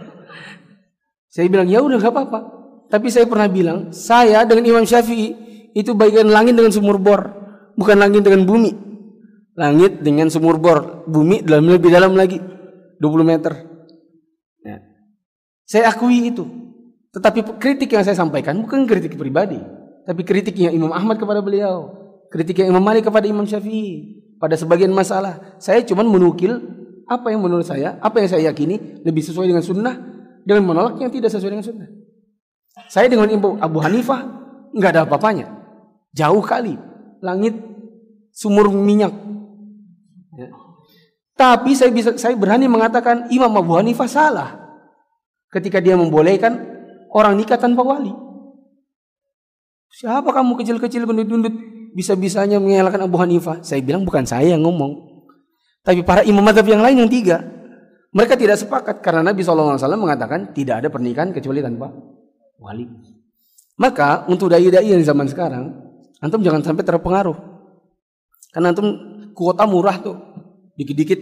saya 1.34 1.52
bilang, 1.52 1.68
ya 1.68 1.84
udah 1.84 2.00
gak 2.00 2.16
apa-apa. 2.16 2.61
Tapi 2.92 3.08
saya 3.08 3.24
pernah 3.24 3.48
bilang, 3.48 3.88
saya 3.88 4.44
dengan 4.44 4.76
Imam 4.76 4.84
Syafi'i 4.84 5.32
itu 5.72 5.96
bagian 5.96 6.28
langit 6.28 6.52
dengan 6.52 6.68
sumur 6.68 7.00
bor. 7.00 7.24
Bukan 7.72 7.96
langit 7.96 8.20
dengan 8.20 8.44
bumi. 8.44 8.68
Langit 9.56 10.04
dengan 10.04 10.28
sumur 10.28 10.60
bor. 10.60 11.08
Bumi 11.08 11.40
dalam 11.40 11.72
lebih 11.72 11.88
dalam 11.88 12.12
lagi. 12.12 12.36
20 13.00 13.24
meter. 13.24 13.52
Ya. 14.60 14.76
Saya 15.64 15.88
akui 15.88 16.28
itu. 16.28 16.44
Tetapi 17.16 17.56
kritik 17.56 17.96
yang 17.96 18.04
saya 18.04 18.16
sampaikan 18.16 18.60
bukan 18.60 18.84
kritik 18.88 19.16
pribadi, 19.16 19.60
tapi 20.04 20.24
kritiknya 20.24 20.72
Imam 20.72 20.92
Ahmad 20.92 21.20
kepada 21.20 21.44
beliau, 21.44 21.92
kritiknya 22.32 22.72
Imam 22.72 22.80
Malik 22.80 23.04
kepada 23.08 23.28
Imam 23.28 23.44
Syafi'i 23.44 24.20
pada 24.40 24.56
sebagian 24.56 24.92
masalah. 24.92 25.56
Saya 25.60 25.84
cuma 25.84 26.04
menukil 26.04 26.56
apa 27.04 27.28
yang 27.28 27.44
menurut 27.44 27.68
saya, 27.68 28.00
apa 28.00 28.20
yang 28.24 28.28
saya 28.32 28.42
yakini 28.48 29.04
lebih 29.04 29.20
sesuai 29.20 29.44
dengan 29.44 29.60
sunnah 29.60 29.92
dengan 30.40 30.64
menolak 30.64 31.04
yang 31.04 31.12
tidak 31.12 31.28
sesuai 31.28 31.52
dengan 31.52 31.66
sunnah. 31.68 32.01
Saya 32.88 33.08
dengan 33.12 33.28
Ibu 33.28 33.60
Abu 33.60 33.78
Hanifah 33.84 34.20
nggak 34.72 34.90
ada 34.96 35.02
apa-apanya, 35.04 35.52
jauh 36.16 36.40
kali 36.40 36.80
langit 37.20 37.52
sumur 38.32 38.72
minyak. 38.72 39.12
Ya. 40.32 40.48
Tapi 41.36 41.76
saya 41.76 41.92
bisa 41.92 42.16
saya 42.16 42.32
berani 42.32 42.68
mengatakan 42.72 43.28
Imam 43.28 43.52
Abu 43.52 43.76
Hanifah 43.76 44.08
salah 44.08 44.50
ketika 45.52 45.84
dia 45.84 46.00
membolehkan 46.00 46.56
orang 47.12 47.36
nikah 47.36 47.60
tanpa 47.60 47.84
wali. 47.84 48.12
Siapa 49.92 50.32
kamu 50.32 50.56
kecil-kecil 50.56 51.04
gendut-gendut 51.04 51.52
bisa-bisanya 51.92 52.56
mengelakkan 52.56 53.04
Abu 53.04 53.20
Hanifah? 53.20 53.60
Saya 53.60 53.84
bilang 53.84 54.08
bukan 54.08 54.24
saya 54.24 54.56
yang 54.56 54.64
ngomong. 54.64 55.12
Tapi 55.84 56.00
para 56.00 56.24
imam 56.24 56.40
madhab 56.40 56.64
yang 56.64 56.80
lain 56.80 57.04
yang 57.04 57.10
tiga. 57.12 57.44
Mereka 58.12 58.36
tidak 58.40 58.60
sepakat 58.60 59.04
karena 59.04 59.32
Nabi 59.32 59.40
SAW 59.40 59.76
mengatakan 59.96 60.52
tidak 60.52 60.84
ada 60.84 60.88
pernikahan 60.92 61.32
kecuali 61.32 61.64
tanpa 61.64 61.92
wali. 62.62 62.86
Maka 63.76 64.30
untuk 64.30 64.52
dai-dai 64.54 64.94
yang 64.94 65.02
zaman 65.02 65.26
sekarang, 65.26 65.74
antum 66.22 66.38
jangan 66.38 66.62
sampai 66.62 66.86
terpengaruh. 66.86 67.34
Karena 68.54 68.70
antum 68.70 68.86
kuota 69.34 69.66
murah 69.66 69.98
tuh. 69.98 70.16
Dikit-dikit 70.78 71.20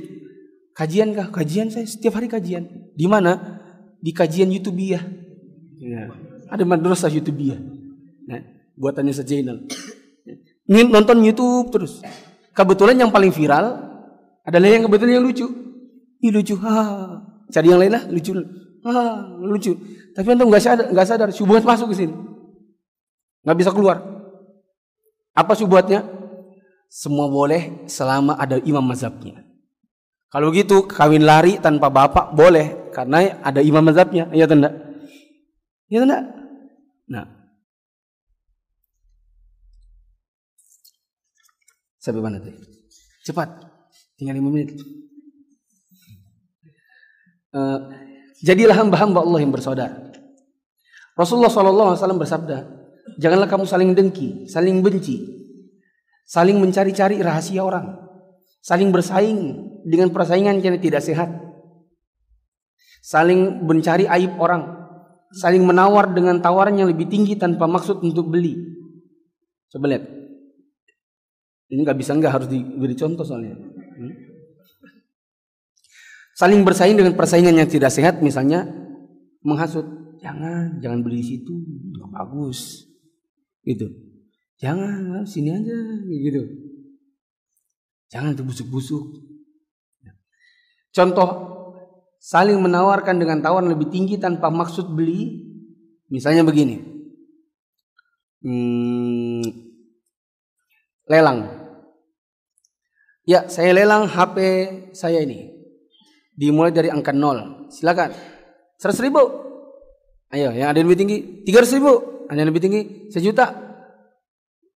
kajian 0.76 1.16
kah? 1.16 1.32
Kajian 1.32 1.72
saya 1.72 1.88
setiap 1.88 2.20
hari 2.20 2.28
kajian. 2.28 2.92
Di 2.92 3.06
mana? 3.08 3.62
Di 4.02 4.12
kajian 4.12 4.52
YouTube 4.52 4.82
ya. 4.82 5.00
Ya. 5.80 6.12
Ada 6.50 6.66
madrasah 6.66 7.08
YouTube 7.08 7.40
Nah, 8.26 8.40
buatannya 8.76 9.14
sejainal. 9.14 9.64
nonton 10.68 11.18
YouTube 11.24 11.72
terus. 11.72 12.02
Kebetulan 12.54 12.98
yang 12.98 13.10
paling 13.14 13.30
viral 13.30 13.90
adalah 14.44 14.68
yang 14.68 14.84
kebetulan 14.86 15.22
yang 15.22 15.24
lucu. 15.24 15.46
Ih 16.20 16.30
lucu, 16.34 16.54
ha. 16.60 16.76
Cari 17.48 17.72
yang 17.72 17.80
lain 17.80 17.92
lah, 17.96 18.04
lucu. 18.10 18.36
Ha, 18.84 18.92
lucu. 19.40 19.72
Tapi 20.20 20.36
antum 20.36 20.52
nggak 20.52 20.60
sadar, 20.60 20.86
nggak 20.92 21.08
sadar, 21.08 21.28
syubhat 21.32 21.64
masuk 21.64 21.96
ke 21.96 22.04
sini. 22.04 22.12
Nggak 23.40 23.56
bisa 23.56 23.70
keluar. 23.72 24.04
Apa 25.32 25.56
syubhatnya? 25.56 26.04
Semua 26.92 27.24
boleh 27.32 27.88
selama 27.88 28.36
ada 28.36 28.60
imam 28.60 28.84
mazhabnya. 28.84 29.40
Kalau 30.28 30.52
gitu 30.52 30.84
kawin 30.84 31.24
lari 31.24 31.56
tanpa 31.56 31.88
bapak 31.88 32.36
boleh 32.36 32.92
karena 32.92 33.40
ada 33.40 33.64
imam 33.64 33.80
mazhabnya. 33.80 34.28
Iya 34.28 34.44
tanda. 34.44 34.76
Iya 35.88 36.04
tanda. 36.04 36.18
Nah. 37.08 37.24
Sampai 41.96 42.20
mana 42.20 42.44
tadi? 42.44 42.60
Cepat. 43.24 43.48
Tinggal 44.20 44.36
lima 44.36 44.52
menit. 44.52 44.76
Uh, 47.56 47.88
jadilah 48.44 48.76
hamba-hamba 48.76 49.24
Allah 49.24 49.40
yang 49.40 49.48
bersaudara. 49.48 50.09
Rasulullah 51.20 51.52
SAW 51.52 52.16
bersabda, 52.16 52.64
janganlah 53.20 53.44
kamu 53.44 53.68
saling 53.68 53.92
dengki, 53.92 54.48
saling 54.48 54.80
benci, 54.80 55.20
saling 56.24 56.56
mencari-cari 56.56 57.20
rahasia 57.20 57.60
orang, 57.60 57.92
saling 58.64 58.88
bersaing 58.88 59.68
dengan 59.84 60.08
persaingan 60.08 60.64
yang 60.64 60.80
tidak 60.80 61.04
sehat. 61.04 61.28
Saling 63.04 63.64
mencari 63.64 64.08
aib 64.08 64.40
orang, 64.40 64.80
saling 65.32 65.64
menawar 65.64 66.08
dengan 66.12 66.40
tawaran 66.40 66.80
yang 66.80 66.88
lebih 66.88 67.08
tinggi 67.08 67.36
tanpa 67.36 67.68
maksud 67.68 68.00
untuk 68.00 68.28
beli. 68.32 68.56
Coba 69.72 69.92
lihat. 69.92 70.04
Ini 71.70 71.80
nggak 71.80 71.98
bisa 72.00 72.16
nggak 72.16 72.32
harus 72.32 72.48
diberi 72.48 72.96
contoh 72.96 73.24
soalnya. 73.24 73.56
Hmm? 73.56 74.14
Saling 76.36 76.60
bersaing 76.64 76.96
dengan 76.96 77.12
persaingan 77.16 77.56
yang 77.56 77.68
tidak 77.68 77.92
sehat, 77.92 78.24
misalnya 78.24 78.64
menghasut, 79.44 79.84
jangan, 80.20 80.78
jangan 80.80 81.00
beli 81.00 81.24
di 81.24 81.26
situ, 81.36 81.54
nggak 81.96 82.10
bagus, 82.12 82.88
gitu. 83.64 83.88
Jangan, 84.60 85.24
sini 85.24 85.50
aja, 85.50 85.78
gitu. 86.04 86.42
Jangan 88.10 88.36
terbusuk-busuk. 88.36 89.30
Contoh 90.90 91.30
saling 92.18 92.58
menawarkan 92.58 93.16
dengan 93.16 93.38
tawaran 93.40 93.70
lebih 93.70 93.88
tinggi 93.88 94.18
tanpa 94.18 94.50
maksud 94.50 94.92
beli. 94.92 95.48
Misalnya 96.10 96.42
begini. 96.42 96.82
Hmm, 98.42 99.46
lelang. 101.06 101.38
Ya, 103.22 103.46
saya 103.46 103.70
lelang 103.70 104.10
HP 104.10 104.36
saya 104.90 105.22
ini. 105.22 105.54
Dimulai 106.34 106.74
dari 106.74 106.90
angka 106.90 107.14
nol. 107.14 107.70
Silakan. 107.70 108.10
100 108.74 109.06
ribu. 109.06 109.49
Ayo, 110.30 110.54
yang 110.54 110.70
ada 110.70 110.78
yang 110.78 110.86
lebih 110.86 111.00
tinggi. 111.02 111.18
300 111.46 111.76
ribu. 111.78 111.92
Ada 112.30 112.38
yang 112.38 112.50
lebih 112.54 112.62
tinggi. 112.62 112.82
Sejuta. 113.10 113.46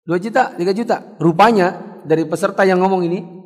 Dua 0.03 0.17
juta. 0.17 0.57
Tiga 0.57 0.73
juta. 0.73 0.97
Rupanya 1.21 2.01
dari 2.09 2.25
peserta 2.25 2.65
yang 2.65 2.81
ngomong 2.81 3.05
ini 3.05 3.43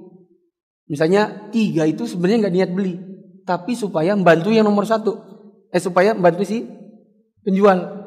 Misalnya 0.87 1.51
tiga 1.51 1.83
itu 1.83 2.07
sebenarnya 2.07 2.47
nggak 2.47 2.55
niat 2.55 2.71
beli, 2.71 2.95
tapi 3.43 3.75
supaya 3.75 4.15
membantu 4.15 4.55
yang 4.55 4.63
nomor 4.63 4.87
satu, 4.87 5.19
eh 5.75 5.83
supaya 5.83 6.15
membantu 6.15 6.47
si 6.47 6.63
penjual. 7.43 8.07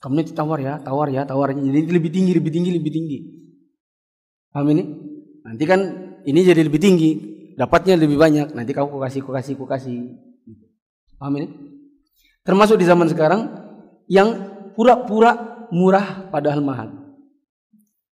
Kamu 0.00 0.20
ini 0.20 0.32
tawar 0.32 0.60
ya, 0.60 0.80
tawar 0.80 1.08
ya, 1.12 1.24
tawarnya 1.24 1.60
jadi 1.60 1.92
lebih 1.92 2.12
tinggi, 2.12 2.32
lebih 2.36 2.52
tinggi, 2.52 2.70
lebih 2.76 2.92
tinggi. 2.92 3.18
Paham 4.52 4.72
ini? 4.72 4.84
Nanti 5.44 5.64
kan 5.64 5.80
ini 6.24 6.40
jadi 6.44 6.60
lebih 6.60 6.80
tinggi, 6.80 7.10
dapatnya 7.56 7.96
lebih 7.96 8.20
banyak. 8.20 8.52
Nanti 8.52 8.72
kamu 8.76 9.00
kasih, 9.00 9.24
kasih, 9.24 9.54
kasih. 9.56 9.96
Paham 11.16 11.36
ini? 11.40 11.48
Termasuk 12.50 12.82
di 12.82 12.86
zaman 12.90 13.06
sekarang 13.06 13.46
yang 14.10 14.34
pura-pura 14.74 15.62
murah 15.70 16.26
padahal 16.34 16.58
mahal. 16.58 16.90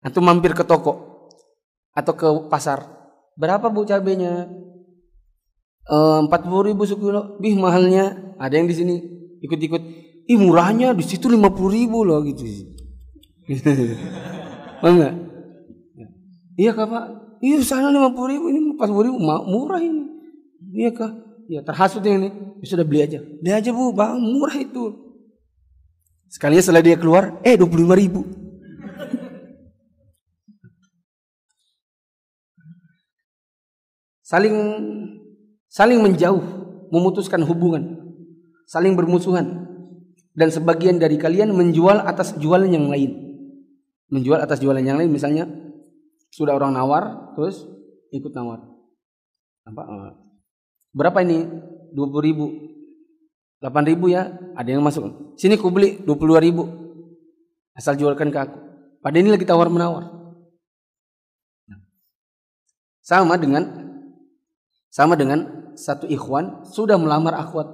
Atau 0.02 0.18
mampir 0.18 0.58
ke 0.58 0.66
toko 0.66 1.30
atau 1.94 2.12
ke 2.18 2.26
pasar 2.50 2.94
Berapa 3.34 3.66
bu 3.66 3.82
cabenya? 3.82 4.46
Eh, 5.84 6.18
empat 6.24 6.46
puluh 6.46 6.70
ribu 6.70 6.86
sekilo. 6.86 7.36
Bih 7.42 7.58
mahalnya. 7.58 8.34
Ada 8.38 8.62
yang 8.62 8.70
di 8.70 8.74
sini 8.74 8.94
ikut-ikut. 9.42 9.82
Ih 10.24 10.38
murahnya 10.40 10.96
di 10.96 11.04
situ 11.04 11.28
lima 11.28 11.52
puluh 11.52 11.76
ribu 11.76 12.06
loh 12.06 12.24
gitu. 12.24 12.46
Enggak? 14.86 15.14
Iya 16.56 16.72
kak 16.72 16.86
pak. 16.88 17.04
Iya 17.44 17.60
sana 17.60 17.92
lima 17.92 18.14
puluh 18.14 18.38
ribu 18.38 18.44
ini 18.48 18.72
empat 18.72 18.88
puluh 18.88 19.12
ribu 19.12 19.18
murah 19.20 19.82
ini. 19.82 20.04
Iya 20.72 20.90
kak. 20.96 21.12
Ya 21.48 21.60
terhasut 21.60 22.00
ini. 22.04 22.32
Ya, 22.60 22.66
sudah 22.66 22.84
beli 22.86 23.04
aja. 23.04 23.20
Beli 23.20 23.52
aja 23.52 23.70
bu, 23.70 23.92
bang 23.92 24.16
murah 24.16 24.56
itu. 24.56 24.84
Sekalinya 26.32 26.62
setelah 26.64 26.82
dia 26.82 26.96
keluar, 26.98 27.38
eh 27.46 27.54
dua 27.54 27.68
puluh 27.70 27.86
lima 27.86 27.96
ribu. 27.96 28.22
saling 34.24 34.56
saling 35.68 36.00
menjauh, 36.00 36.42
memutuskan 36.90 37.44
hubungan, 37.44 38.02
saling 38.66 38.96
bermusuhan. 38.98 39.62
Dan 40.34 40.50
sebagian 40.50 40.98
dari 40.98 41.14
kalian 41.14 41.54
menjual 41.54 42.02
atas 42.02 42.34
jualan 42.34 42.66
yang 42.66 42.90
lain. 42.90 43.14
Menjual 44.10 44.42
atas 44.42 44.58
jualan 44.58 44.82
yang 44.82 44.98
lain 44.98 45.14
misalnya 45.14 45.46
sudah 46.34 46.58
orang 46.58 46.74
nawar 46.74 47.36
terus 47.38 47.62
ikut 48.10 48.34
nawar. 48.34 48.66
Apa? 49.62 49.84
Berapa 50.94 51.26
ini? 51.26 51.44
20 51.92 52.22
ribu. 52.22 52.46
8 53.58 53.90
ribu 53.90 54.06
ya, 54.08 54.30
ada 54.54 54.70
yang 54.70 54.80
masuk. 54.80 55.34
Sini 55.34 55.58
ku 55.58 55.68
beli 55.74 55.98
22 56.06 56.38
ribu. 56.38 56.64
Asal 57.74 57.98
jualkan 57.98 58.30
ke 58.30 58.38
aku. 58.38 58.58
Pada 59.02 59.18
ini 59.18 59.34
lagi 59.34 59.42
tawar 59.42 59.66
menawar. 59.66 60.14
Sama 63.04 63.36
dengan 63.36 63.68
sama 64.88 65.12
dengan 65.18 65.70
satu 65.76 66.08
ikhwan 66.08 66.64
sudah 66.64 66.96
melamar 66.96 67.34
akhwat. 67.36 67.68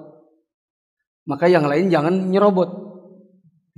Maka 1.29 1.47
yang 1.47 1.69
lain 1.69 1.93
jangan 1.93 2.33
nyerobot. 2.33 2.91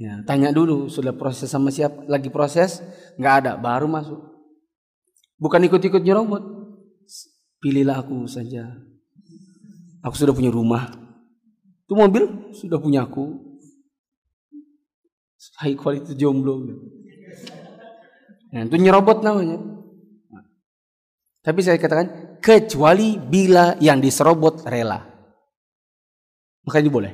Ya, 0.01 0.25
tanya 0.25 0.55
dulu 0.55 0.89
sudah 0.89 1.13
proses 1.13 1.53
sama 1.53 1.69
siapa, 1.69 2.09
lagi 2.09 2.33
proses, 2.33 2.81
nggak 3.21 3.35
ada, 3.45 3.53
baru 3.61 3.85
masuk. 3.85 4.21
Bukan 5.37 5.69
ikut-ikut 5.69 6.01
nyerobot. 6.01 6.41
Pilihlah 7.61 8.01
aku 8.01 8.25
saja. 8.25 8.73
Aku 10.03 10.15
sudah 10.19 10.35
punya 10.35 10.51
rumah. 10.51 10.91
Itu 11.87 11.95
mobil 11.95 12.55
sudah 12.59 12.83
punya 12.83 13.07
aku. 13.07 13.39
High 15.63 15.79
quality 15.79 16.19
jomblo. 16.19 16.63
Nah, 18.53 18.67
itu 18.67 18.77
nyerobot 18.79 19.23
namanya. 19.23 19.59
Tapi 21.43 21.59
saya 21.63 21.79
katakan 21.79 22.39
kecuali 22.39 23.19
bila 23.19 23.75
yang 23.83 23.99
diserobot 23.99 24.63
rela. 24.67 25.03
Makanya 26.63 26.91
boleh. 26.91 27.13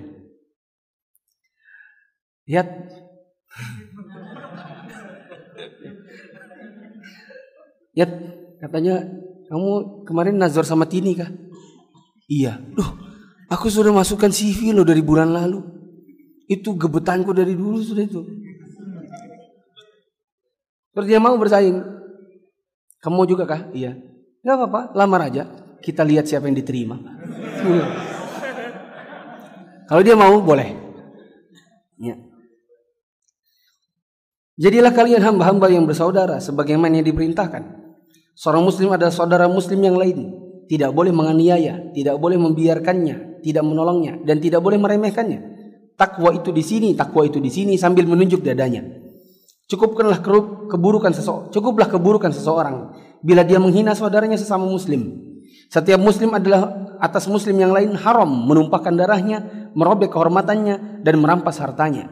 Lihat. 2.49 2.69
Lihat, 7.97 8.11
katanya 8.61 9.09
kamu 9.49 9.71
kemarin 10.05 10.37
nazar 10.37 10.69
sama 10.69 10.85
Tini 10.85 11.17
kah? 11.17 11.33
Iya. 12.29 12.61
Duh, 12.77 12.93
aku 13.49 13.73
sudah 13.73 13.91
masukkan 13.91 14.29
CV 14.29 14.77
lo 14.77 14.85
dari 14.85 15.01
bulan 15.01 15.33
lalu. 15.33 15.65
Itu 16.45 16.77
gebetanku 16.77 17.33
dari 17.33 17.57
dulu 17.57 17.81
sudah 17.81 18.05
itu. 18.05 18.21
Terus 20.93 21.07
dia 21.09 21.19
mau 21.19 21.35
bersaing. 21.41 21.81
Kamu 23.01 23.25
juga 23.25 23.49
kah? 23.49 23.73
Iya. 23.73 23.97
Gak 24.45 24.55
apa-apa, 24.55 24.81
lamar 24.93 25.33
aja. 25.33 25.49
Kita 25.81 26.05
lihat 26.05 26.29
siapa 26.29 26.47
yang 26.47 26.57
diterima. 26.57 27.01
Kalau 29.89 30.03
dia 30.05 30.17
mau, 30.19 30.41
boleh. 30.45 30.77
Ya. 31.97 32.17
Jadilah 34.59 34.91
kalian 34.91 35.23
hamba-hamba 35.23 35.71
yang 35.71 35.87
bersaudara 35.87 36.43
sebagaimana 36.43 36.99
yang 36.99 37.07
diperintahkan. 37.07 37.63
Seorang 38.35 38.67
muslim 38.67 38.91
adalah 38.91 39.15
saudara 39.15 39.47
muslim 39.47 39.79
yang 39.79 39.95
lain. 39.95 40.48
Tidak 40.69 40.93
boleh 40.93 41.11
menganiaya, 41.11 41.91
tidak 41.97 42.21
boleh 42.21 42.37
membiarkannya, 42.37 43.41
tidak 43.41 43.65
menolongnya, 43.65 44.21
dan 44.21 44.37
tidak 44.37 44.61
boleh 44.61 44.77
meremehkannya. 44.77 45.41
Takwa 45.97 46.31
itu 46.37 46.53
di 46.53 46.61
sini, 46.61 46.93
takwa 46.93 47.25
itu 47.25 47.41
di 47.41 47.49
sini 47.49 47.75
sambil 47.81 48.05
menunjuk 48.05 48.45
dadanya. 48.45 48.85
Cukupkanlah 49.69 50.21
keburukan 50.69 51.13
seseorang, 51.13 51.53
cukuplah 51.53 51.89
keburukan 51.89 52.33
seseorang 52.33 52.97
bila 53.21 53.45
dia 53.45 53.61
menghina 53.61 53.93
saudaranya 53.93 54.37
sesama 54.37 54.65
muslim. 54.65 55.25
Setiap 55.69 56.01
muslim 56.01 56.33
adalah 56.33 56.97
atas 56.97 57.29
muslim 57.29 57.61
yang 57.61 57.73
lain 57.77 57.93
haram 57.93 58.29
menumpahkan 58.29 58.95
darahnya, 58.97 59.71
merobek 59.77 60.09
kehormatannya 60.13 61.05
dan 61.05 61.15
merampas 61.21 61.61
hartanya. 61.61 62.09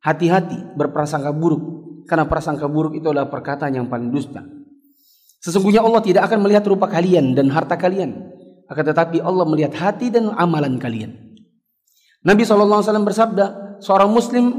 Hati-hati 0.00 0.76
berprasangka 0.76 1.32
buruk 1.32 1.62
karena 2.04 2.28
prasangka 2.28 2.68
buruk 2.68 2.96
itu 2.96 3.08
adalah 3.08 3.32
perkataan 3.32 3.76
yang 3.80 3.86
paling 3.88 4.12
dusta. 4.12 4.59
Sesungguhnya 5.40 5.80
Allah 5.80 6.04
tidak 6.04 6.28
akan 6.28 6.44
melihat 6.44 6.68
rupa 6.68 6.84
kalian 6.84 7.32
dan 7.32 7.48
harta 7.48 7.80
kalian, 7.80 8.12
akan 8.68 8.84
tetapi 8.92 9.24
Allah 9.24 9.48
melihat 9.48 9.72
hati 9.72 10.12
dan 10.12 10.28
amalan 10.36 10.76
kalian. 10.76 11.16
Nabi 12.20 12.44
SAW 12.44 12.84
bersabda, 12.84 13.80
seorang 13.80 14.12
muslim 14.12 14.52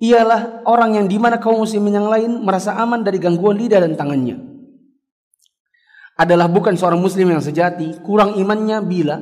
ialah 0.00 0.64
orang 0.64 0.96
yang 0.96 1.06
di 1.06 1.20
mana 1.20 1.36
kaum 1.36 1.60
muslimin 1.60 2.00
yang 2.00 2.08
lain 2.08 2.40
merasa 2.40 2.72
aman 2.80 3.04
dari 3.04 3.20
gangguan 3.20 3.60
lidah 3.60 3.84
dan 3.84 3.92
tangannya. 3.94 4.40
Adalah 6.16 6.48
bukan 6.48 6.72
seorang 6.72 6.98
muslim 6.98 7.28
yang 7.28 7.44
sejati, 7.44 8.00
kurang 8.00 8.40
imannya 8.40 8.80
bila 8.80 9.16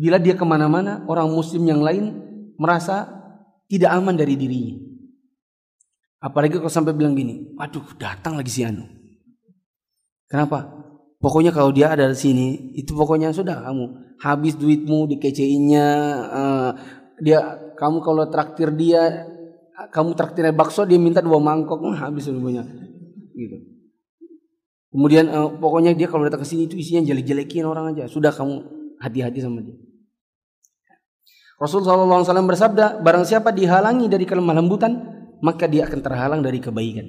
bila 0.00 0.16
dia 0.16 0.32
ke 0.32 0.44
mana-mana 0.46 1.04
orang 1.10 1.28
muslim 1.28 1.66
yang 1.68 1.82
lain 1.82 2.16
merasa 2.56 3.08
tidak 3.66 3.90
aman 3.92 4.14
dari 4.14 4.38
dirinya. 4.38 4.78
Apalagi 6.20 6.60
kalau 6.60 6.72
sampai 6.72 6.92
bilang 6.92 7.16
gini, 7.16 7.56
waduh 7.56 7.96
datang 7.96 8.36
lagi 8.36 8.52
si 8.52 8.60
Anu. 8.64 8.99
Kenapa? 10.30 10.78
Pokoknya 11.20 11.50
kalau 11.50 11.74
dia 11.74 11.92
ada 11.92 12.06
di 12.08 12.16
sini, 12.16 12.72
itu 12.78 12.94
pokoknya 12.96 13.34
sudah 13.34 13.66
kamu 13.66 14.16
habis 14.22 14.56
duitmu 14.56 15.10
dikeceinnya, 15.10 15.88
uh, 16.32 16.70
dia 17.20 17.60
kamu 17.76 18.00
kalau 18.00 18.24
traktir 18.30 18.72
dia, 18.72 19.28
kamu 19.92 20.16
traktirnya 20.16 20.54
bakso 20.56 20.88
dia 20.88 20.96
minta 20.96 21.20
dua 21.20 21.42
mangkok, 21.42 21.82
uh, 21.82 21.92
habis 21.92 22.24
semuanya. 22.24 22.64
Gitu. 23.36 23.58
Kemudian 24.94 25.28
uh, 25.28 25.50
pokoknya 25.60 25.92
dia 25.92 26.08
kalau 26.08 26.24
datang 26.24 26.40
ke 26.40 26.48
sini 26.48 26.70
itu 26.70 26.78
isinya 26.78 27.04
jelek-jelekin 27.04 27.66
orang 27.68 27.92
aja. 27.92 28.08
Sudah 28.08 28.32
kamu 28.32 28.64
hati-hati 29.02 29.44
sama 29.44 29.60
dia. 29.60 29.76
Rasulullah 31.60 32.24
SAW 32.24 32.48
bersabda, 32.48 33.04
barang 33.04 33.28
siapa 33.28 33.52
dihalangi 33.52 34.08
dari 34.08 34.24
kelemah 34.24 34.56
lembutan, 34.56 34.96
maka 35.44 35.68
dia 35.68 35.84
akan 35.84 36.00
terhalang 36.00 36.40
dari 36.40 36.56
kebaikan. 36.56 37.04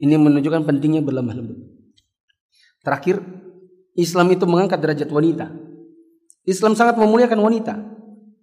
Ini 0.00 0.16
menunjukkan 0.16 0.64
pentingnya 0.64 1.04
berlemah 1.04 1.36
lembut. 1.36 1.77
Terakhir, 2.82 3.20
Islam 3.98 4.30
itu 4.30 4.46
mengangkat 4.46 4.78
derajat 4.78 5.10
wanita. 5.10 5.50
Islam 6.46 6.78
sangat 6.78 6.96
memuliakan 6.96 7.40
wanita. 7.42 7.74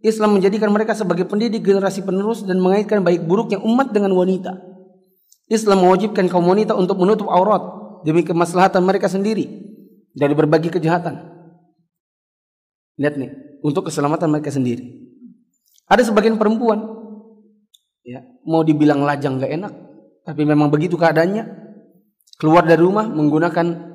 Islam 0.06 0.38
menjadikan 0.38 0.70
mereka 0.70 0.94
sebagai 0.94 1.26
pendidik 1.26 1.66
generasi 1.66 2.06
penerus 2.06 2.46
dan 2.46 2.62
mengaitkan 2.62 3.02
baik 3.02 3.26
buruknya 3.26 3.58
umat 3.64 3.90
dengan 3.90 4.14
wanita. 4.14 4.54
Islam 5.50 5.82
mewajibkan 5.82 6.30
kaum 6.30 6.46
wanita 6.46 6.78
untuk 6.78 7.02
menutup 7.02 7.26
aurat 7.30 7.62
demi 8.06 8.22
kemaslahatan 8.22 8.86
mereka 8.86 9.10
sendiri 9.10 9.50
dari 10.14 10.34
berbagai 10.38 10.78
kejahatan. 10.78 11.34
Lihat 13.02 13.16
nih, 13.18 13.32
untuk 13.66 13.90
keselamatan 13.90 14.30
mereka 14.30 14.54
sendiri. 14.54 14.86
Ada 15.90 16.06
sebagian 16.10 16.38
perempuan 16.38 16.82
ya, 18.06 18.22
mau 18.46 18.62
dibilang 18.62 19.02
lajang 19.02 19.42
gak 19.42 19.54
enak, 19.54 19.74
tapi 20.22 20.46
memang 20.46 20.70
begitu 20.70 20.98
keadaannya. 20.98 21.66
Keluar 22.36 22.68
dari 22.68 22.84
rumah 22.84 23.08
menggunakan 23.08 23.95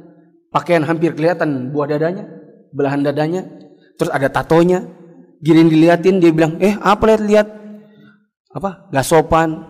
pakaian 0.51 0.82
hampir 0.84 1.14
kelihatan 1.14 1.70
buah 1.70 1.86
dadanya, 1.86 2.26
belahan 2.74 3.01
dadanya, 3.03 3.46
terus 3.96 4.11
ada 4.11 4.28
tatonya. 4.28 4.84
Gini 5.40 5.72
diliatin 5.72 6.20
dia 6.20 6.34
bilang, 6.36 6.61
"Eh, 6.61 6.76
apa 6.76 7.16
lihat-lihat?" 7.16 7.48
Apa? 8.51 8.90
Gak 8.90 9.07
sopan. 9.07 9.62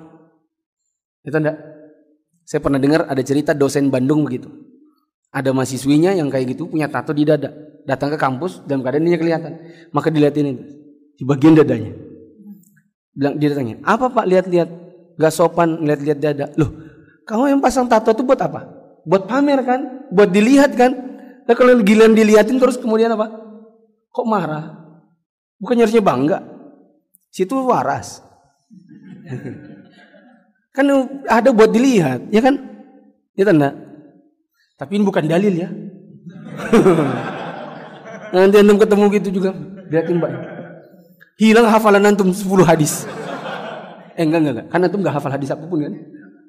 Itu 1.22 1.36
enggak? 1.36 1.56
Saya 2.48 2.58
pernah 2.64 2.80
dengar 2.80 3.06
ada 3.06 3.22
cerita 3.22 3.54
dosen 3.54 3.92
Bandung 3.92 4.26
begitu. 4.26 4.50
Ada 5.30 5.54
mahasiswinya 5.54 6.10
yang 6.16 6.26
kayak 6.26 6.58
gitu 6.58 6.66
punya 6.66 6.90
tato 6.90 7.14
di 7.14 7.22
dada 7.22 7.54
datang 7.86 8.10
ke 8.10 8.18
kampus 8.18 8.66
dalam 8.66 8.82
keadaan 8.82 9.06
dia 9.06 9.20
kelihatan. 9.20 9.52
Maka 9.94 10.10
dilihatin 10.10 10.58
itu 10.58 10.64
di 11.20 11.22
bagian 11.22 11.54
dadanya. 11.54 11.92
Bilang 13.14 13.34
dia 13.36 13.52
tanya, 13.52 13.76
"Apa 13.84 14.10
Pak 14.10 14.26
lihat-lihat? 14.26 14.68
Gak 15.20 15.32
sopan 15.34 15.84
lihat-lihat 15.84 16.18
dada." 16.18 16.46
Loh, 16.56 16.72
kamu 17.28 17.58
yang 17.58 17.60
pasang 17.60 17.86
tato 17.86 18.10
itu 18.16 18.24
buat 18.24 18.40
apa? 18.40 18.79
Buat 19.06 19.24
pamer 19.28 19.60
kan? 19.64 19.80
Buat 20.12 20.30
dilihat 20.32 20.74
kan? 20.76 20.92
Nah, 21.46 21.54
kalau 21.58 21.80
giliran 21.82 22.14
dilihatin 22.14 22.60
terus 22.60 22.78
kemudian 22.78 23.10
apa? 23.14 23.26
Kok 24.10 24.26
marah? 24.26 24.76
Bukan 25.60 25.80
harusnya 25.80 26.02
bangga. 26.04 26.38
Situ 27.30 27.54
waras. 27.66 28.22
kan 30.76 30.86
ada 31.26 31.50
buat 31.50 31.70
dilihat, 31.70 32.30
ya 32.30 32.40
kan? 32.42 32.54
Ya 33.34 33.44
tanda. 33.46 33.74
Tapi 34.80 34.96
ini 34.96 35.04
bukan 35.04 35.28
dalil 35.28 35.54
ya. 35.54 35.68
Nanti 38.34 38.56
antum 38.62 38.78
ketemu 38.78 39.04
gitu 39.20 39.28
juga. 39.42 39.50
Lihatin 39.90 40.16
mbak. 40.22 40.30
Hilang 41.40 41.66
hafalan 41.66 42.14
antum 42.14 42.30
10 42.30 42.46
hadis. 42.62 43.04
Eh 44.14 44.22
enggak 44.22 44.40
enggak 44.44 44.54
enggak. 44.54 44.66
Karena 44.70 44.84
antum 44.86 45.00
enggak 45.02 45.14
hafal 45.16 45.32
hadis 45.32 45.50
apa 45.50 45.64
pun 45.66 45.78
kan. 45.82 45.94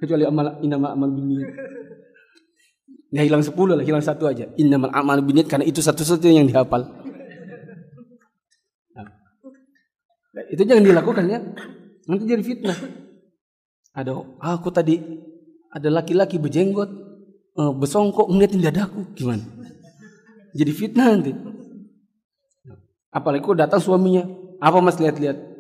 Kecuali 0.04 0.24
amal 0.26 0.60
inama 0.62 0.88
amal. 0.93 1.10
Ya 3.12 3.28
hilang 3.28 3.43
10 3.43 3.51
lah, 3.51 3.84
hilang 3.84 3.99
satu 3.99 4.24
aja. 4.24 4.47
Innamal 4.55 4.88
amal 4.95 5.20
biniyat 5.20 5.51
karena 5.51 5.68
itu 5.68 5.84
satu-satunya 5.84 6.41
yang 6.41 6.47
dihafal. 6.47 6.88
Nah. 8.95 9.07
Itu 10.47 10.64
jangan 10.64 10.88
dilakukan 10.88 11.28
ya. 11.28 11.43
Nanti 12.07 12.24
jadi 12.24 12.39
fitnah. 12.39 12.78
Ada 13.91 14.16
aku 14.39 14.72
tadi 14.72 14.95
ada 15.76 15.91
laki-laki 15.91 16.39
berjenggot, 16.39 16.88
uh, 17.59 17.76
besongkok 17.76 18.32
ngeliatin 18.32 18.64
dadaku, 18.64 19.12
gimana? 19.12 19.43
Jadi 20.55 20.72
fitnah 20.72 21.12
nanti. 21.12 21.36
Apalagi 23.12 23.43
kok 23.43 23.59
datang 23.59 23.84
suaminya. 23.84 24.24
Apa 24.64 24.80
mas 24.80 24.95
lihat-lihat? 24.95 25.51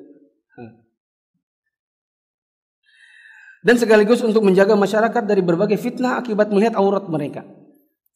Dan 3.61 3.77
sekaligus 3.77 4.25
untuk 4.25 4.41
menjaga 4.41 4.73
masyarakat 4.73 5.23
dari 5.25 5.45
berbagai 5.45 5.77
fitnah 5.77 6.17
akibat 6.17 6.49
melihat 6.49 6.73
aurat 6.81 7.05
mereka. 7.05 7.45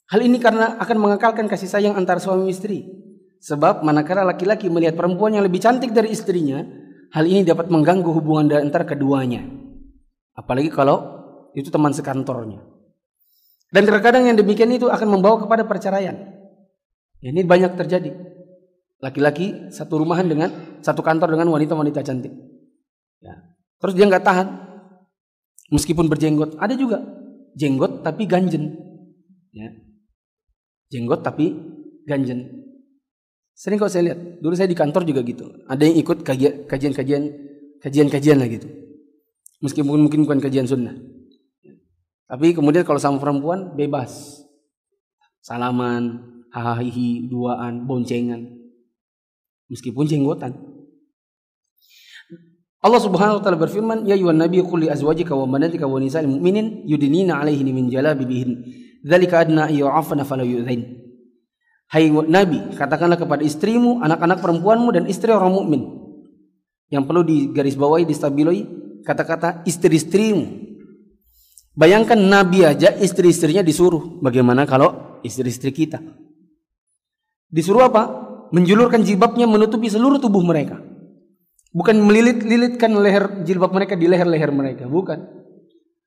Hal 0.10 0.22
ini 0.22 0.42
karena 0.42 0.78
akan 0.82 0.98
mengekalkan 0.98 1.46
kasih 1.46 1.70
sayang 1.70 1.94
antara 1.94 2.18
suami 2.18 2.50
istri. 2.50 2.86
Sebab 3.46 3.86
manakala 3.86 4.26
laki-laki 4.26 4.74
melihat 4.74 4.98
perempuan 4.98 5.38
yang 5.38 5.46
lebih 5.46 5.62
cantik 5.62 5.94
dari 5.94 6.10
istrinya, 6.10 6.66
hal 7.14 7.26
ini 7.30 7.46
dapat 7.46 7.70
mengganggu 7.70 8.10
hubungan 8.10 8.58
antara 8.58 8.90
keduanya. 8.90 9.46
Apalagi 10.34 10.74
kalau 10.74 11.06
itu 11.54 11.70
teman 11.70 11.94
sekantornya. 11.94 12.62
Dan 13.70 13.86
terkadang 13.86 14.26
yang 14.26 14.38
demikian 14.38 14.74
itu 14.74 14.90
akan 14.90 15.20
membawa 15.20 15.42
kepada 15.46 15.62
perceraian. 15.66 16.16
Ini 17.22 17.46
banyak 17.46 17.78
terjadi. 17.78 18.14
Laki-laki 19.02 19.70
satu 19.70 20.02
rumahan 20.02 20.26
dengan 20.26 20.80
satu 20.82 21.06
kantor 21.06 21.38
dengan 21.38 21.54
wanita-wanita 21.54 22.02
cantik. 22.02 22.34
Ya. 23.22 23.36
Terus 23.82 23.94
dia 23.94 24.06
nggak 24.10 24.26
tahan, 24.26 24.48
meskipun 25.74 26.10
berjenggot. 26.10 26.58
Ada 26.60 26.76
juga 26.78 27.02
jenggot 27.56 28.04
tapi 28.04 28.28
ganjen. 28.30 28.76
Ya. 29.56 29.72
Jenggot 30.92 31.24
tapi 31.26 31.56
ganjen. 32.06 32.70
Sering 33.56 33.80
kok 33.80 33.90
saya 33.90 34.12
lihat. 34.12 34.20
Dulu 34.44 34.54
saya 34.54 34.68
di 34.68 34.78
kantor 34.78 35.08
juga 35.08 35.22
gitu. 35.24 35.48
Ada 35.66 35.88
yang 35.88 35.98
ikut 36.04 36.18
kajian-kajian 36.68 37.24
kajian-kajian 37.80 38.38
lah 38.38 38.50
gitu. 38.52 38.68
Meskipun 39.64 40.06
mungkin 40.06 40.28
bukan 40.28 40.44
kajian 40.44 40.68
sunnah. 40.68 40.94
Tapi 42.26 42.52
kemudian 42.52 42.84
kalau 42.84 43.00
sama 43.00 43.22
perempuan 43.22 43.78
bebas. 43.78 44.44
Salaman, 45.46 46.44
hahaha, 46.50 46.82
duaan, 47.30 47.86
boncengan 47.86 48.66
meskipun 49.70 50.06
jenggotan. 50.06 50.54
Allah 52.86 53.02
Subhanahu 53.02 53.42
wa 53.42 53.44
taala 53.44 53.58
berfirman, 53.58 54.06
"Ya 54.06 54.14
ayuhan 54.14 54.38
nabi 54.38 54.62
qul 54.62 54.86
li 54.86 54.88
azwajika 54.94 55.34
wa 55.34 55.50
banatika 55.50 55.90
wa 55.90 55.98
nisa'il 55.98 56.30
mu'minin 56.30 56.86
yudnina 56.86 57.42
'alaihinna 57.42 57.74
min 57.74 57.90
jalabibihin. 57.90 58.62
Dzalika 59.02 59.42
adna 59.42 59.66
yu'afna 59.74 60.22
fala 60.22 60.46
yu'dzain." 60.46 61.02
Hai 61.90 62.10
Nabi, 62.10 62.78
katakanlah 62.78 63.18
kepada 63.18 63.46
istrimu, 63.46 64.02
anak-anak 64.02 64.42
perempuanmu 64.42 64.90
dan 64.94 65.04
istri 65.06 65.30
orang 65.34 65.54
mukmin. 65.54 65.82
Yang 66.90 67.04
perlu 67.10 67.22
digarisbawahi, 67.26 68.06
distabiloi 68.10 68.62
kata-kata 69.06 69.66
istri-istrimu. 69.70 70.46
Bayangkan 71.78 72.18
Nabi 72.18 72.66
aja 72.66 72.94
istri-istrinya 72.94 73.62
disuruh. 73.62 74.18
Bagaimana 74.22 74.66
kalau 74.66 75.22
istri-istri 75.22 75.74
kita? 75.74 76.02
Disuruh 77.50 77.90
apa? 77.90 78.26
menjulurkan 78.46 79.02
jilbabnya 79.02 79.50
menutupi 79.50 79.90
seluruh 79.90 80.22
tubuh 80.22 80.46
mereka. 80.46 80.80
Bukan 81.76 82.00
melilit-lilitkan 82.00 82.88
leher 82.96 83.44
jilbab 83.44 83.76
mereka 83.76 84.00
di 84.00 84.08
leher-leher 84.08 84.48
mereka, 84.48 84.88
bukan. 84.88 85.28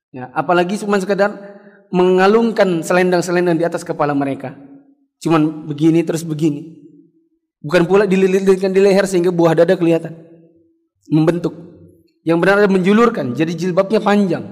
Ya, 0.08 0.32
apalagi 0.32 0.80
cuma 0.80 0.96
sekedar 0.96 1.28
mengalungkan 1.92 2.80
selendang-selendang 2.80 3.60
di 3.60 3.68
atas 3.68 3.84
kepala 3.84 4.16
mereka. 4.16 4.56
Cuman 5.20 5.68
begini 5.68 6.00
terus 6.08 6.24
begini. 6.24 6.72
Bukan 7.60 7.84
pula 7.84 8.08
dililit-lilitkan 8.08 8.72
di 8.72 8.80
leher 8.80 9.04
sehingga 9.04 9.28
buah 9.28 9.52
dada 9.52 9.76
kelihatan. 9.76 10.16
Membentuk. 11.12 11.52
Yang 12.24 12.38
benar 12.40 12.54
adalah 12.64 12.72
menjulurkan, 12.72 13.36
jadi 13.36 13.52
jilbabnya 13.52 14.00
panjang. 14.00 14.44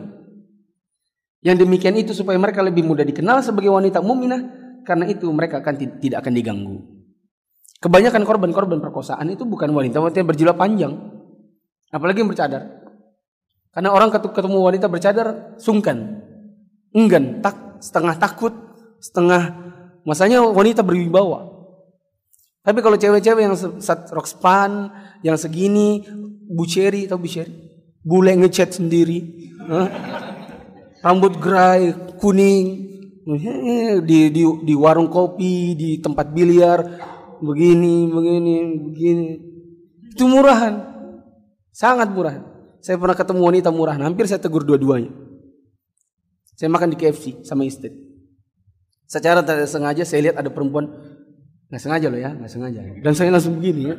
Yang 1.40 1.56
demikian 1.64 1.96
itu 1.96 2.12
supaya 2.12 2.36
mereka 2.36 2.60
lebih 2.60 2.84
mudah 2.84 3.04
dikenal 3.08 3.40
sebagai 3.40 3.72
wanita 3.72 4.04
muminah 4.04 4.42
karena 4.84 5.08
itu 5.08 5.28
mereka 5.32 5.64
akan 5.64 6.00
tidak 6.00 6.20
akan 6.20 6.32
diganggu. 6.36 6.95
Kebanyakan 7.76 8.24
korban-korban 8.24 8.80
perkosaan 8.80 9.28
itu 9.28 9.44
bukan 9.44 9.68
wanita-wanita 9.68 10.16
yang 10.24 10.28
berjilbab 10.28 10.56
panjang. 10.56 10.92
Apalagi 11.92 12.24
yang 12.24 12.30
bercadar. 12.32 12.62
Karena 13.76 13.92
orang 13.92 14.08
ketemu 14.08 14.58
wanita 14.64 14.88
bercadar 14.88 15.56
sungkan, 15.60 16.24
enggan, 16.96 17.44
tak, 17.44 17.84
setengah 17.84 18.16
takut, 18.16 18.56
setengah 19.04 19.52
masanya 20.08 20.40
wanita 20.40 20.80
berwibawa. 20.80 21.52
Tapi 22.64 22.80
kalau 22.80 22.96
cewek-cewek 22.96 23.44
yang 23.44 23.54
rok 23.86 24.26
span, 24.26 24.88
yang 25.20 25.36
segini, 25.36 26.02
buceri 26.48 27.04
atau 27.04 27.20
buceri, 27.20 27.52
bule 28.00 28.32
ngecat 28.34 28.80
sendiri, 28.80 29.52
rambut 31.04 31.36
gerai, 31.36 32.16
kuning, 32.16 32.64
di, 34.02 34.18
di, 34.32 34.42
di 34.42 34.74
warung 34.74 35.12
kopi, 35.12 35.76
di 35.76 35.90
tempat 36.00 36.32
biliar, 36.32 36.80
begini, 37.42 38.08
begini, 38.08 38.54
begini. 38.90 39.28
Itu 40.12 40.28
murahan, 40.28 40.74
sangat 41.72 42.08
murahan. 42.12 42.44
Saya 42.80 42.96
pernah 42.96 43.16
ketemu 43.18 43.40
wanita 43.42 43.68
murahan, 43.74 44.00
hampir 44.04 44.30
saya 44.30 44.38
tegur 44.38 44.62
dua-duanya. 44.62 45.10
Saya 46.56 46.72
makan 46.72 46.94
di 46.94 46.96
KFC 46.96 47.44
sama 47.44 47.68
istri. 47.68 47.92
Secara 49.06 49.44
tidak 49.44 49.68
sengaja 49.68 50.02
saya 50.02 50.30
lihat 50.30 50.36
ada 50.40 50.50
perempuan 50.50 50.90
Nggak 51.66 51.82
sengaja 51.82 52.06
loh 52.06 52.20
ya, 52.22 52.30
nggak 52.30 52.50
sengaja. 52.50 52.80
Dan 53.02 53.12
saya 53.18 53.34
langsung 53.34 53.58
begini 53.58 53.90
ya. 53.90 53.96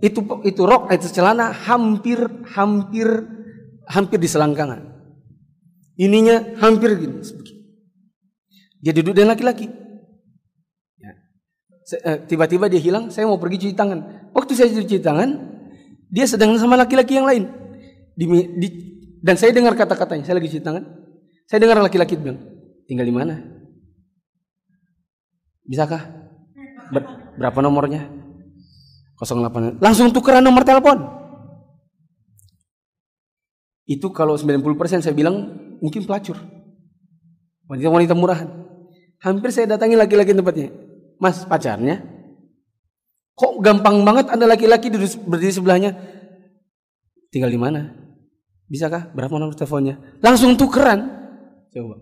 itu 0.06 0.20
itu 0.46 0.62
rok 0.64 0.88
itu 0.94 1.12
celana 1.12 1.50
hampir 1.50 2.16
hampir 2.54 3.08
hampir 3.90 4.18
di 4.22 4.28
selangkangan. 4.30 4.86
Ininya 5.98 6.62
hampir 6.62 6.94
gini. 6.94 7.18
Dia 8.80 8.94
duduk 8.94 9.18
dengan 9.18 9.34
laki-laki. 9.34 9.66
Eh, 11.90 12.18
tiba-tiba 12.30 12.70
dia 12.70 12.78
hilang, 12.78 13.10
saya 13.10 13.26
mau 13.26 13.40
pergi 13.40 13.66
cuci 13.66 13.74
tangan. 13.74 14.30
Waktu 14.30 14.52
saya 14.54 14.70
cuci 14.70 15.02
tangan, 15.02 15.30
dia 16.06 16.22
sedang 16.30 16.54
sama 16.54 16.78
laki-laki 16.78 17.18
yang 17.18 17.26
lain. 17.26 17.50
Di, 18.14 18.26
di, 18.30 18.68
dan 19.18 19.34
saya 19.34 19.50
dengar 19.50 19.74
kata-katanya, 19.74 20.22
saya 20.22 20.38
lagi 20.38 20.54
cuci 20.54 20.62
tangan. 20.62 20.86
Saya 21.50 21.58
dengar 21.66 21.82
laki-laki 21.82 22.14
bilang, 22.14 22.38
tinggal 22.86 23.02
di 23.02 23.14
mana? 23.14 23.42
Bisakah? 25.66 26.02
Ber 26.94 27.02
berapa 27.38 27.58
nomornya? 27.58 28.06
08. 29.18 29.82
Langsung 29.82 30.14
tukeran 30.14 30.46
nomor 30.46 30.62
telepon. 30.62 30.98
Itu 33.90 34.14
kalau 34.14 34.38
90% 34.38 35.02
saya 35.02 35.14
bilang 35.14 35.58
mungkin 35.82 36.06
pelacur. 36.06 36.38
Wanita-wanita 37.66 38.14
murahan. 38.14 38.48
Hampir 39.20 39.50
saya 39.50 39.74
datangi 39.74 39.98
laki-laki 39.98 40.32
tempatnya. 40.32 40.89
Mas, 41.20 41.44
pacarnya? 41.44 42.00
Kok 43.36 43.60
gampang 43.60 44.00
banget 44.04 44.32
ada 44.32 44.44
laki-laki 44.48 44.88
berdiri 45.24 45.52
sebelahnya? 45.52 45.96
Tinggal 47.28 47.52
di 47.52 47.60
mana? 47.60 47.92
Bisakah? 48.66 49.12
Berapa 49.12 49.36
nomor 49.36 49.52
teleponnya? 49.52 50.00
Langsung 50.24 50.56
tukeran. 50.56 51.04
Coba. 51.70 52.00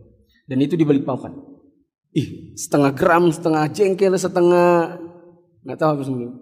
Dan 0.48 0.64
itu 0.64 0.78
di 0.78 0.86
balik 0.86 1.04
papan. 1.04 1.34
Ih, 2.16 2.56
setengah 2.56 2.94
gram, 2.96 3.28
setengah 3.28 3.68
jengkel, 3.68 4.16
setengah 4.16 4.96
nggak 5.66 5.78
tahu 5.78 5.90
apa 5.98 6.02
semua. 6.06 6.32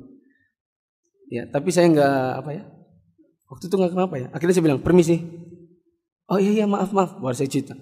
Ya, 1.27 1.43
tapi 1.51 1.75
saya 1.75 1.91
nggak 1.91 2.23
apa 2.45 2.51
ya. 2.55 2.63
Waktu 3.51 3.65
itu 3.67 3.75
nggak 3.75 3.93
kenapa 3.95 4.15
ya. 4.21 4.27
Akhirnya 4.31 4.55
saya 4.55 4.67
bilang 4.71 4.83
permisi. 4.83 5.23
Oh 6.31 6.39
iya 6.39 6.63
iya 6.63 6.67
maaf 6.71 6.95
maaf. 6.95 7.19
Baru 7.19 7.35
saya 7.35 7.51
cerita. 7.51 7.75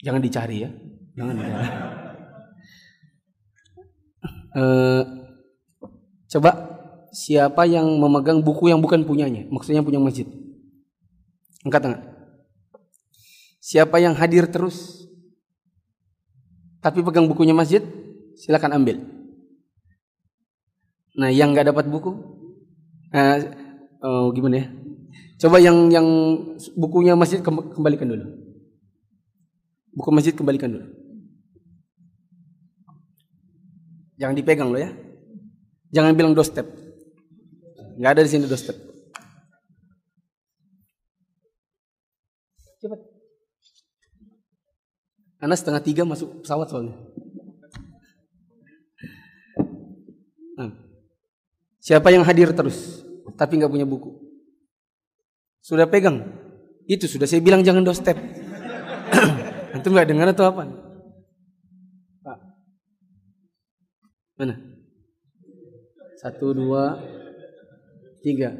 Jangan 0.00 0.20
dicari 0.20 0.64
ya. 0.64 0.70
Jangan 1.20 1.36
uh, 4.56 5.02
coba 6.32 6.50
siapa 7.12 7.68
yang 7.68 7.84
memegang 8.00 8.40
buku 8.40 8.72
yang 8.72 8.80
bukan 8.80 9.04
punyanya? 9.04 9.44
Maksudnya 9.52 9.84
punya 9.84 10.00
masjid. 10.00 10.24
Angkat 11.60 11.80
tangan. 11.84 12.00
Siapa 13.60 14.00
yang 14.00 14.16
hadir 14.16 14.48
terus 14.48 15.04
tapi 16.80 17.04
pegang 17.04 17.28
bukunya 17.28 17.52
masjid, 17.52 17.84
silakan 18.40 18.80
ambil. 18.80 19.04
Nah, 21.20 21.28
yang 21.28 21.52
nggak 21.52 21.68
dapat 21.68 21.84
buku, 21.92 22.16
uh, 23.12 23.36
oh, 24.00 24.32
gimana 24.32 24.64
ya? 24.64 24.66
Coba 25.36 25.60
yang 25.60 25.92
yang 25.92 26.08
bukunya 26.80 27.12
masjid 27.12 27.44
kembalikan 27.44 28.08
dulu. 28.08 28.24
Buku 29.92 30.08
masjid 30.16 30.32
kembalikan 30.32 30.72
dulu. 30.72 30.99
Jangan 34.20 34.36
dipegang 34.36 34.68
lo 34.68 34.76
ya. 34.76 34.92
Jangan 35.96 36.12
bilang 36.12 36.36
doorstep. 36.36 36.68
Nggak 37.96 38.10
ada 38.12 38.22
di 38.22 38.30
sini 38.30 38.44
doorstep. 38.44 38.76
Cepat. 42.84 43.00
Karena 45.40 45.56
setengah 45.56 45.80
tiga 45.80 46.02
masuk 46.04 46.44
pesawat 46.44 46.68
soalnya. 46.68 47.00
Nah, 50.60 50.76
siapa 51.80 52.12
yang 52.12 52.20
hadir 52.20 52.52
terus 52.52 53.00
tapi 53.40 53.56
nggak 53.56 53.72
punya 53.72 53.88
buku? 53.88 54.20
Sudah 55.64 55.88
pegang? 55.88 56.28
Itu 56.84 57.08
sudah 57.08 57.24
saya 57.24 57.40
bilang 57.40 57.64
jangan 57.64 57.80
doorstep. 57.80 58.20
Itu 59.80 59.88
nggak 59.88 60.08
dengar 60.12 60.28
atau 60.36 60.44
apa? 60.44 60.89
Mana? 64.40 64.56
Satu, 66.16 66.56
dua, 66.56 66.96
tiga. 68.24 68.56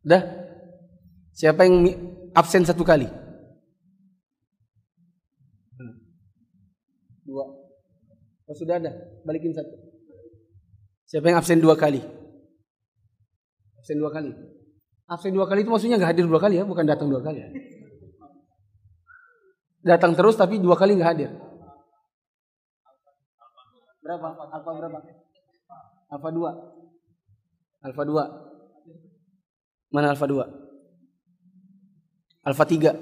Dah? 0.00 0.24
Siapa 1.36 1.68
yang 1.68 1.84
absen 2.32 2.64
satu 2.64 2.80
kali? 2.80 3.04
Dua. 7.28 7.44
Oh 8.48 8.56
sudah 8.56 8.80
ada, 8.80 8.96
balikin 9.28 9.52
satu. 9.52 9.76
Siapa 11.04 11.28
yang 11.28 11.36
absen 11.36 11.60
dua 11.60 11.76
kali? 11.76 12.00
Absen 13.76 14.00
dua 14.00 14.08
kali. 14.08 14.32
Absen 15.08 15.32
dua 15.36 15.44
kali 15.44 15.64
itu 15.64 15.72
maksudnya 15.72 16.00
nggak 16.00 16.16
hadir 16.16 16.24
dua 16.24 16.40
kali 16.40 16.56
ya, 16.56 16.64
bukan 16.64 16.88
datang 16.88 17.12
dua 17.12 17.20
kali. 17.20 17.44
Datang 19.84 20.16
terus 20.16 20.36
tapi 20.40 20.56
dua 20.56 20.76
kali 20.80 20.96
nggak 20.96 21.10
hadir. 21.12 21.30
Berapa? 24.08 24.40
Alfa 24.56 24.70
berapa? 24.72 24.98
Alfa 26.08 26.28
dua. 26.32 26.50
Alfa 27.84 28.02
dua. 28.08 28.24
Mana 29.92 30.16
alfa 30.16 30.24
dua? 30.24 30.48
Alfa 32.40 32.64
tiga. 32.64 32.96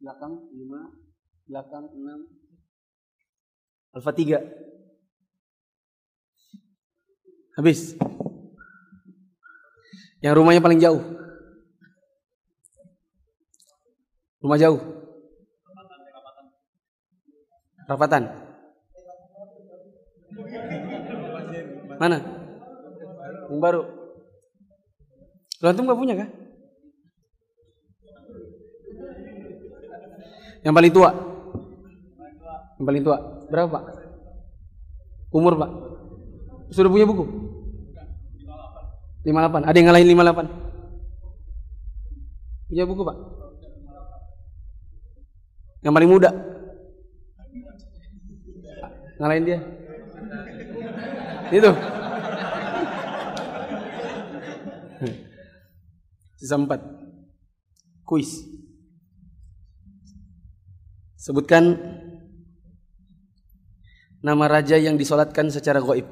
belakang 0.00 0.48
5, 0.48 1.44
belakang 1.44 1.84
6, 1.92 4.00
alfa 4.00 4.16
3. 4.16 4.40
Habis. 7.60 8.00
Yang 10.24 10.40
rumahnya 10.40 10.64
paling 10.64 10.80
jauh. 10.80 11.04
Rumah 14.40 14.56
jauh. 14.56 14.80
Rapatan. 17.84 18.22
Mana? 22.00 22.16
Yang 23.52 23.60
baru. 23.60 23.82
Lu 25.60 25.66
antum 25.68 25.84
gak 25.84 26.00
punya 26.00 26.14
kah? 26.16 26.28
Yang 30.64 30.74
paling 30.76 30.92
tua? 30.92 31.10
Yang 32.80 32.86
paling 32.88 33.02
tua. 33.04 33.16
Berapa, 33.52 33.68
Pak? 33.68 33.84
Umur, 35.36 35.60
Pak? 35.60 35.70
Sudah 36.72 36.88
punya 36.88 37.04
buku? 37.04 37.24
58. 39.26 39.68
Ada 39.68 39.76
yang 39.76 39.86
ngalahin 39.92 40.08
58? 40.16 40.48
Punya 42.72 42.84
buku, 42.88 43.02
Pak? 43.04 43.39
Yang 45.80 45.94
paling 45.96 46.10
muda? 46.12 46.30
Ngalahin 49.20 49.44
dia? 49.48 49.58
Itu. 51.52 51.72
Sisa 56.40 56.56
empat. 56.56 56.80
Kuis. 58.04 58.44
Sebutkan 61.20 61.76
nama 64.24 64.44
raja 64.48 64.80
yang 64.80 64.96
disolatkan 64.96 65.52
secara 65.52 65.84
goib. 65.84 66.08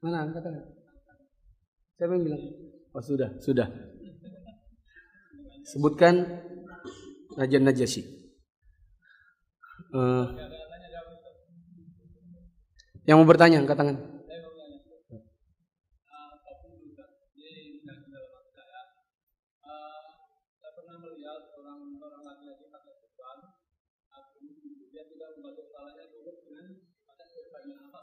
Mana 0.00 0.28
katakan? 0.32 0.64
Siapa 1.96 2.12
yang 2.16 2.24
bilang? 2.28 2.42
Oh 2.92 3.00
sudah, 3.04 3.28
sudah. 3.40 3.68
Sebutkan 5.64 6.44
Raja 7.34 7.58
Najasyi. 7.58 8.02
Uh, 9.94 10.26
yang 13.06 13.20
mau 13.20 13.28
bertanya 13.28 13.62
angkat 13.62 13.78
tangan. 13.78 13.98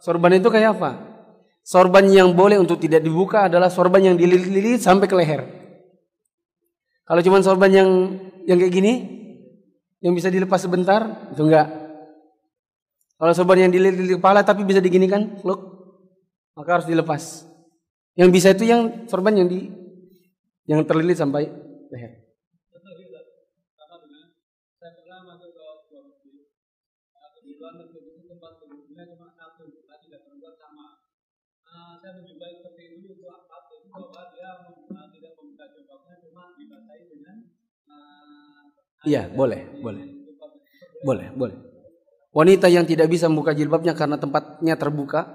Sorban 0.02 0.34
itu 0.34 0.50
kayak 0.50 0.82
apa? 0.82 0.98
Sorban 1.62 2.10
yang 2.10 2.34
boleh 2.34 2.58
untuk 2.58 2.82
tidak 2.82 3.06
dibuka 3.06 3.46
adalah 3.46 3.70
sorban 3.70 4.02
yang 4.02 4.16
dililit-lilit 4.18 4.82
sampai 4.82 5.06
ke 5.06 5.14
leher. 5.14 5.46
Kalau 7.06 7.22
cuma 7.22 7.38
sorban 7.46 7.70
yang 7.70 7.90
yang 8.50 8.58
kayak 8.58 8.74
gini, 8.74 9.21
yang 10.02 10.18
bisa 10.18 10.34
dilepas 10.34 10.58
sebentar, 10.58 11.30
itu 11.30 11.42
enggak. 11.46 11.70
Kalau 13.22 13.34
sorban 13.38 13.70
yang 13.70 13.72
dililit 13.72 14.18
kepala 14.18 14.42
tapi 14.42 14.66
bisa 14.66 14.82
diginikan, 14.82 15.38
look, 15.46 15.62
maka 16.58 16.82
harus 16.82 16.90
dilepas. 16.90 17.46
Yang 18.18 18.30
bisa 18.34 18.48
itu 18.52 18.66
yang 18.66 19.06
sorban 19.06 19.38
yang 19.38 19.48
di 19.48 19.70
yang 20.66 20.82
terlilit 20.90 21.22
sampai 21.22 21.48
leher. 21.94 22.22
saya 32.42 32.71
Iya, 39.02 39.30
boleh, 39.34 39.82
boleh. 39.82 40.06
Boleh, 41.02 41.28
boleh. 41.34 41.58
Wanita 42.32 42.70
yang 42.70 42.86
tidak 42.86 43.10
bisa 43.10 43.26
membuka 43.28 43.52
jilbabnya 43.52 43.98
karena 43.98 44.16
tempatnya 44.16 44.78
terbuka, 44.78 45.26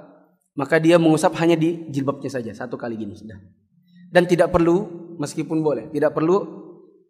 maka 0.57 0.79
dia 0.79 0.97
mengusap 0.97 1.35
hanya 1.43 1.59
di 1.59 1.91
jilbabnya 1.91 2.31
saja, 2.31 2.55
satu 2.55 2.79
kali 2.79 2.97
gini 2.97 3.13
sudah. 3.13 3.37
Dan 4.09 4.25
tidak 4.25 4.55
perlu, 4.55 4.87
meskipun 5.19 5.61
boleh, 5.61 5.91
tidak 5.91 6.15
perlu 6.15 6.47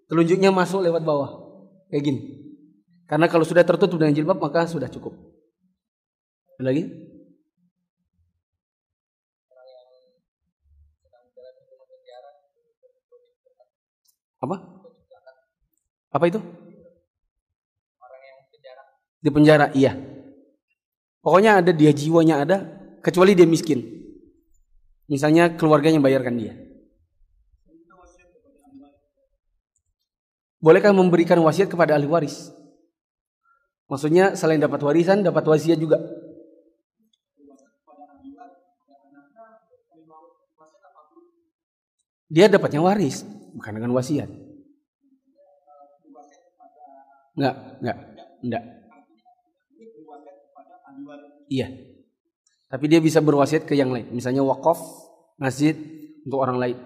telunjuknya 0.08 0.50
masuk 0.50 0.82
lewat 0.82 1.04
bawah, 1.04 1.30
kayak 1.92 2.02
gini. 2.02 2.20
Karena 3.06 3.30
kalau 3.30 3.46
sudah 3.46 3.62
tertutup 3.62 4.02
dengan 4.02 4.16
jilbab 4.16 4.42
maka 4.42 4.66
sudah 4.66 4.90
cukup. 4.90 5.14
Lagi? 6.58 6.88
Apa? 14.42 14.75
Apa 16.16 16.32
itu? 16.32 16.40
Orang 18.00 18.22
yang 18.24 18.38
penjara. 18.48 18.82
Di 19.20 19.28
penjara, 19.28 19.66
iya. 19.76 19.92
Pokoknya 21.20 21.60
ada 21.60 21.76
dia 21.76 21.92
jiwanya 21.92 22.40
ada, 22.40 22.56
kecuali 23.04 23.36
dia 23.36 23.44
miskin. 23.44 23.84
Misalnya 25.12 25.52
keluarganya 25.60 26.00
bayarkan 26.00 26.40
dia. 26.40 26.56
Bolehkah 30.56 30.96
memberikan 30.96 31.36
wasiat 31.44 31.68
kepada 31.68 32.00
ahli 32.00 32.08
waris? 32.08 32.48
Maksudnya 33.92 34.32
selain 34.40 34.58
dapat 34.58 34.80
warisan, 34.80 35.20
dapat 35.20 35.44
wasiat 35.44 35.76
juga. 35.76 36.00
Dia 42.26 42.50
dapatnya 42.50 42.82
waris 42.82 43.22
bukan 43.54 43.78
dengan 43.78 43.94
wasiat. 43.94 44.45
Enggak, 47.36 47.54
enggak, 47.84 47.98
enggak. 48.40 48.64
Iya. 51.46 51.68
Tapi 52.66 52.84
dia 52.90 53.00
bisa 53.04 53.20
berwasiat 53.22 53.68
ke 53.68 53.76
yang 53.76 53.92
lain. 53.92 54.10
Misalnya 54.10 54.42
wakaf, 54.42 54.80
masjid 55.38 55.76
untuk 56.24 56.40
orang 56.40 56.58
lain. 56.58 56.78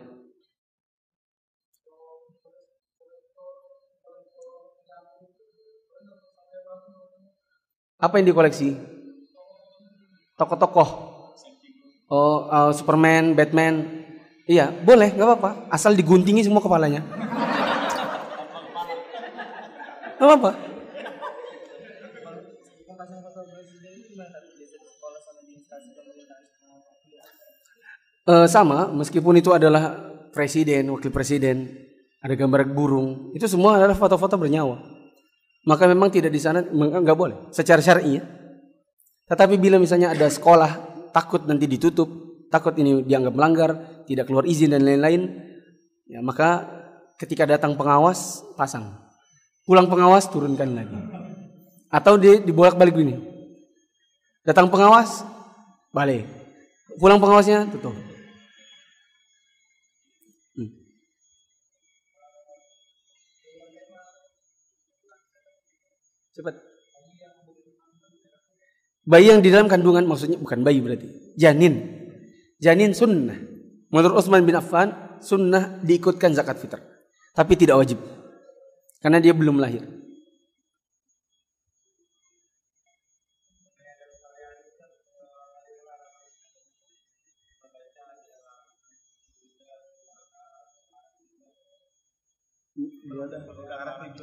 Apa 8.00 8.18
yang 8.18 8.26
dikoleksi? 8.32 8.76
Tokoh-tokoh. 10.34 10.88
Oh, 12.10 12.50
uh, 12.50 12.72
Superman, 12.74 13.38
Batman, 13.38 14.00
Iya, 14.50 14.74
boleh, 14.82 15.14
nggak 15.14 15.28
apa-apa. 15.30 15.50
Asal 15.70 15.94
diguntingi 15.94 16.42
semua 16.42 16.58
kepalanya. 16.58 17.06
Gak 20.20 20.28
apa-apa. 20.28 20.52
Uh, 28.28 28.44
sama, 28.44 28.92
meskipun 28.92 29.40
itu 29.40 29.48
adalah 29.56 29.96
presiden, 30.28 30.92
wakil 30.92 31.08
presiden, 31.08 31.72
ada 32.20 32.36
gambar 32.36 32.68
burung, 32.68 33.32
itu 33.32 33.48
semua 33.48 33.80
adalah 33.80 33.96
foto-foto 33.96 34.36
bernyawa. 34.36 34.76
Maka 35.64 35.88
memang 35.88 36.12
tidak 36.12 36.30
di 36.30 36.38
sana 36.38 36.60
nggak 36.68 37.16
boleh, 37.16 37.48
secara 37.48 37.80
syar'i 37.80 38.20
ya. 38.20 38.24
Tetapi 39.24 39.56
bila 39.56 39.80
misalnya 39.80 40.12
ada 40.12 40.28
sekolah 40.28 40.70
takut 41.16 41.48
nanti 41.48 41.64
ditutup, 41.64 42.06
takut 42.52 42.76
ini 42.76 43.02
dianggap 43.08 43.34
melanggar, 43.34 44.04
tidak 44.04 44.28
keluar 44.28 44.44
izin 44.44 44.76
dan 44.76 44.84
lain-lain, 44.84 45.26
ya 46.06 46.20
maka 46.20 46.68
ketika 47.16 47.48
datang 47.48 47.72
pengawas 47.72 48.44
pasang. 48.54 49.09
Pulang 49.70 49.86
pengawas 49.86 50.26
turunkan 50.26 50.74
lagi. 50.74 50.98
Atau 51.94 52.18
di 52.18 52.42
dibolak-balik 52.42 52.90
ini. 52.98 53.14
Datang 54.42 54.66
pengawas 54.66 55.22
balik. 55.94 56.26
Pulang 56.98 57.22
pengawasnya 57.22 57.70
tutup. 57.70 57.94
Hmm. 60.58 60.70
Cepat. 66.34 66.58
Bayi 69.06 69.30
yang 69.30 69.38
di 69.38 69.54
dalam 69.54 69.70
kandungan 69.70 70.02
maksudnya 70.02 70.42
bukan 70.42 70.66
bayi 70.66 70.82
berarti. 70.82 71.06
Janin. 71.38 71.78
Janin 72.58 72.90
sunnah. 72.90 73.38
Menurut 73.94 74.18
Utsman 74.18 74.42
bin 74.42 74.58
Affan, 74.58 74.90
sunnah 75.22 75.78
diikutkan 75.86 76.34
zakat 76.34 76.58
fitrah. 76.58 76.82
Tapi 77.38 77.54
tidak 77.54 77.78
wajib. 77.78 78.19
Karena 79.00 79.16
dia 79.16 79.32
belum 79.32 79.56
lahir. 79.56 79.80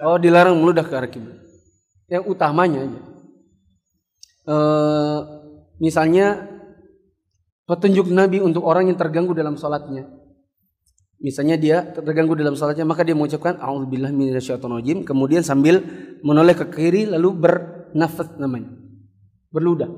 Oh 0.02 0.18
dilarang 0.22 0.58
meludah 0.58 0.86
ke 0.86 0.94
arah 0.94 1.10
kiblat. 1.10 1.42
Yang 2.08 2.24
utamanya 2.32 2.86
aja. 2.86 3.02
E, 4.48 4.56
misalnya 5.82 6.48
petunjuk 7.68 8.08
Nabi 8.14 8.40
untuk 8.40 8.64
orang 8.64 8.90
yang 8.90 8.98
terganggu 8.98 9.34
dalam 9.34 9.58
sholatnya. 9.60 10.17
Misalnya 11.18 11.58
dia 11.58 11.82
terganggu 11.82 12.38
dalam 12.38 12.54
sholatnya, 12.54 12.86
maka 12.86 13.02
dia 13.02 13.18
mengucapkan 13.18 13.58
Alhamdulillah 13.58 14.14
minasyaitonirrajim, 14.14 15.02
kemudian 15.02 15.42
sambil 15.42 15.82
menoleh 16.22 16.54
ke 16.54 16.70
kiri 16.70 17.10
lalu 17.10 17.34
bernafas 17.34 18.38
namanya. 18.38 18.70
Berludah. 19.50 19.90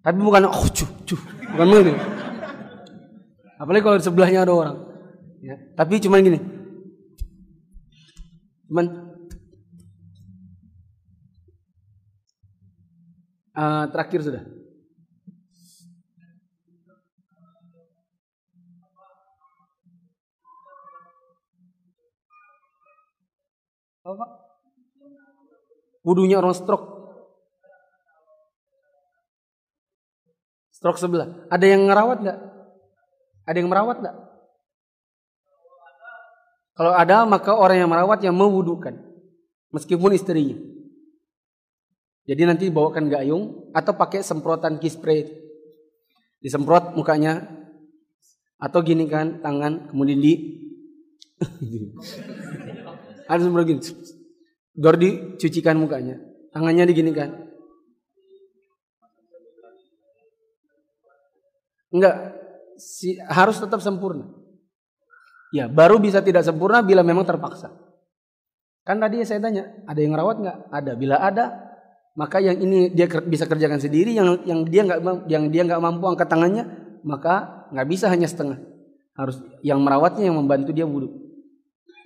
Tapi 0.00 0.18
bukan 0.18 0.48
oh 0.48 0.66
cuh, 0.72 0.90
cuh. 1.04 1.22
Bukan 1.52 1.66
begitu. 1.68 1.92
Apalagi 3.60 3.84
kalau 3.84 3.96
di 4.00 4.04
sebelahnya 4.08 4.48
ada 4.48 4.52
orang. 4.56 4.76
Ya, 5.44 5.60
tapi 5.76 6.00
cuma 6.00 6.18
gini. 6.24 6.40
Cuman 8.72 9.12
uh, 13.52 13.84
terakhir 13.92 14.24
sudah. 14.24 14.42
Apa? 24.02 24.26
Wudunya 26.02 26.42
orang 26.42 26.54
stroke. 26.54 26.86
Stroke 30.74 30.98
sebelah. 30.98 31.46
Ada 31.46 31.62
yang 31.62 31.86
ngerawat 31.86 32.18
nggak? 32.26 32.38
Ada 33.46 33.56
yang 33.58 33.70
merawat 33.70 34.02
nggak? 34.02 34.16
Kalau 36.72 36.92
ada 36.98 37.22
maka 37.22 37.54
orang 37.54 37.86
yang 37.86 37.90
merawat 37.90 38.18
yang 38.26 38.34
mewudukan. 38.34 38.98
Meskipun 39.70 40.18
istrinya. 40.18 40.58
Jadi 42.26 42.42
nanti 42.46 42.70
bawakan 42.70 43.06
gayung 43.10 43.70
atau 43.70 43.94
pakai 43.94 44.26
semprotan 44.26 44.82
key 44.82 44.90
spray. 44.90 45.26
Disemprot 46.42 46.98
mukanya 46.98 47.46
atau 48.58 48.82
gini 48.82 49.06
kan 49.06 49.42
tangan 49.42 49.90
kemudian 49.90 50.22
di 50.22 50.34
Harus 53.32 53.48
begini. 53.48 53.80
Dor 54.76 55.00
dicucikan 55.00 55.80
mukanya. 55.80 56.20
Tangannya 56.52 56.84
diginikan. 56.84 57.32
Enggak. 61.88 62.36
Si, 62.76 63.16
harus 63.24 63.56
tetap 63.56 63.80
sempurna. 63.80 64.28
Ya, 65.52 65.68
baru 65.68 65.96
bisa 66.00 66.20
tidak 66.20 66.44
sempurna 66.44 66.84
bila 66.84 67.00
memang 67.00 67.24
terpaksa. 67.24 67.72
Kan 68.82 68.98
tadi 68.98 69.22
saya 69.22 69.38
tanya, 69.38 69.68
ada 69.84 70.00
yang 70.00 70.12
rawat 70.16 70.36
nggak? 70.40 70.58
Ada. 70.72 70.92
Bila 70.96 71.16
ada, 71.20 71.44
maka 72.16 72.40
yang 72.40 72.58
ini 72.60 72.92
dia 72.92 73.06
bisa 73.06 73.48
kerjakan 73.48 73.78
sendiri, 73.78 74.16
yang 74.16 74.44
yang 74.44 74.64
dia 74.66 74.82
nggak 74.84 75.00
yang 75.28 75.44
dia 75.52 75.62
nggak 75.68 75.80
mampu 75.80 76.04
angkat 76.08 76.26
tangannya, 76.28 76.64
maka 77.04 77.68
nggak 77.70 77.86
bisa 77.88 78.08
hanya 78.08 78.26
setengah. 78.26 78.58
Harus 79.12 79.38
yang 79.60 79.78
merawatnya 79.84 80.26
yang 80.28 80.36
membantu 80.40 80.72
dia 80.72 80.88
wudhu. 80.88 81.31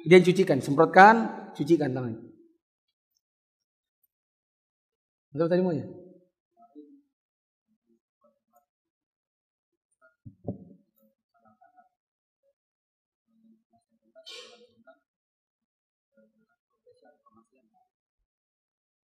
Dia 0.06 0.22
cucikan, 0.22 0.62
semprotkan, 0.62 1.50
cucikan 1.58 1.90
tangannya. 1.90 2.22
Betul 5.34 5.50
tadi 5.50 5.62
mau 5.66 5.74
ya? 5.74 5.82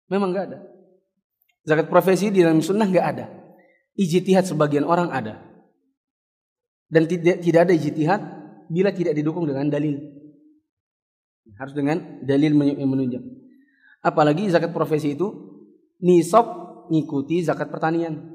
Memang 0.09 0.33
nggak 0.33 0.45
ada. 0.49 0.59
Zakat 1.69 1.85
profesi 1.85 2.33
di 2.33 2.41
dalam 2.41 2.65
sunnah 2.65 2.89
nggak 2.89 3.07
ada. 3.13 3.29
Ijtihad 3.93 4.49
sebagian 4.49 4.89
orang 4.89 5.13
ada. 5.13 5.37
Dan 6.89 7.05
tidak 7.05 7.45
tidak 7.45 7.69
ada 7.69 7.73
ijtihad 7.77 8.21
bila 8.73 8.89
tidak 8.89 9.13
didukung 9.13 9.45
dengan 9.45 9.69
dalil. 9.69 10.18
Harus 11.57 11.73
dengan 11.73 12.21
dalil 12.21 12.53
yang 12.53 12.89
menunjang. 12.89 13.25
Apalagi 14.03 14.47
zakat 14.47 14.71
profesi 14.71 15.15
itu 15.15 15.27
nisab 15.99 16.45
mengikuti 16.89 17.43
zakat 17.43 17.67
pertanian. 17.69 18.33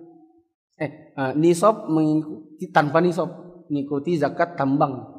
Eh, 0.74 1.14
uh, 1.14 1.32
nisab 1.38 1.86
mengikuti 1.88 2.68
tanpa 2.70 2.98
nisab 2.98 3.30
mengikuti 3.70 4.18
zakat 4.18 4.58
tambang. 4.58 5.12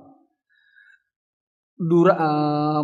Dura, 1.75 2.13
uh, 2.15 2.81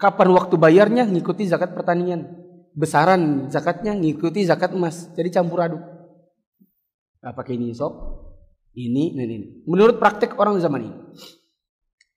kapan 0.00 0.28
waktu 0.32 0.56
bayarnya 0.56 1.04
mengikuti 1.04 1.44
zakat 1.44 1.76
pertanian 1.76 2.24
besaran 2.72 3.52
zakatnya 3.52 3.92
ngikuti 3.98 4.46
zakat 4.46 4.72
emas. 4.72 5.12
Jadi 5.12 5.28
campur 5.28 5.60
aduk. 5.60 5.82
Nah, 7.20 7.36
pakai 7.36 7.60
ini 7.60 7.76
sok, 7.76 7.92
ini, 8.72 9.12
ini, 9.12 9.22
ini. 9.28 9.48
Menurut 9.68 10.00
praktek 10.00 10.40
orang 10.40 10.56
zaman 10.56 10.88
ini. 10.88 10.96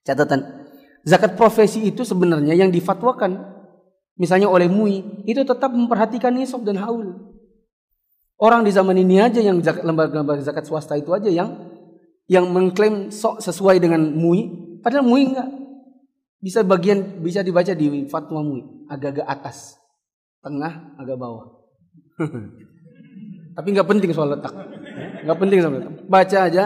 Catatan. 0.00 0.63
Zakat 1.04 1.36
profesi 1.36 1.84
itu 1.84 2.00
sebenarnya 2.00 2.56
yang 2.56 2.72
difatwakan 2.72 3.36
misalnya 4.16 4.48
oleh 4.48 4.72
MUI 4.72 5.24
itu 5.28 5.44
tetap 5.44 5.68
memperhatikan 5.68 6.32
nisab 6.32 6.64
dan 6.64 6.80
haul. 6.80 7.34
Orang 8.40 8.66
di 8.66 8.72
zaman 8.74 8.98
ini 8.98 9.22
aja 9.22 9.38
yang 9.38 9.62
lembaga-lembaga 9.62 10.42
zakat 10.42 10.66
swasta 10.66 10.98
itu 10.98 11.14
aja 11.14 11.30
yang 11.30 11.54
yang 12.24 12.48
mengklaim 12.50 13.12
sok 13.12 13.44
sesuai 13.44 13.78
dengan 13.78 14.00
MUI, 14.00 14.80
padahal 14.80 15.04
MUI 15.06 15.24
enggak. 15.32 15.48
Bisa 16.44 16.60
bagian 16.60 17.24
bisa 17.24 17.40
dibaca 17.40 17.72
di 17.72 18.04
fatwa 18.08 18.44
MUI 18.44 18.88
agak-agak 18.88 19.24
atas 19.28 19.80
tengah 20.44 20.96
agak 21.00 21.16
bawah. 21.16 21.46
Tapi 23.56 23.68
nggak 23.70 23.86
penting 23.86 24.10
soal 24.10 24.34
letak, 24.34 24.52
nggak 25.24 25.38
penting 25.38 25.58
soal 25.62 25.74
letak. 25.78 25.94
Baca 26.10 26.38
aja, 26.42 26.64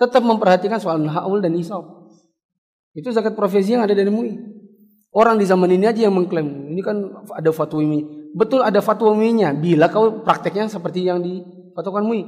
tetap 0.00 0.22
memperhatikan 0.24 0.80
soal 0.80 0.98
haul 1.06 1.38
dan 1.44 1.54
nisab. 1.54 2.01
Itu 2.92 3.08
zakat 3.08 3.32
profesi 3.32 3.72
yang 3.72 3.84
ada 3.84 3.96
dari 3.96 4.12
MUI. 4.12 4.36
Orang 5.12 5.36
di 5.36 5.44
zaman 5.44 5.68
ini 5.68 5.84
aja 5.84 6.08
yang 6.08 6.16
mengklaim, 6.16 6.72
ini 6.72 6.80
kan 6.80 6.96
ada 7.32 7.52
fatwa 7.52 7.84
MUI. 7.84 8.32
Betul 8.32 8.64
ada 8.64 8.80
fatwa 8.80 9.12
MUI-nya, 9.12 9.52
bila 9.52 9.92
kau 9.92 10.24
prakteknya 10.24 10.72
seperti 10.72 11.04
yang 11.04 11.20
difatwakan 11.20 12.04
MUI. 12.08 12.22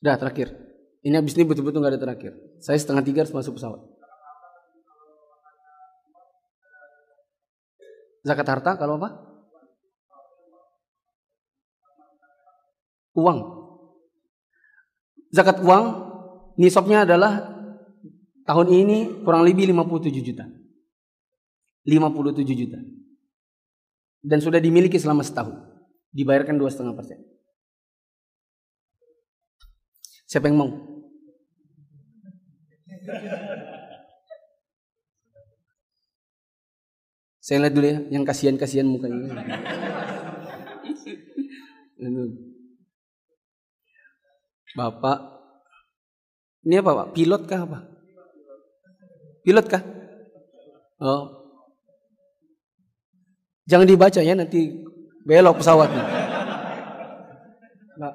Dah 0.00 0.16
terakhir. 0.16 0.52
Ini 1.02 1.14
habis 1.16 1.32
ini 1.36 1.48
betul-betul 1.48 1.80
nggak 1.80 1.94
ada 1.96 2.02
terakhir. 2.04 2.32
Saya 2.60 2.76
setengah 2.76 3.04
tiga 3.04 3.24
harus 3.24 3.32
masuk 3.32 3.56
pesawat. 3.56 3.80
Zakat 8.28 8.46
harta 8.46 8.76
kalau 8.76 9.00
apa? 9.00 9.08
Uang. 13.16 13.38
Zakat 15.32 15.64
uang 15.64 15.84
nisabnya 16.60 17.08
adalah 17.08 17.57
tahun 18.48 18.72
ini 18.72 18.98
kurang 19.28 19.44
lebih 19.44 19.68
57 19.68 20.08
juta. 20.24 20.48
57 21.84 22.48
juta. 22.56 22.80
Dan 24.24 24.40
sudah 24.40 24.56
dimiliki 24.56 24.96
selama 24.96 25.20
setahun. 25.20 25.60
Dibayarkan 26.16 26.56
dua 26.56 26.72
setengah 26.72 26.96
persen. 26.96 27.20
Siapa 30.24 30.48
yang 30.48 30.64
mau? 30.64 30.70
Saya 37.40 37.64
lihat 37.64 37.74
dulu 37.76 37.86
ya, 37.88 37.98
yang 38.12 38.28
kasihan-kasihan 38.28 38.84
mukanya. 38.84 39.24
Bapak, 44.76 45.18
ini 46.68 46.76
apa 46.76 46.92
Pak? 46.92 47.08
Pilot 47.16 47.42
kah 47.48 47.64
apa? 47.64 47.97
Pilot 49.48 49.64
kah? 49.64 49.80
Oh. 51.00 51.24
Jangan 53.64 53.88
dibaca 53.88 54.20
ya 54.20 54.36
nanti 54.36 54.84
belok 55.24 55.64
pesawatnya. 55.64 56.04
Pak. 57.96 58.14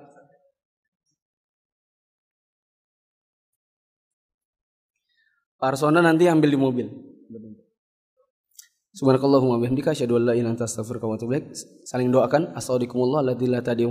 Pak 5.57 5.67
Arsona 5.73 6.05
nanti 6.05 6.29
ambil 6.29 6.53
di 6.53 6.59
mobil. 6.61 6.87
Subhanakallahumma 8.93 9.57
bihamdika 9.57 9.97
asyhadu 9.97 10.21
an 10.21 10.29
la 10.29 10.37
ilaha 10.37 10.37
illa 10.37 10.49
anta 10.53 10.69
astaghfiruka 10.69 11.09
wa 11.09 11.17
atubu 11.17 11.33
Saling 11.81 12.13
doakan 12.13 12.53
assalamualaikum 12.53 13.49
la 13.49 13.65
tadi'u 13.65 13.89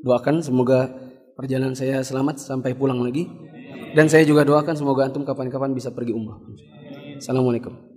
Doakan 0.00 0.40
semoga 0.40 0.88
perjalanan 1.36 1.76
saya 1.76 2.00
selamat 2.00 2.40
sampai 2.40 2.72
pulang 2.72 3.04
lagi. 3.04 3.28
Dan 3.90 4.06
saya 4.06 4.22
juga 4.22 4.46
doakan 4.46 4.74
semoga 4.78 5.10
antum 5.10 5.26
kapan-kapan 5.26 5.74
bisa 5.74 5.90
pergi 5.90 6.14
umrah. 6.14 6.38
Assalamualaikum. 7.18 7.89